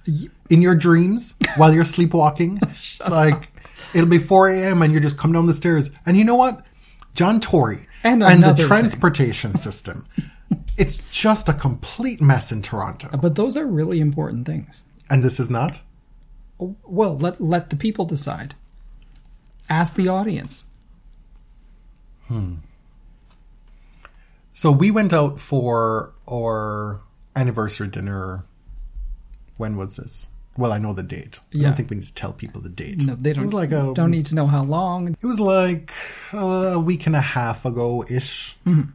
in 0.51 0.62
your 0.62 0.74
dreams 0.74 1.34
while 1.57 1.74
you're 1.74 1.84
sleepwalking. 1.84 2.61
like 3.09 3.51
it'll 3.95 4.09
be 4.09 4.18
4 4.18 4.49
a.m. 4.51 4.82
and 4.82 4.93
you 4.93 5.01
just 5.01 5.16
come 5.16 5.32
down 5.32 5.47
the 5.47 5.53
stairs. 5.55 5.91
And 6.07 6.16
you 6.16 6.24
know 6.24 6.34
what? 6.36 6.64
John 7.14 7.41
Tory 7.41 7.86
And 8.05 8.22
the 8.22 8.64
transportation 8.66 9.57
system. 9.66 10.07
It's 10.76 10.99
just 11.11 11.49
a 11.49 11.53
complete 11.53 12.20
mess 12.20 12.53
in 12.53 12.62
Toronto. 12.62 13.09
But 13.20 13.34
those 13.34 13.57
are 13.57 13.66
really 13.66 13.99
important 14.01 14.47
things. 14.47 14.84
And 15.11 15.22
this 15.24 15.41
is 15.41 15.51
not. 15.51 15.80
Oh, 16.61 16.76
well, 16.84 17.16
let 17.18 17.41
let 17.41 17.70
the 17.70 17.76
people 17.76 18.05
decide. 18.05 18.55
Ask 19.68 19.95
the 19.97 20.09
audience. 20.09 20.64
Hmm. 22.28 22.55
So 24.59 24.72
we 24.72 24.90
went 24.90 25.12
out 25.12 25.38
for 25.38 26.12
our 26.28 27.00
anniversary 27.36 27.86
dinner. 27.86 28.44
When 29.56 29.76
was 29.76 29.94
this? 29.94 30.26
Well, 30.56 30.72
I 30.72 30.78
know 30.78 30.92
the 30.92 31.04
date. 31.04 31.38
I 31.38 31.59
Yeah. 31.59 31.62
don't 31.68 31.76
think 31.76 31.90
we 31.90 31.96
need 31.98 32.06
to 32.06 32.14
tell 32.14 32.32
people 32.32 32.61
the 32.61 32.68
date. 32.68 32.98
No, 33.06 33.14
they 33.14 33.32
don't. 33.34 33.44
It 33.44 33.46
was 33.46 33.54
like 33.54 33.70
a. 33.70 33.92
don't 33.94 34.11
need 34.11 34.26
to 34.26 34.34
know 34.34 34.48
how 34.48 34.64
long. 34.64 35.06
It 35.11 35.22
was 35.24 35.38
like 35.38 35.92
a 36.32 36.76
week 36.80 37.06
and 37.06 37.14
a 37.14 37.20
half 37.20 37.64
ago 37.64 38.04
ish, 38.09 38.56
Mm-hmm. 38.66 38.90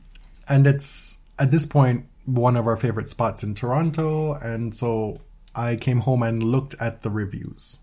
and 0.50 0.68
it's 0.68 1.20
at 1.40 1.50
this 1.52 1.66
point 1.66 2.08
one 2.26 2.58
of 2.58 2.68
our 2.68 2.76
favorite 2.76 3.08
spots 3.08 3.42
in 3.42 3.56
Toronto. 3.56 4.34
And 4.34 4.76
so 4.76 5.22
I 5.56 5.78
came 5.78 6.02
home 6.02 6.24
and 6.24 6.44
looked 6.44 6.76
at 6.82 7.04
the 7.04 7.10
reviews 7.10 7.80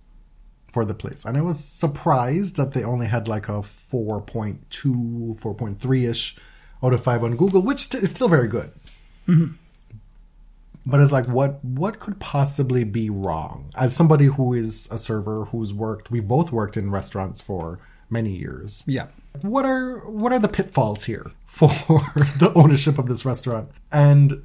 for 0.71 0.85
the 0.85 0.93
place, 0.95 1.25
and 1.25 1.39
I 1.39 1.41
was 1.41 1.59
surprised 1.65 2.57
that 2.57 2.75
they 2.75 2.85
only 2.85 3.07
had 3.07 3.27
like 3.27 3.49
a 3.49 3.63
4.2, 3.63 5.41
4.3 5.41 6.11
ish 6.11 6.37
out 6.83 6.93
of 6.93 7.03
five 7.03 7.23
on 7.25 7.37
Google, 7.37 7.63
which 7.63 7.89
st- 7.89 8.03
is 8.03 8.11
still 8.11 8.29
very 8.29 8.49
good. 8.49 8.73
Mm-hmm. 9.29 9.55
But 10.87 11.01
it's 11.01 11.13
like, 11.13 11.27
what 11.27 11.63
what 11.65 12.01
could 12.01 12.19
possibly 12.21 12.85
be 12.85 13.11
wrong? 13.11 13.71
As 13.77 13.95
somebody 13.95 14.27
who 14.27 14.55
is 14.55 14.89
a 14.91 14.99
server 14.99 15.45
who's 15.47 15.75
worked, 15.75 16.11
we 16.11 16.21
both 16.21 16.53
worked 16.53 16.77
in 16.77 16.91
restaurants 16.91 17.41
for 17.41 17.79
many 18.09 18.35
years. 18.37 18.83
Yeah. 18.87 19.07
What 19.43 19.65
are 19.65 19.99
what 20.11 20.33
are 20.33 20.39
the 20.39 20.49
pitfalls 20.49 21.05
here 21.05 21.31
for 21.47 21.69
the 22.39 22.53
ownership 22.55 22.99
of 22.99 23.07
this 23.07 23.25
restaurant? 23.25 23.71
And 23.93 24.45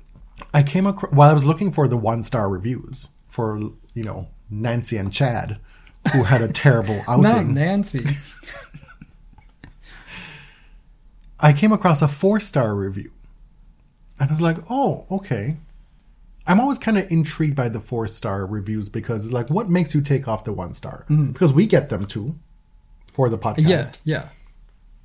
I 0.54 0.64
came 0.64 0.86
across 0.86 1.14
while 1.14 1.30
I 1.30 1.34
was 1.34 1.46
looking 1.46 1.72
for 1.72 1.88
the 1.88 1.98
one 1.98 2.22
star 2.22 2.50
reviews 2.50 3.10
for 3.30 3.58
you 3.94 4.04
know 4.04 4.28
Nancy 4.50 4.98
and 4.98 5.12
Chad, 5.12 5.58
who 6.12 6.24
had 6.24 6.42
a 6.42 6.50
terrible 6.50 7.02
outing. 7.08 7.24
Not. 7.24 7.48
Nancy. 7.48 8.06
I 11.46 11.54
came 11.54 11.72
across 11.72 12.02
a 12.02 12.08
four 12.08 12.40
star 12.40 12.74
review. 12.74 13.12
And 14.20 14.30
I 14.30 14.34
was 14.34 14.42
like, 14.42 14.58
oh, 14.68 15.06
okay. 15.12 15.58
I'm 16.48 16.60
always 16.60 16.80
kind 16.80 16.98
of 16.98 17.12
intrigued 17.12 17.56
by 17.56 17.70
the 17.70 17.80
four 17.80 18.08
star 18.08 18.48
reviews 18.48 18.90
because, 18.90 19.32
like, 19.32 19.52
what 19.52 19.70
makes 19.70 19.94
you 19.94 20.02
take 20.02 20.28
off 20.28 20.44
the 20.44 20.54
one 20.54 20.74
star? 20.74 21.06
Mm-hmm. 21.08 21.34
Because 21.34 21.54
we 21.54 21.68
get 21.68 21.90
them 21.90 22.08
too 22.08 22.36
for 23.06 23.30
the 23.30 23.38
podcast. 23.38 23.60
yeah, 23.68 23.92
yeah. 24.04 24.30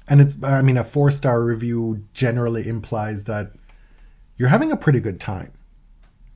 And 0.08 0.22
it's, 0.22 0.42
I 0.42 0.62
mean, 0.62 0.78
a 0.78 0.84
four 0.84 1.10
star 1.10 1.42
review 1.42 2.06
generally 2.14 2.66
implies 2.66 3.24
that 3.24 3.52
you're 4.38 4.48
having 4.48 4.72
a 4.72 4.78
pretty 4.78 5.00
good 5.00 5.20
time. 5.20 5.52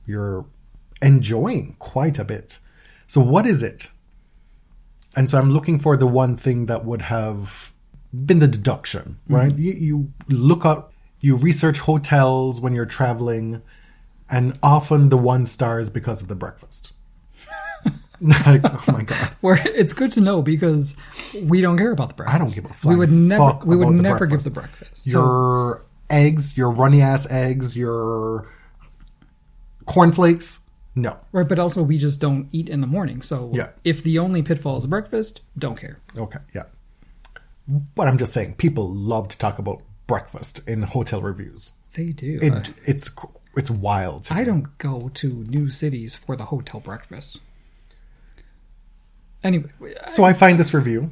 You're 0.05 0.45
enjoying 1.01 1.77
quite 1.79 2.19
a 2.19 2.23
bit. 2.23 2.59
So, 3.07 3.21
what 3.21 3.47
is 3.47 3.63
it? 3.63 3.89
And 5.15 5.31
so, 5.31 5.39
I'm 5.39 5.49
looking 5.49 5.79
for 5.79 5.97
the 5.97 6.05
one 6.05 6.37
thing 6.37 6.67
that 6.67 6.85
would 6.85 7.03
have 7.03 7.73
been 8.25 8.39
the 8.39 8.47
deduction, 8.47 9.19
right? 9.27 9.51
Mm-hmm. 9.51 9.61
You, 9.61 9.73
you 9.73 10.13
look 10.29 10.65
up, 10.65 10.93
you 11.21 11.35
research 11.35 11.79
hotels 11.79 12.61
when 12.61 12.73
you're 12.73 12.85
traveling, 12.85 13.61
and 14.29 14.57
often 14.63 15.09
the 15.09 15.17
one 15.17 15.45
star 15.45 15.79
is 15.79 15.89
because 15.89 16.21
of 16.21 16.27
the 16.27 16.35
breakfast. 16.35 16.93
like, 18.21 18.61
oh 18.63 18.83
my 18.87 19.03
God. 19.03 19.31
Where 19.41 19.59
it's 19.67 19.93
good 19.93 20.11
to 20.13 20.21
know 20.21 20.41
because 20.41 20.95
we 21.41 21.61
don't 21.61 21.77
care 21.77 21.91
about 21.91 22.09
the 22.09 22.15
breakfast. 22.15 22.35
I 22.35 22.37
don't 22.37 22.53
give 22.53 22.65
a 22.65 22.73
fuck. 22.73 22.89
We 22.89 22.95
would 22.95 23.11
never. 23.11 23.59
We 23.65 23.75
would 23.75 23.89
never 23.89 24.19
breakfast. 24.19 24.45
give 24.45 24.53
the 24.53 24.59
breakfast. 24.61 25.03
So, 25.03 25.19
your 25.19 25.85
eggs, 26.09 26.57
your 26.57 26.71
runny 26.71 27.01
ass 27.01 27.29
eggs, 27.29 27.75
your 27.75 28.47
cornflakes. 29.85 30.61
No. 30.97 31.17
right, 31.33 31.47
but 31.47 31.59
also 31.59 31.83
we 31.83 31.97
just 31.97 32.21
don't 32.21 32.47
eat 32.53 32.69
in 32.69 32.79
the 32.79 32.87
morning. 32.87 33.21
So 33.21 33.51
Yeah. 33.53 33.71
if 33.83 34.01
the 34.01 34.17
only 34.17 34.41
pitfall 34.41 34.77
is 34.77 34.87
breakfast, 34.87 35.41
don't 35.57 35.77
care. 35.77 35.99
Okay, 36.17 36.39
yeah. 36.53 36.63
But 37.67 38.07
I'm 38.07 38.17
just 38.17 38.33
saying, 38.33 38.55
people 38.55 38.91
love 38.91 39.27
to 39.29 39.37
talk 39.37 39.57
about 39.57 39.81
breakfast 40.07 40.61
in 40.67 40.83
hotel 40.83 41.21
reviews. 41.21 41.71
They 41.93 42.07
do. 42.07 42.39
It 42.41 42.73
it's 42.85 43.09
it's 43.55 43.71
wild. 43.71 44.27
I 44.29 44.43
don't 44.43 44.77
go 44.77 45.09
to 45.15 45.27
new 45.27 45.69
cities 45.69 46.15
for 46.15 46.35
the 46.35 46.45
hotel 46.45 46.79
breakfast. 46.79 47.39
Anyway, 49.43 49.69
So 50.07 50.23
I 50.23 50.33
find 50.33 50.59
this 50.59 50.73
review, 50.73 51.11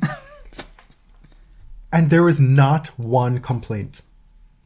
and 1.91 2.09
there 2.09 2.27
is 2.27 2.39
not 2.39 2.87
one 2.97 3.39
complaint. 3.39 4.01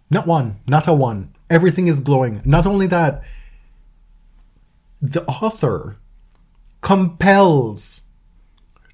Not 0.09 0.25
one. 0.25 0.59
Not 0.67 0.87
a 0.87 0.93
one. 0.93 1.35
Everything 1.49 1.87
is 1.87 1.99
glowing. 1.99 2.41
Not 2.45 2.65
only 2.65 2.87
that, 2.87 3.21
the 5.01 5.25
author 5.25 5.97
compels 6.81 8.01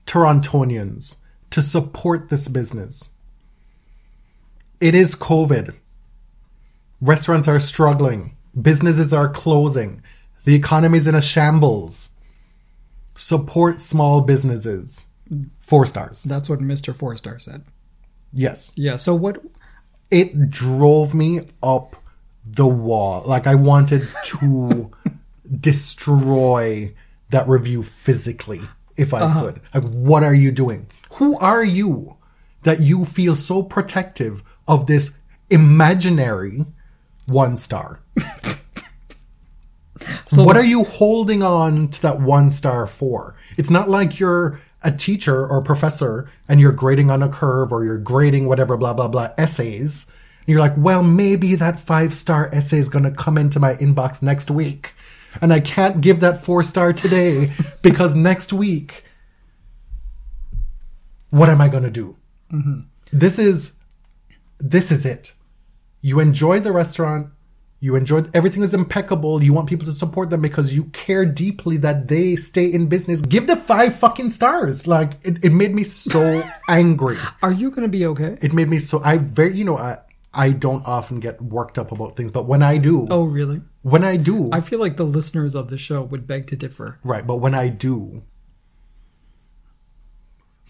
Torontonians 0.08 1.18
to 1.54 1.62
support 1.62 2.30
this 2.30 2.47
business. 2.47 3.12
It 4.82 4.95
is 4.95 5.14
COVID. 5.14 5.76
Restaurants 6.99 7.47
are 7.47 7.60
struggling. 7.60 8.36
Businesses 8.60 9.14
are 9.14 9.30
closing. 9.30 10.01
The 10.45 10.56
economy 10.56 10.97
is 10.97 11.06
in 11.06 11.14
a 11.14 11.22
shambles. 11.22 12.10
Support 13.16 13.82
small 13.82 14.22
businesses. 14.22 15.10
Four 15.62 15.86
stars. 15.86 16.24
that's 16.24 16.49
what 16.49 16.60
Mr. 16.60 16.93
Four 16.95 17.18
Star 17.18 17.38
said. 17.38 17.64
Yes. 18.32 18.74
Yeah. 18.76 18.95
So 18.95 19.14
what? 19.14 19.39
It 20.10 20.49
drove 20.49 21.14
me 21.14 21.41
up 21.62 21.95
the 22.43 22.66
wall. 22.66 23.26
Like 23.28 23.45
I 23.45 23.54
wanted 23.54 24.08
to 24.26 24.89
destroy 25.60 26.95
that 27.30 27.47
review 27.47 27.84
physically 27.84 28.62
if 28.97 29.14
I 29.14 29.22
uh-huh. 29.22 29.41
could. 29.41 29.62
Like 29.76 29.84
what 29.93 30.24
are 30.24 30.34
you 30.34 30.51
doing? 30.51 30.88
Who 31.14 31.38
are 31.38 31.64
you 31.64 32.18
that 32.64 32.80
you 32.80 33.05
feel 33.05 33.36
so 33.36 33.64
protective 33.64 34.43
of 34.68 34.88
this 34.88 35.18
imaginary 35.49 36.66
one 37.28 37.57
star? 37.57 37.99
So 40.28 40.43
what 40.43 40.57
are 40.57 40.64
you 40.64 40.84
holding 40.84 41.43
on 41.43 41.89
to 41.89 42.01
that 42.01 42.20
one 42.20 42.49
star 42.49 42.88
for? 42.88 43.36
It's 43.57 43.70
not 43.70 43.89
like 43.89 44.20
you're 44.20 44.59
a 44.82 44.91
teacher 44.91 45.47
or 45.47 45.61
professor 45.61 46.30
and 46.47 46.59
you're 46.59 46.72
grading 46.72 47.09
on 47.09 47.24
a 47.24 47.30
curve 47.30 47.72
or 47.72 47.86
you're 47.86 47.99
grading 47.99 48.47
whatever 48.47 48.76
blah 48.76 48.93
blah 48.93 49.07
blah 49.07 49.30
essays. 49.38 50.07
And 50.39 50.47
you're 50.47 50.59
like, 50.59 50.74
well, 50.76 51.03
maybe 51.03 51.55
that 51.55 51.80
five 51.80 52.14
star 52.14 52.49
essay 52.51 52.80
is 52.80 52.89
going 52.89 53.05
to 53.05 53.11
come 53.11 53.38
into 53.38 53.59
my 53.59 53.76
inbox 53.76 54.22
next 54.22 54.51
week. 54.51 54.93
And 55.41 55.53
I 55.53 55.59
can't 55.59 56.01
give 56.01 56.20
that 56.20 56.43
four 56.43 56.64
star 56.64 56.93
today 56.93 57.53
because 57.82 58.16
next 58.16 58.51
week, 58.51 59.05
what 61.38 61.49
am 61.49 61.59
I 61.61 61.67
going 61.67 61.84
to 61.84 61.89
do? 62.03 62.15
Mm-hmm. 62.51 62.79
This 63.11 63.39
is, 63.39 63.77
this 64.59 64.91
is 64.91 65.05
it. 65.05 65.34
You 66.01 66.19
enjoy 66.19 66.59
the 66.59 66.71
restaurant. 66.71 67.27
You 67.79 67.95
enjoy 67.95 68.23
everything 68.34 68.63
is 68.63 68.73
impeccable. 68.73 69.43
You 69.43 69.51
want 69.51 69.67
people 69.67 69.86
to 69.88 69.91
support 69.91 70.29
them 70.29 70.41
because 70.41 70.73
you 70.73 70.86
care 71.05 71.25
deeply 71.25 71.77
that 71.77 72.07
they 72.07 72.36
stay 72.38 72.67
in 72.71 72.88
business. 72.88 73.21
Give 73.21 73.45
the 73.47 73.55
five 73.57 73.95
fucking 73.95 74.31
stars. 74.31 74.88
Like 74.88 75.11
it, 75.23 75.43
it 75.43 75.51
made 75.51 75.73
me 75.75 75.84
so 75.84 76.43
angry. 76.69 77.17
are 77.41 77.51
you 77.51 77.69
going 77.71 77.81
to 77.84 77.89
be 77.89 78.05
okay? 78.05 78.38
It 78.41 78.53
made 78.53 78.69
me 78.69 78.77
so 78.79 79.01
I 79.03 79.17
very 79.17 79.53
you 79.57 79.65
know 79.65 79.77
I 79.77 79.97
I 80.34 80.51
don't 80.51 80.86
often 80.88 81.19
get 81.19 81.41
worked 81.41 81.77
up 81.77 81.91
about 81.91 82.15
things, 82.15 82.31
but 82.31 82.45
when 82.45 82.63
I 82.63 82.77
do, 82.77 83.05
Oh, 83.11 83.23
really? 83.25 83.61
when 83.81 84.03
I 84.03 84.15
do, 84.17 84.49
I 84.53 84.61
feel 84.61 84.79
like 84.79 84.95
the 84.97 85.03
listeners 85.05 85.53
of 85.53 85.69
the 85.69 85.77
show 85.77 86.01
would 86.03 86.25
beg 86.25 86.47
to 86.47 86.55
differ. 86.55 86.99
right, 87.03 87.25
but 87.27 87.38
when 87.38 87.53
I 87.53 87.67
do, 87.67 88.23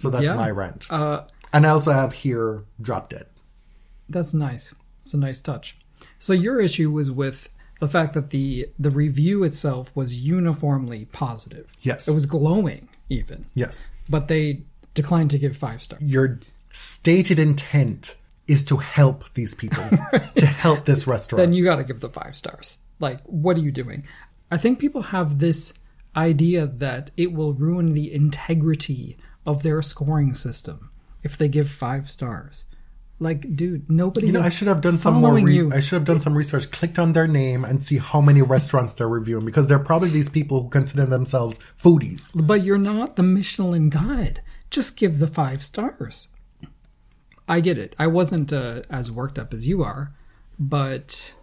so 0.04 0.10
that's 0.10 0.24
Yeah. 0.26 0.36
my 0.36 0.52
rent. 0.52 0.86
Uh, 0.90 1.24
and 1.52 1.66
I 1.66 1.70
also 1.70 1.92
have 1.92 2.14
here 2.14 2.64
Drop 2.82 3.10
Dead. 3.10 3.26
That's 4.10 4.34
nice. 4.34 4.74
It's 5.02 5.14
a 5.14 5.18
nice 5.18 5.42
touch. 5.42 5.78
So 6.20 6.34
your 6.34 6.60
issue 6.60 6.92
was 6.92 7.10
with 7.12 7.50
the 7.80 7.88
fact 7.90 8.14
that 8.14 8.30
the 8.30 8.68
the 8.80 8.90
review 8.90 9.44
itself 9.44 9.92
was 9.96 10.16
uniformly 10.20 11.06
positive. 11.06 11.74
Yes. 11.82 12.08
It 12.08 12.14
was 12.14 12.26
glowing 12.26 12.88
even, 13.10 13.46
Yes, 13.56 13.88
but 14.10 14.28
they 14.28 14.62
declined 14.94 15.32
to 15.32 15.40
give 15.40 15.58
5 15.58 15.82
stars. 15.84 16.02
your 16.04 16.40
stated 16.72 17.40
intent 17.40 18.16
is 18.48 18.64
to 18.66 18.78
help 18.78 19.26
these 19.34 19.54
people, 19.54 19.84
to 20.38 20.46
help 20.46 20.86
this 20.86 21.08
restaurant. 21.08 21.40
Then 21.40 21.54
you 21.54 21.64
got 21.64 21.78
to 21.78 21.84
give 21.84 22.00
the 22.00 22.10
5 22.10 22.36
stars. 22.36 22.80
Like 23.00 23.20
what 23.26 23.58
are 23.58 23.62
you 23.62 23.72
doing? 23.72 24.04
I 24.52 24.58
think 24.58 24.80
people 24.80 25.02
have 25.02 25.40
this 25.40 25.74
idea 26.16 26.68
that 26.68 27.12
it 27.18 27.34
will 27.34 27.54
ruin 27.54 27.88
the 27.94 28.14
integrity 28.14 29.18
of 29.46 29.64
their 29.64 29.82
scoring 29.82 30.34
system 30.34 30.90
if 31.22 31.38
they 31.38 31.48
give 31.48 31.70
5 31.70 32.10
stars. 32.10 32.66
Like 33.20 33.56
dude, 33.56 33.90
nobody 33.90 34.28
You 34.28 34.34
know, 34.34 34.42
I 34.42 34.50
should 34.50 34.68
have 34.68 34.82
done 34.82 34.98
some 34.98 35.16
more. 35.16 35.36
Re- 35.36 35.54
you. 35.54 35.72
I 35.72 35.80
should 35.80 35.96
have 35.96 36.06
done 36.06 36.20
some 36.20 36.36
research. 36.36 36.72
Clicked 36.72 37.00
on 37.00 37.14
their 37.14 37.28
name 37.28 37.64
and 37.64 37.82
see 37.82 37.98
how 37.98 38.20
many 38.20 38.42
restaurants 38.42 38.94
they're 38.94 39.08
reviewing 39.08 39.46
because 39.46 39.68
they're 39.68 39.80
probably 39.80 40.10
these 40.10 40.28
people 40.28 40.64
who 40.64 40.70
consider 40.70 41.06
themselves 41.06 41.60
foodies. 41.82 42.32
But 42.36 42.64
you're 42.64 42.78
not 42.78 43.16
the 43.16 43.24
Michelin 43.24 43.90
guide. 43.90 44.42
Just 44.70 44.98
give 44.98 45.20
the 45.20 45.28
five 45.28 45.64
stars. 45.64 46.30
I 47.48 47.60
get 47.60 47.78
it. 47.78 47.96
I 48.00 48.08
wasn't 48.08 48.52
uh, 48.52 48.82
as 48.90 49.12
worked 49.12 49.38
up 49.38 49.54
as 49.54 49.68
you 49.68 49.84
are, 49.84 50.14
but 50.60 51.34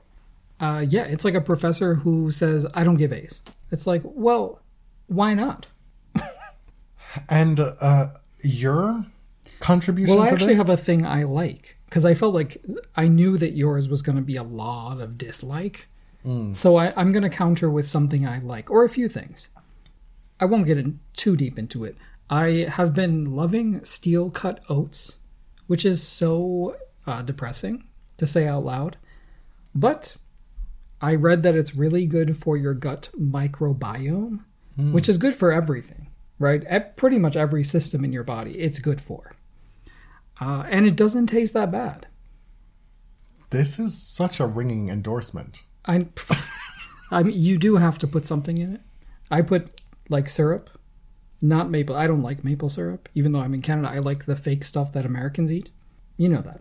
uh, 0.59 0.84
yeah, 0.86 1.05
it's 1.05 1.24
like 1.24 1.34
a 1.34 1.40
professor 1.40 1.94
who 1.94 2.30
says, 2.30 2.66
I 2.74 2.84
don't 2.84 2.96
give 2.96 3.12
A's. 3.12 3.42
It's 3.70 3.86
like, 3.86 4.03
well, 4.05 4.61
why 5.07 5.34
not? 5.34 5.66
And 7.28 7.61
uh, 7.61 8.08
your 8.42 9.04
contribution 9.61 10.14
Well, 10.16 10.24
I 10.24 10.28
actually 10.28 10.48
this? 10.48 10.56
have 10.58 10.70
a 10.70 10.76
thing 10.76 11.04
I 11.06 11.24
like 11.24 11.76
because 11.86 12.04
I 12.04 12.14
felt 12.14 12.34
like 12.34 12.62
I 12.96 13.08
knew 13.08 13.36
that 13.38 13.52
yours 13.56 13.88
was 13.88 14.00
going 14.02 14.16
to 14.16 14.22
be 14.22 14.36
a 14.36 14.42
lot 14.42 15.00
of 15.00 15.18
dislike. 15.18 15.88
So 16.52 16.76
I, 16.76 16.92
I'm 16.98 17.12
going 17.12 17.22
to 17.22 17.30
counter 17.30 17.70
with 17.70 17.88
something 17.88 18.26
I 18.28 18.40
like, 18.40 18.70
or 18.70 18.84
a 18.84 18.90
few 18.90 19.08
things. 19.08 19.48
I 20.38 20.44
won't 20.44 20.66
get 20.66 20.76
in 20.76 21.00
too 21.16 21.34
deep 21.34 21.58
into 21.58 21.82
it. 21.82 21.96
I 22.28 22.66
have 22.70 22.92
been 22.92 23.34
loving 23.34 23.82
steel 23.84 24.28
cut 24.28 24.61
oats, 24.68 25.16
which 25.66 25.86
is 25.86 26.02
so 26.06 26.76
uh, 27.06 27.22
depressing 27.22 27.84
to 28.18 28.26
say 28.26 28.46
out 28.46 28.66
loud. 28.66 28.98
But 29.74 30.18
I 31.00 31.14
read 31.14 31.42
that 31.42 31.54
it's 31.56 31.74
really 31.74 32.04
good 32.04 32.36
for 32.36 32.54
your 32.58 32.74
gut 32.74 33.08
microbiome, 33.18 34.40
which 34.76 35.08
is 35.08 35.16
good 35.16 35.34
for 35.34 35.50
everything, 35.50 36.08
right? 36.41 36.64
E- 36.72 36.91
Pretty 36.97 37.18
much 37.18 37.36
every 37.36 37.62
system 37.62 38.05
in 38.05 38.12
your 38.12 38.24
body, 38.24 38.59
it's 38.59 38.80
good 38.80 39.01
for. 39.01 39.36
Uh, 40.41 40.64
and 40.68 40.86
it 40.86 40.97
doesn't 40.97 41.28
taste 41.28 41.53
that 41.53 41.70
bad. 41.70 42.07
This 43.51 43.78
is 43.78 44.01
such 44.01 44.41
a 44.41 44.47
ringing 44.47 44.88
endorsement. 44.88 45.62
I, 45.84 46.07
I 47.12 47.22
mean, 47.22 47.38
you 47.38 47.57
do 47.57 47.76
have 47.76 47.99
to 47.99 48.09
put 48.09 48.26
something 48.26 48.59
in 48.59 48.74
it. 48.74 48.80
I 49.30 49.43
put 49.43 49.80
like 50.09 50.28
syrup, 50.28 50.70
not 51.43 51.70
maple. 51.70 51.95
I 51.95 52.07
don't 52.07 52.22
like 52.22 52.43
maple 52.43 52.68
syrup, 52.68 53.09
even 53.14 53.32
though 53.32 53.41
I'm 53.41 53.55
in 53.55 53.62
Canada. 53.62 53.88
I 53.88 53.99
like 53.99 54.24
the 54.24 54.34
fake 54.34 54.64
stuff 54.64 54.93
that 54.95 55.05
Americans 55.05 55.53
eat. 55.53 55.70
You 56.16 56.28
know 56.28 56.43
that. 56.43 56.61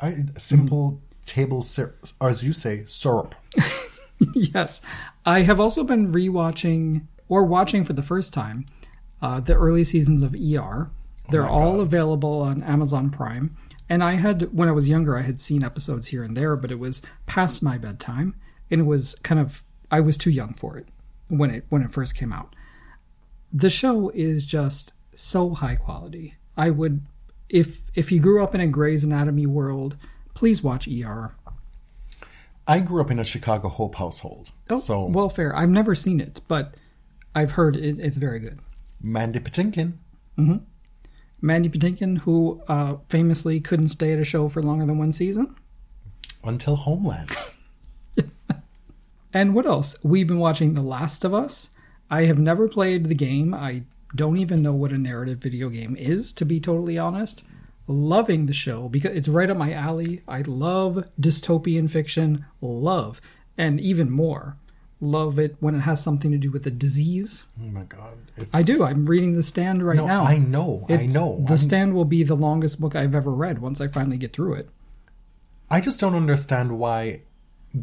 I, 0.00 0.24
simple 0.36 1.02
table 1.26 1.62
syrup, 1.62 2.06
or 2.20 2.28
as 2.30 2.42
you 2.42 2.52
say, 2.52 2.84
syrup. 2.86 3.34
yes, 4.34 4.80
I 5.26 5.42
have 5.42 5.60
also 5.60 5.84
been 5.84 6.12
rewatching 6.12 7.02
or 7.28 7.44
watching 7.44 7.84
for 7.84 7.92
the 7.92 8.02
first 8.02 8.32
time 8.32 8.66
uh, 9.20 9.40
the 9.40 9.54
early 9.54 9.84
seasons 9.84 10.22
of 10.22 10.34
ER. 10.34 10.90
They're 11.30 11.42
my 11.42 11.48
all 11.48 11.76
God. 11.76 11.82
available 11.82 12.40
on 12.40 12.62
Amazon 12.62 13.10
Prime. 13.10 13.56
And 13.88 14.02
I 14.02 14.14
had, 14.14 14.54
when 14.54 14.68
I 14.68 14.72
was 14.72 14.88
younger, 14.88 15.16
I 15.16 15.22
had 15.22 15.40
seen 15.40 15.64
episodes 15.64 16.08
here 16.08 16.22
and 16.22 16.36
there, 16.36 16.56
but 16.56 16.70
it 16.70 16.78
was 16.78 17.02
past 17.26 17.62
my 17.62 17.78
bedtime, 17.78 18.34
and 18.70 18.80
it 18.82 18.84
was 18.84 19.14
kind 19.22 19.40
of 19.40 19.64
I 19.90 20.00
was 20.00 20.16
too 20.16 20.30
young 20.30 20.54
for 20.54 20.76
it 20.76 20.86
when 21.28 21.50
it 21.50 21.64
when 21.68 21.82
it 21.82 21.90
first 21.90 22.14
came 22.14 22.32
out. 22.32 22.54
The 23.52 23.70
show 23.70 24.10
is 24.10 24.44
just 24.44 24.92
so 25.14 25.54
high 25.54 25.76
quality. 25.76 26.34
I 26.56 26.70
would, 26.70 27.02
if 27.48 27.82
if 27.94 28.12
you 28.12 28.20
grew 28.20 28.42
up 28.42 28.54
in 28.54 28.60
a 28.60 28.66
Grey's 28.66 29.04
Anatomy 29.04 29.46
world, 29.46 29.96
please 30.34 30.62
watch 30.62 30.86
ER. 30.88 31.34
I 32.66 32.80
grew 32.80 33.00
up 33.00 33.10
in 33.10 33.18
a 33.18 33.24
Chicago 33.24 33.68
Hope 33.68 33.94
household. 33.94 34.50
Oh, 34.68 34.80
so 34.80 35.04
well, 35.06 35.30
fair. 35.30 35.56
I've 35.56 35.70
never 35.70 35.94
seen 35.94 36.20
it, 36.20 36.42
but 36.48 36.74
I've 37.34 37.52
heard 37.52 37.76
it, 37.76 37.98
it's 37.98 38.18
very 38.18 38.40
good. 38.40 38.58
Mandy 39.00 39.40
Patinkin. 39.40 39.94
Mandy 41.40 41.68
Patinkin, 41.68 42.20
who 42.20 42.62
uh, 42.68 42.96
famously 43.08 43.60
couldn't 43.60 43.88
stay 43.88 44.12
at 44.12 44.18
a 44.18 44.24
show 44.24 44.48
for 44.48 44.62
longer 44.62 44.86
than 44.86 44.98
one 44.98 45.12
season. 45.12 45.54
Until 46.44 46.76
Homeland. 46.76 47.30
And 49.32 49.54
what 49.54 49.66
else? 49.66 49.96
We've 50.02 50.26
been 50.26 50.38
watching 50.38 50.74
The 50.74 50.82
Last 50.82 51.24
of 51.24 51.34
Us. 51.34 51.70
I 52.10 52.24
have 52.24 52.38
never 52.38 52.66
played 52.66 53.08
the 53.08 53.14
game. 53.14 53.52
I 53.52 53.82
don't 54.14 54.38
even 54.38 54.62
know 54.62 54.72
what 54.72 54.92
a 54.92 54.98
narrative 54.98 55.38
video 55.38 55.68
game 55.68 55.96
is, 55.96 56.32
to 56.34 56.46
be 56.46 56.60
totally 56.60 56.96
honest. 56.96 57.42
Loving 57.86 58.46
the 58.46 58.52
show 58.52 58.88
because 58.88 59.16
it's 59.16 59.28
right 59.28 59.50
up 59.50 59.56
my 59.56 59.72
alley. 59.72 60.22
I 60.26 60.42
love 60.42 61.04
dystopian 61.20 61.90
fiction. 61.90 62.46
Love. 62.60 63.20
And 63.56 63.80
even 63.80 64.10
more, 64.10 64.56
love 65.00 65.38
it 65.38 65.56
when 65.60 65.74
it 65.76 65.80
has 65.80 66.02
something 66.02 66.30
to 66.32 66.38
do 66.38 66.50
with 66.50 66.66
a 66.66 66.70
disease. 66.70 67.44
Oh 67.62 67.68
my 67.68 67.84
god. 67.84 68.18
It's, 68.36 68.52
I 68.54 68.62
do. 68.62 68.82
I'm 68.84 69.06
reading 69.06 69.34
The 69.34 69.42
Stand 69.42 69.82
right 69.82 69.96
No, 69.96 70.06
now. 70.06 70.24
I 70.24 70.38
know. 70.38 70.86
I 70.88 71.06
know. 71.06 71.40
The 71.44 71.50
I'm- 71.50 71.58
Stand 71.58 71.94
will 71.94 72.04
be 72.04 72.22
the 72.22 72.34
longest 72.36 72.80
book 72.80 72.96
I've 72.96 73.14
ever 73.14 73.30
read 73.30 73.60
once 73.60 73.80
I 73.80 73.88
finally 73.88 74.16
get 74.16 74.32
through 74.32 74.54
it. 74.54 74.68
I 75.70 75.80
just 75.80 76.00
don't 76.00 76.14
understand 76.14 76.78
why, 76.78 77.20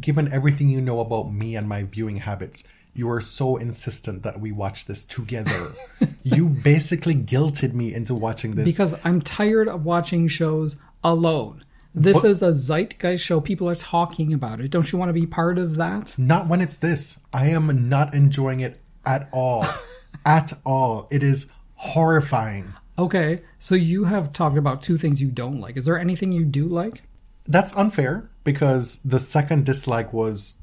given 0.00 0.32
everything 0.32 0.68
you 0.68 0.80
know 0.80 1.00
about 1.00 1.32
me 1.32 1.54
and 1.56 1.68
my 1.68 1.84
viewing 1.84 2.18
habits, 2.18 2.64
you 2.94 3.08
are 3.10 3.20
so 3.20 3.56
insistent 3.56 4.22
that 4.22 4.40
we 4.40 4.50
watch 4.52 4.86
this 4.86 5.04
together. 5.04 5.72
you 6.22 6.48
basically 6.48 7.14
guilted 7.14 7.74
me 7.74 7.94
into 7.94 8.14
watching 8.14 8.54
this. 8.56 8.64
Because 8.64 8.94
I'm 9.04 9.20
tired 9.22 9.68
of 9.68 9.84
watching 9.84 10.28
shows 10.28 10.76
alone. 11.04 11.62
This 11.98 12.20
But- 12.20 12.30
is 12.30 12.42
a 12.42 12.52
zeitgeist 12.52 13.24
show. 13.24 13.40
People 13.40 13.70
are 13.70 13.74
talking 13.74 14.34
about 14.34 14.60
it. 14.60 14.70
Don't 14.70 14.92
you 14.92 14.98
want 14.98 15.08
to 15.08 15.14
be 15.14 15.26
part 15.26 15.58
of 15.58 15.76
that? 15.76 16.14
not 16.18 16.46
when 16.46 16.60
it's 16.60 16.76
this. 16.76 17.20
I 17.32 17.46
am 17.46 17.88
not 17.88 18.12
enjoying 18.12 18.60
it 18.60 18.82
at 19.06 19.30
all. 19.32 19.64
at 20.26 20.52
all. 20.64 21.08
It 21.10 21.22
is 21.22 21.50
horrifying. 21.76 22.74
Okay, 22.98 23.42
so 23.58 23.74
you 23.74 24.04
have 24.04 24.32
talked 24.32 24.56
about 24.58 24.82
two 24.82 24.98
things 24.98 25.22
you 25.22 25.30
don't 25.30 25.60
like. 25.60 25.76
Is 25.76 25.86
there 25.86 25.98
anything 25.98 26.32
you 26.32 26.44
do 26.44 26.66
like? 26.66 27.02
That's 27.46 27.74
unfair 27.76 28.30
because 28.44 28.96
the 29.04 29.18
second 29.18 29.64
dislike 29.64 30.12
was 30.12 30.56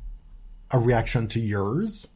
a 0.72 0.80
reaction 0.80 1.28
to 1.30 1.40
yours. 1.40 2.10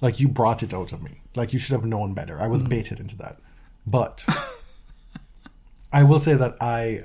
Like 0.00 0.20
you 0.20 0.28
brought 0.28 0.62
it 0.62 0.72
out 0.72 0.92
of 0.92 1.02
me. 1.02 1.22
Like 1.34 1.52
you 1.52 1.58
should 1.58 1.72
have 1.72 1.84
known 1.84 2.14
better. 2.14 2.40
I 2.40 2.46
was 2.46 2.62
hmm. 2.62 2.68
baited 2.68 3.00
into 3.00 3.16
that. 3.16 3.38
But 3.86 4.24
I 5.92 6.02
will 6.02 6.18
say 6.18 6.34
that 6.34 6.56
I 6.60 7.04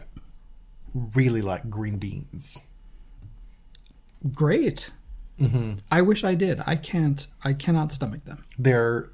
really 0.94 1.42
like 1.42 1.70
green 1.70 1.98
beans. 1.98 2.58
Great. 4.34 4.92
Mm-hmm. 5.40 5.74
I 5.92 6.02
wish 6.02 6.24
I 6.24 6.36
did. 6.36 6.62
I 6.66 6.76
can't. 6.76 7.26
I 7.44 7.54
cannot 7.54 7.92
stomach 7.92 8.26
them. 8.26 8.46
They're 8.58 9.10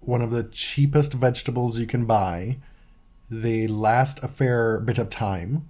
one 0.00 0.22
of 0.22 0.30
the 0.30 0.44
cheapest 0.44 1.12
vegetables 1.14 1.78
you 1.78 1.86
can 1.86 2.04
buy. 2.04 2.58
They 3.30 3.66
last 3.66 4.22
a 4.22 4.28
fair 4.28 4.78
bit 4.80 4.98
of 4.98 5.10
time. 5.10 5.68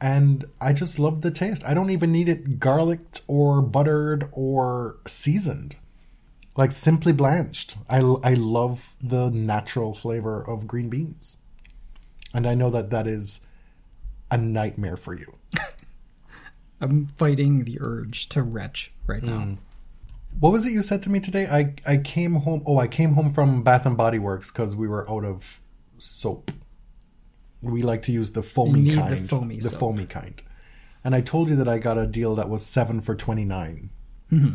And 0.00 0.44
I 0.60 0.72
just 0.72 0.98
love 0.98 1.20
the 1.20 1.30
taste. 1.30 1.62
I 1.64 1.74
don't 1.74 1.90
even 1.90 2.10
need 2.10 2.28
it 2.28 2.58
garlicked 2.58 3.22
or 3.28 3.62
buttered 3.62 4.28
or 4.32 4.96
seasoned. 5.06 5.76
Like 6.56 6.72
simply 6.72 7.12
blanched. 7.12 7.76
I, 7.88 7.98
I 7.98 8.34
love 8.34 8.96
the 9.00 9.30
natural 9.30 9.94
flavor 9.94 10.42
of 10.42 10.66
green 10.66 10.90
beans. 10.90 11.38
And 12.34 12.46
I 12.46 12.54
know 12.54 12.68
that 12.70 12.90
that 12.90 13.06
is 13.06 13.40
a 14.32 14.38
nightmare 14.38 14.96
for 14.96 15.14
you. 15.14 15.36
I'm 16.80 17.06
fighting 17.06 17.64
the 17.64 17.78
urge 17.80 18.28
to 18.30 18.42
retch 18.42 18.92
right 19.06 19.22
now. 19.22 19.58
What 20.40 20.50
was 20.50 20.66
it 20.66 20.72
you 20.72 20.82
said 20.82 21.02
to 21.02 21.10
me 21.10 21.20
today? 21.20 21.46
I 21.46 21.74
I 21.86 21.98
came 21.98 22.36
home. 22.36 22.64
Oh, 22.66 22.78
I 22.78 22.88
came 22.88 23.12
home 23.12 23.32
from 23.32 23.62
Bath 23.62 23.86
and 23.86 23.96
Body 23.96 24.18
Works 24.18 24.50
because 24.50 24.74
we 24.74 24.88
were 24.88 25.08
out 25.08 25.24
of 25.24 25.60
soap. 25.98 26.50
We 27.60 27.82
like 27.82 28.02
to 28.02 28.12
use 28.12 28.32
the 28.32 28.42
foamy 28.42 28.80
need 28.80 28.94
the 28.94 29.00
kind, 29.00 29.28
foamy 29.28 29.58
the 29.60 29.68
foamy 29.68 30.06
kind. 30.06 30.42
And 31.04 31.14
I 31.14 31.20
told 31.20 31.48
you 31.48 31.56
that 31.56 31.68
I 31.68 31.78
got 31.78 31.98
a 31.98 32.06
deal 32.06 32.34
that 32.36 32.48
was 32.48 32.64
seven 32.64 33.00
for 33.00 33.14
twenty 33.14 33.44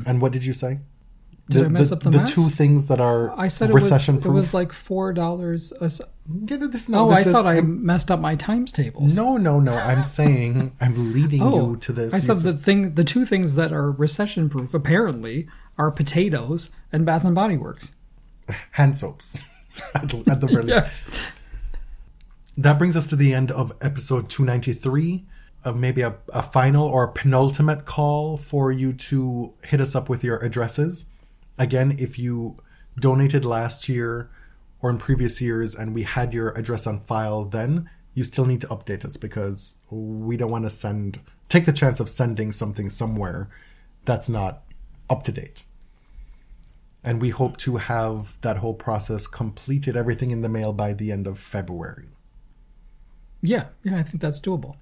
And 0.08 0.20
what 0.22 0.32
did 0.34 0.44
you 0.44 0.54
say? 0.54 0.80
Mm-hmm. 0.80 1.54
Did 1.54 1.66
I 1.66 1.68
mess 1.70 1.92
up 1.94 2.02
the 2.02 2.12
math? 2.12 2.34
two 2.34 2.50
things 2.50 2.88
that 2.88 3.00
are 3.00 3.32
I 3.40 3.48
said 3.48 3.70
it 3.70 3.74
was. 3.74 3.84
recession 3.84 4.18
It 4.18 4.26
was 4.26 4.54
like 4.54 4.74
four 4.74 5.14
dollars. 5.14 5.72
Yeah, 6.30 6.58
this, 6.58 6.90
Oh, 6.94 7.10
this 7.10 7.20
I 7.20 7.22
is- 7.22 7.32
thought 7.34 7.46
I 7.46 7.62
messed 7.62 8.12
up 8.12 8.20
my 8.20 8.36
times 8.36 8.72
tables. 8.72 9.16
No, 9.16 9.38
no, 9.38 9.60
no. 9.60 9.74
I'm 9.74 10.04
saying 10.04 10.74
I'm 10.82 11.14
leading 11.14 11.42
Oh, 11.42 11.72
you 11.72 11.78
to 11.78 11.94
this. 11.94 12.14
I 12.14 12.20
said 12.20 12.38
the 12.38 12.54
thing, 12.58 12.96
the 12.96 13.04
two 13.06 13.26
things 13.26 13.56
that 13.56 13.72
are 13.72 13.92
recession 13.92 14.50
proof 14.50 14.74
apparently 14.74 15.48
are 15.78 15.90
potatoes 15.92 16.72
and 16.92 17.06
Bath 17.06 17.24
and 17.24 17.34
Body 17.36 17.56
Works. 17.56 17.92
hand 18.72 18.98
soaps 18.98 19.38
at, 19.96 20.10
the- 20.10 20.24
at 20.30 20.42
the 20.42 20.48
very 20.48 20.64
least. 20.82 21.04
That 22.58 22.78
brings 22.78 22.98
us 22.98 23.08
to 23.10 23.16
the 23.16 23.34
end 23.34 23.52
of 23.52 23.72
episode 23.82 24.30
293. 24.30 25.26
Of 25.64 25.76
uh, 25.76 25.78
maybe 25.78 26.02
a, 26.02 26.16
a 26.34 26.44
final 26.44 26.86
or 26.86 27.08
penultimate 27.08 27.86
call 27.86 28.38
for 28.38 28.72
you 28.72 28.94
to 28.94 29.54
hit 29.66 29.82
us 29.82 29.96
up 29.96 30.08
with 30.08 30.24
your 30.24 30.38
addresses. 30.38 31.08
Again, 31.58 31.96
if 32.00 32.20
you 32.20 32.58
donated 33.00 33.44
last 33.44 33.90
year 33.90 34.30
or 34.88 34.92
in 34.92 34.98
previous 34.98 35.42
years 35.42 35.76
and 35.76 35.94
we 35.94 36.04
had 36.04 36.34
your 36.34 36.50
address 36.50 36.88
on 36.88 37.00
file 37.02 37.44
then, 37.44 37.90
you 38.14 38.24
still 38.24 38.46
need 38.46 38.62
to 38.62 38.68
update 38.68 39.04
us 39.04 39.18
because 39.18 39.76
we 39.90 40.38
don't 40.38 40.50
want 40.52 40.64
to 40.64 40.70
send, 40.70 41.20
take 41.50 41.66
the 41.66 41.74
chance 41.74 42.00
of 42.00 42.10
sending 42.10 42.52
something 42.54 42.90
somewhere 42.90 43.50
that's 44.06 44.30
not 44.30 44.64
up 45.10 45.24
to 45.24 45.32
date 45.32 45.66
and 47.04 47.22
we 47.22 47.30
hope 47.30 47.56
to 47.56 47.78
have 47.78 48.38
that 48.42 48.58
whole 48.58 48.74
process 48.74 49.28
completed 49.28 49.96
everything 49.96 50.32
in 50.32 50.42
the 50.42 50.50
mail 50.50 50.74
by 50.74 50.92
the 50.92 51.10
end 51.10 51.26
of 51.26 51.40
February. 51.40 52.10
Yeah, 53.42 53.68
yeah, 53.82 53.98
I 53.98 54.04
think 54.04 54.22
that's 54.22 54.42
doable. 54.42 54.76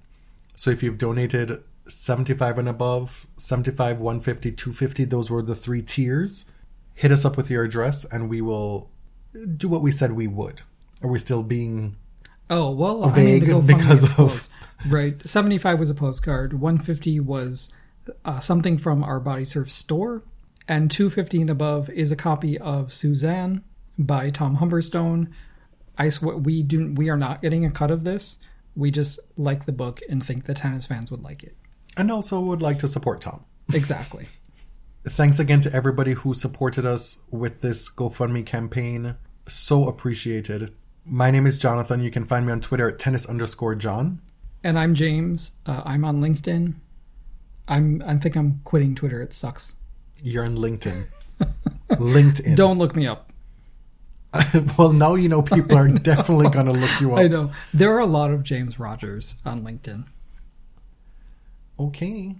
So 0.56 0.70
if 0.70 0.82
you've 0.82 0.98
donated 0.98 1.62
75 1.86 2.58
and 2.58 2.68
above, 2.68 3.26
75, 3.36 4.00
150, 4.00 4.50
250, 4.50 5.04
those 5.04 5.30
were 5.30 5.40
the 5.40 5.54
three 5.54 5.82
tiers. 5.82 6.46
Hit 6.94 7.12
us 7.12 7.24
up 7.24 7.36
with 7.36 7.48
your 7.48 7.62
address 7.62 8.04
and 8.04 8.28
we 8.28 8.40
will 8.40 8.90
do 9.56 9.68
what 9.68 9.82
we 9.82 9.90
said 9.90 10.12
we 10.12 10.26
would. 10.26 10.62
Are 11.02 11.08
we 11.10 11.18
still 11.18 11.42
being 11.42 11.96
Oh 12.48 12.70
well, 12.70 13.04
I 13.04 13.14
mean 13.16 13.40
the 13.40 13.60
because 13.60 14.18
of- 14.18 14.48
right. 14.88 15.24
Seventy 15.26 15.58
five 15.58 15.78
was 15.78 15.90
a 15.90 15.94
postcard. 15.94 16.60
One 16.60 16.78
fifty 16.78 17.18
was 17.20 17.72
uh, 18.24 18.38
something 18.40 18.78
from 18.78 19.02
our 19.02 19.20
BodyServe 19.20 19.68
store, 19.70 20.22
and 20.68 20.90
two 20.90 21.10
fifty 21.10 21.40
and 21.40 21.50
above 21.50 21.90
is 21.90 22.12
a 22.12 22.16
copy 22.16 22.56
of 22.58 22.92
Suzanne 22.92 23.62
by 23.98 24.30
Tom 24.30 24.58
Humberstone. 24.58 25.32
I 25.98 26.08
swear 26.10 26.36
we 26.36 26.62
do 26.62 26.92
we 26.94 27.08
are 27.08 27.16
not 27.16 27.42
getting 27.42 27.64
a 27.64 27.70
cut 27.70 27.90
of 27.90 28.04
this. 28.04 28.38
We 28.76 28.90
just 28.90 29.18
like 29.36 29.64
the 29.64 29.72
book 29.72 30.00
and 30.08 30.24
think 30.24 30.44
the 30.44 30.54
tennis 30.54 30.84
fans 30.86 31.10
would 31.10 31.22
like 31.24 31.42
it. 31.42 31.56
and 31.96 32.10
also 32.12 32.38
would 32.40 32.60
like 32.62 32.78
to 32.80 32.88
support 32.88 33.22
Tom. 33.22 33.44
Exactly. 33.72 34.26
Thanks 35.08 35.38
again 35.38 35.60
to 35.62 35.72
everybody 35.72 36.12
who 36.12 36.34
supported 36.34 36.84
us 36.84 37.18
with 37.30 37.60
this 37.62 37.88
GoFundMe 37.90 38.44
campaign. 38.44 39.14
So 39.48 39.88
appreciated. 39.88 40.72
My 41.04 41.30
name 41.30 41.46
is 41.46 41.58
Jonathan. 41.58 42.02
You 42.02 42.10
can 42.10 42.24
find 42.24 42.46
me 42.46 42.52
on 42.52 42.60
Twitter 42.60 42.88
at 42.88 42.98
tennis 42.98 43.26
underscore 43.26 43.74
John. 43.76 44.20
and 44.64 44.78
I'm 44.78 44.94
James. 44.94 45.52
Uh, 45.64 45.82
I'm 45.84 46.04
on 46.04 46.20
LinkedIn. 46.20 46.74
I'm 47.68 48.02
I 48.06 48.16
think 48.16 48.36
I'm 48.36 48.60
quitting 48.64 48.94
Twitter. 48.94 49.22
It 49.22 49.32
sucks. 49.32 49.76
You're 50.22 50.44
on 50.44 50.56
LinkedIn. 50.56 51.06
LinkedIn. 51.90 52.56
Don't 52.56 52.78
look 52.78 52.96
me 52.96 53.06
up. 53.06 53.32
well, 54.76 54.92
now 54.92 55.14
you 55.14 55.28
know 55.28 55.42
people 55.42 55.76
are 55.78 55.88
definitely 56.12 56.50
going 56.50 56.66
to 56.66 56.72
look 56.72 57.00
you 57.00 57.12
up. 57.12 57.18
I 57.20 57.28
know 57.28 57.52
there 57.72 57.94
are 57.94 58.00
a 58.00 58.06
lot 58.06 58.30
of 58.32 58.42
James 58.42 58.78
Rogers 58.78 59.36
on 59.44 59.62
LinkedIn. 59.62 60.04
Okay. 61.78 62.36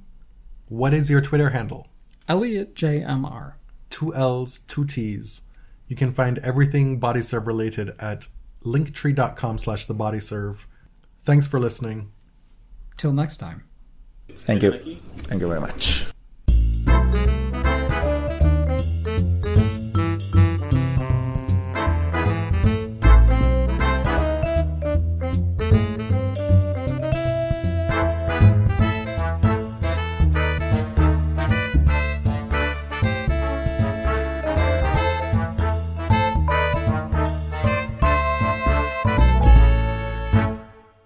What 0.69 0.93
is 0.93 1.09
your 1.09 1.21
Twitter 1.21 1.51
handle? 1.51 1.87
Elliot 2.29 2.75
JMR. 2.75 3.55
Two 3.91 4.13
L's, 4.15 4.59
two 4.61 4.85
T's. 4.85 5.43
You 5.89 5.97
can 5.97 6.13
find 6.13 6.39
everything 6.39 7.01
BodyServe 7.01 7.47
related 7.47 7.95
at 7.99 8.29
linktree.com 8.65 9.59
slash 9.59 9.87
thebodyserve. 9.87 10.65
Thanks 11.25 11.47
for 11.47 11.61
listening. 11.61 12.13
Till 12.97 13.13
next 13.13 13.37
time. 13.37 13.65
Thank 14.29 14.63
you. 14.63 14.99
Thank 15.29 15.41
you 15.41 15.49
very 15.49 15.61
much. 15.61 16.07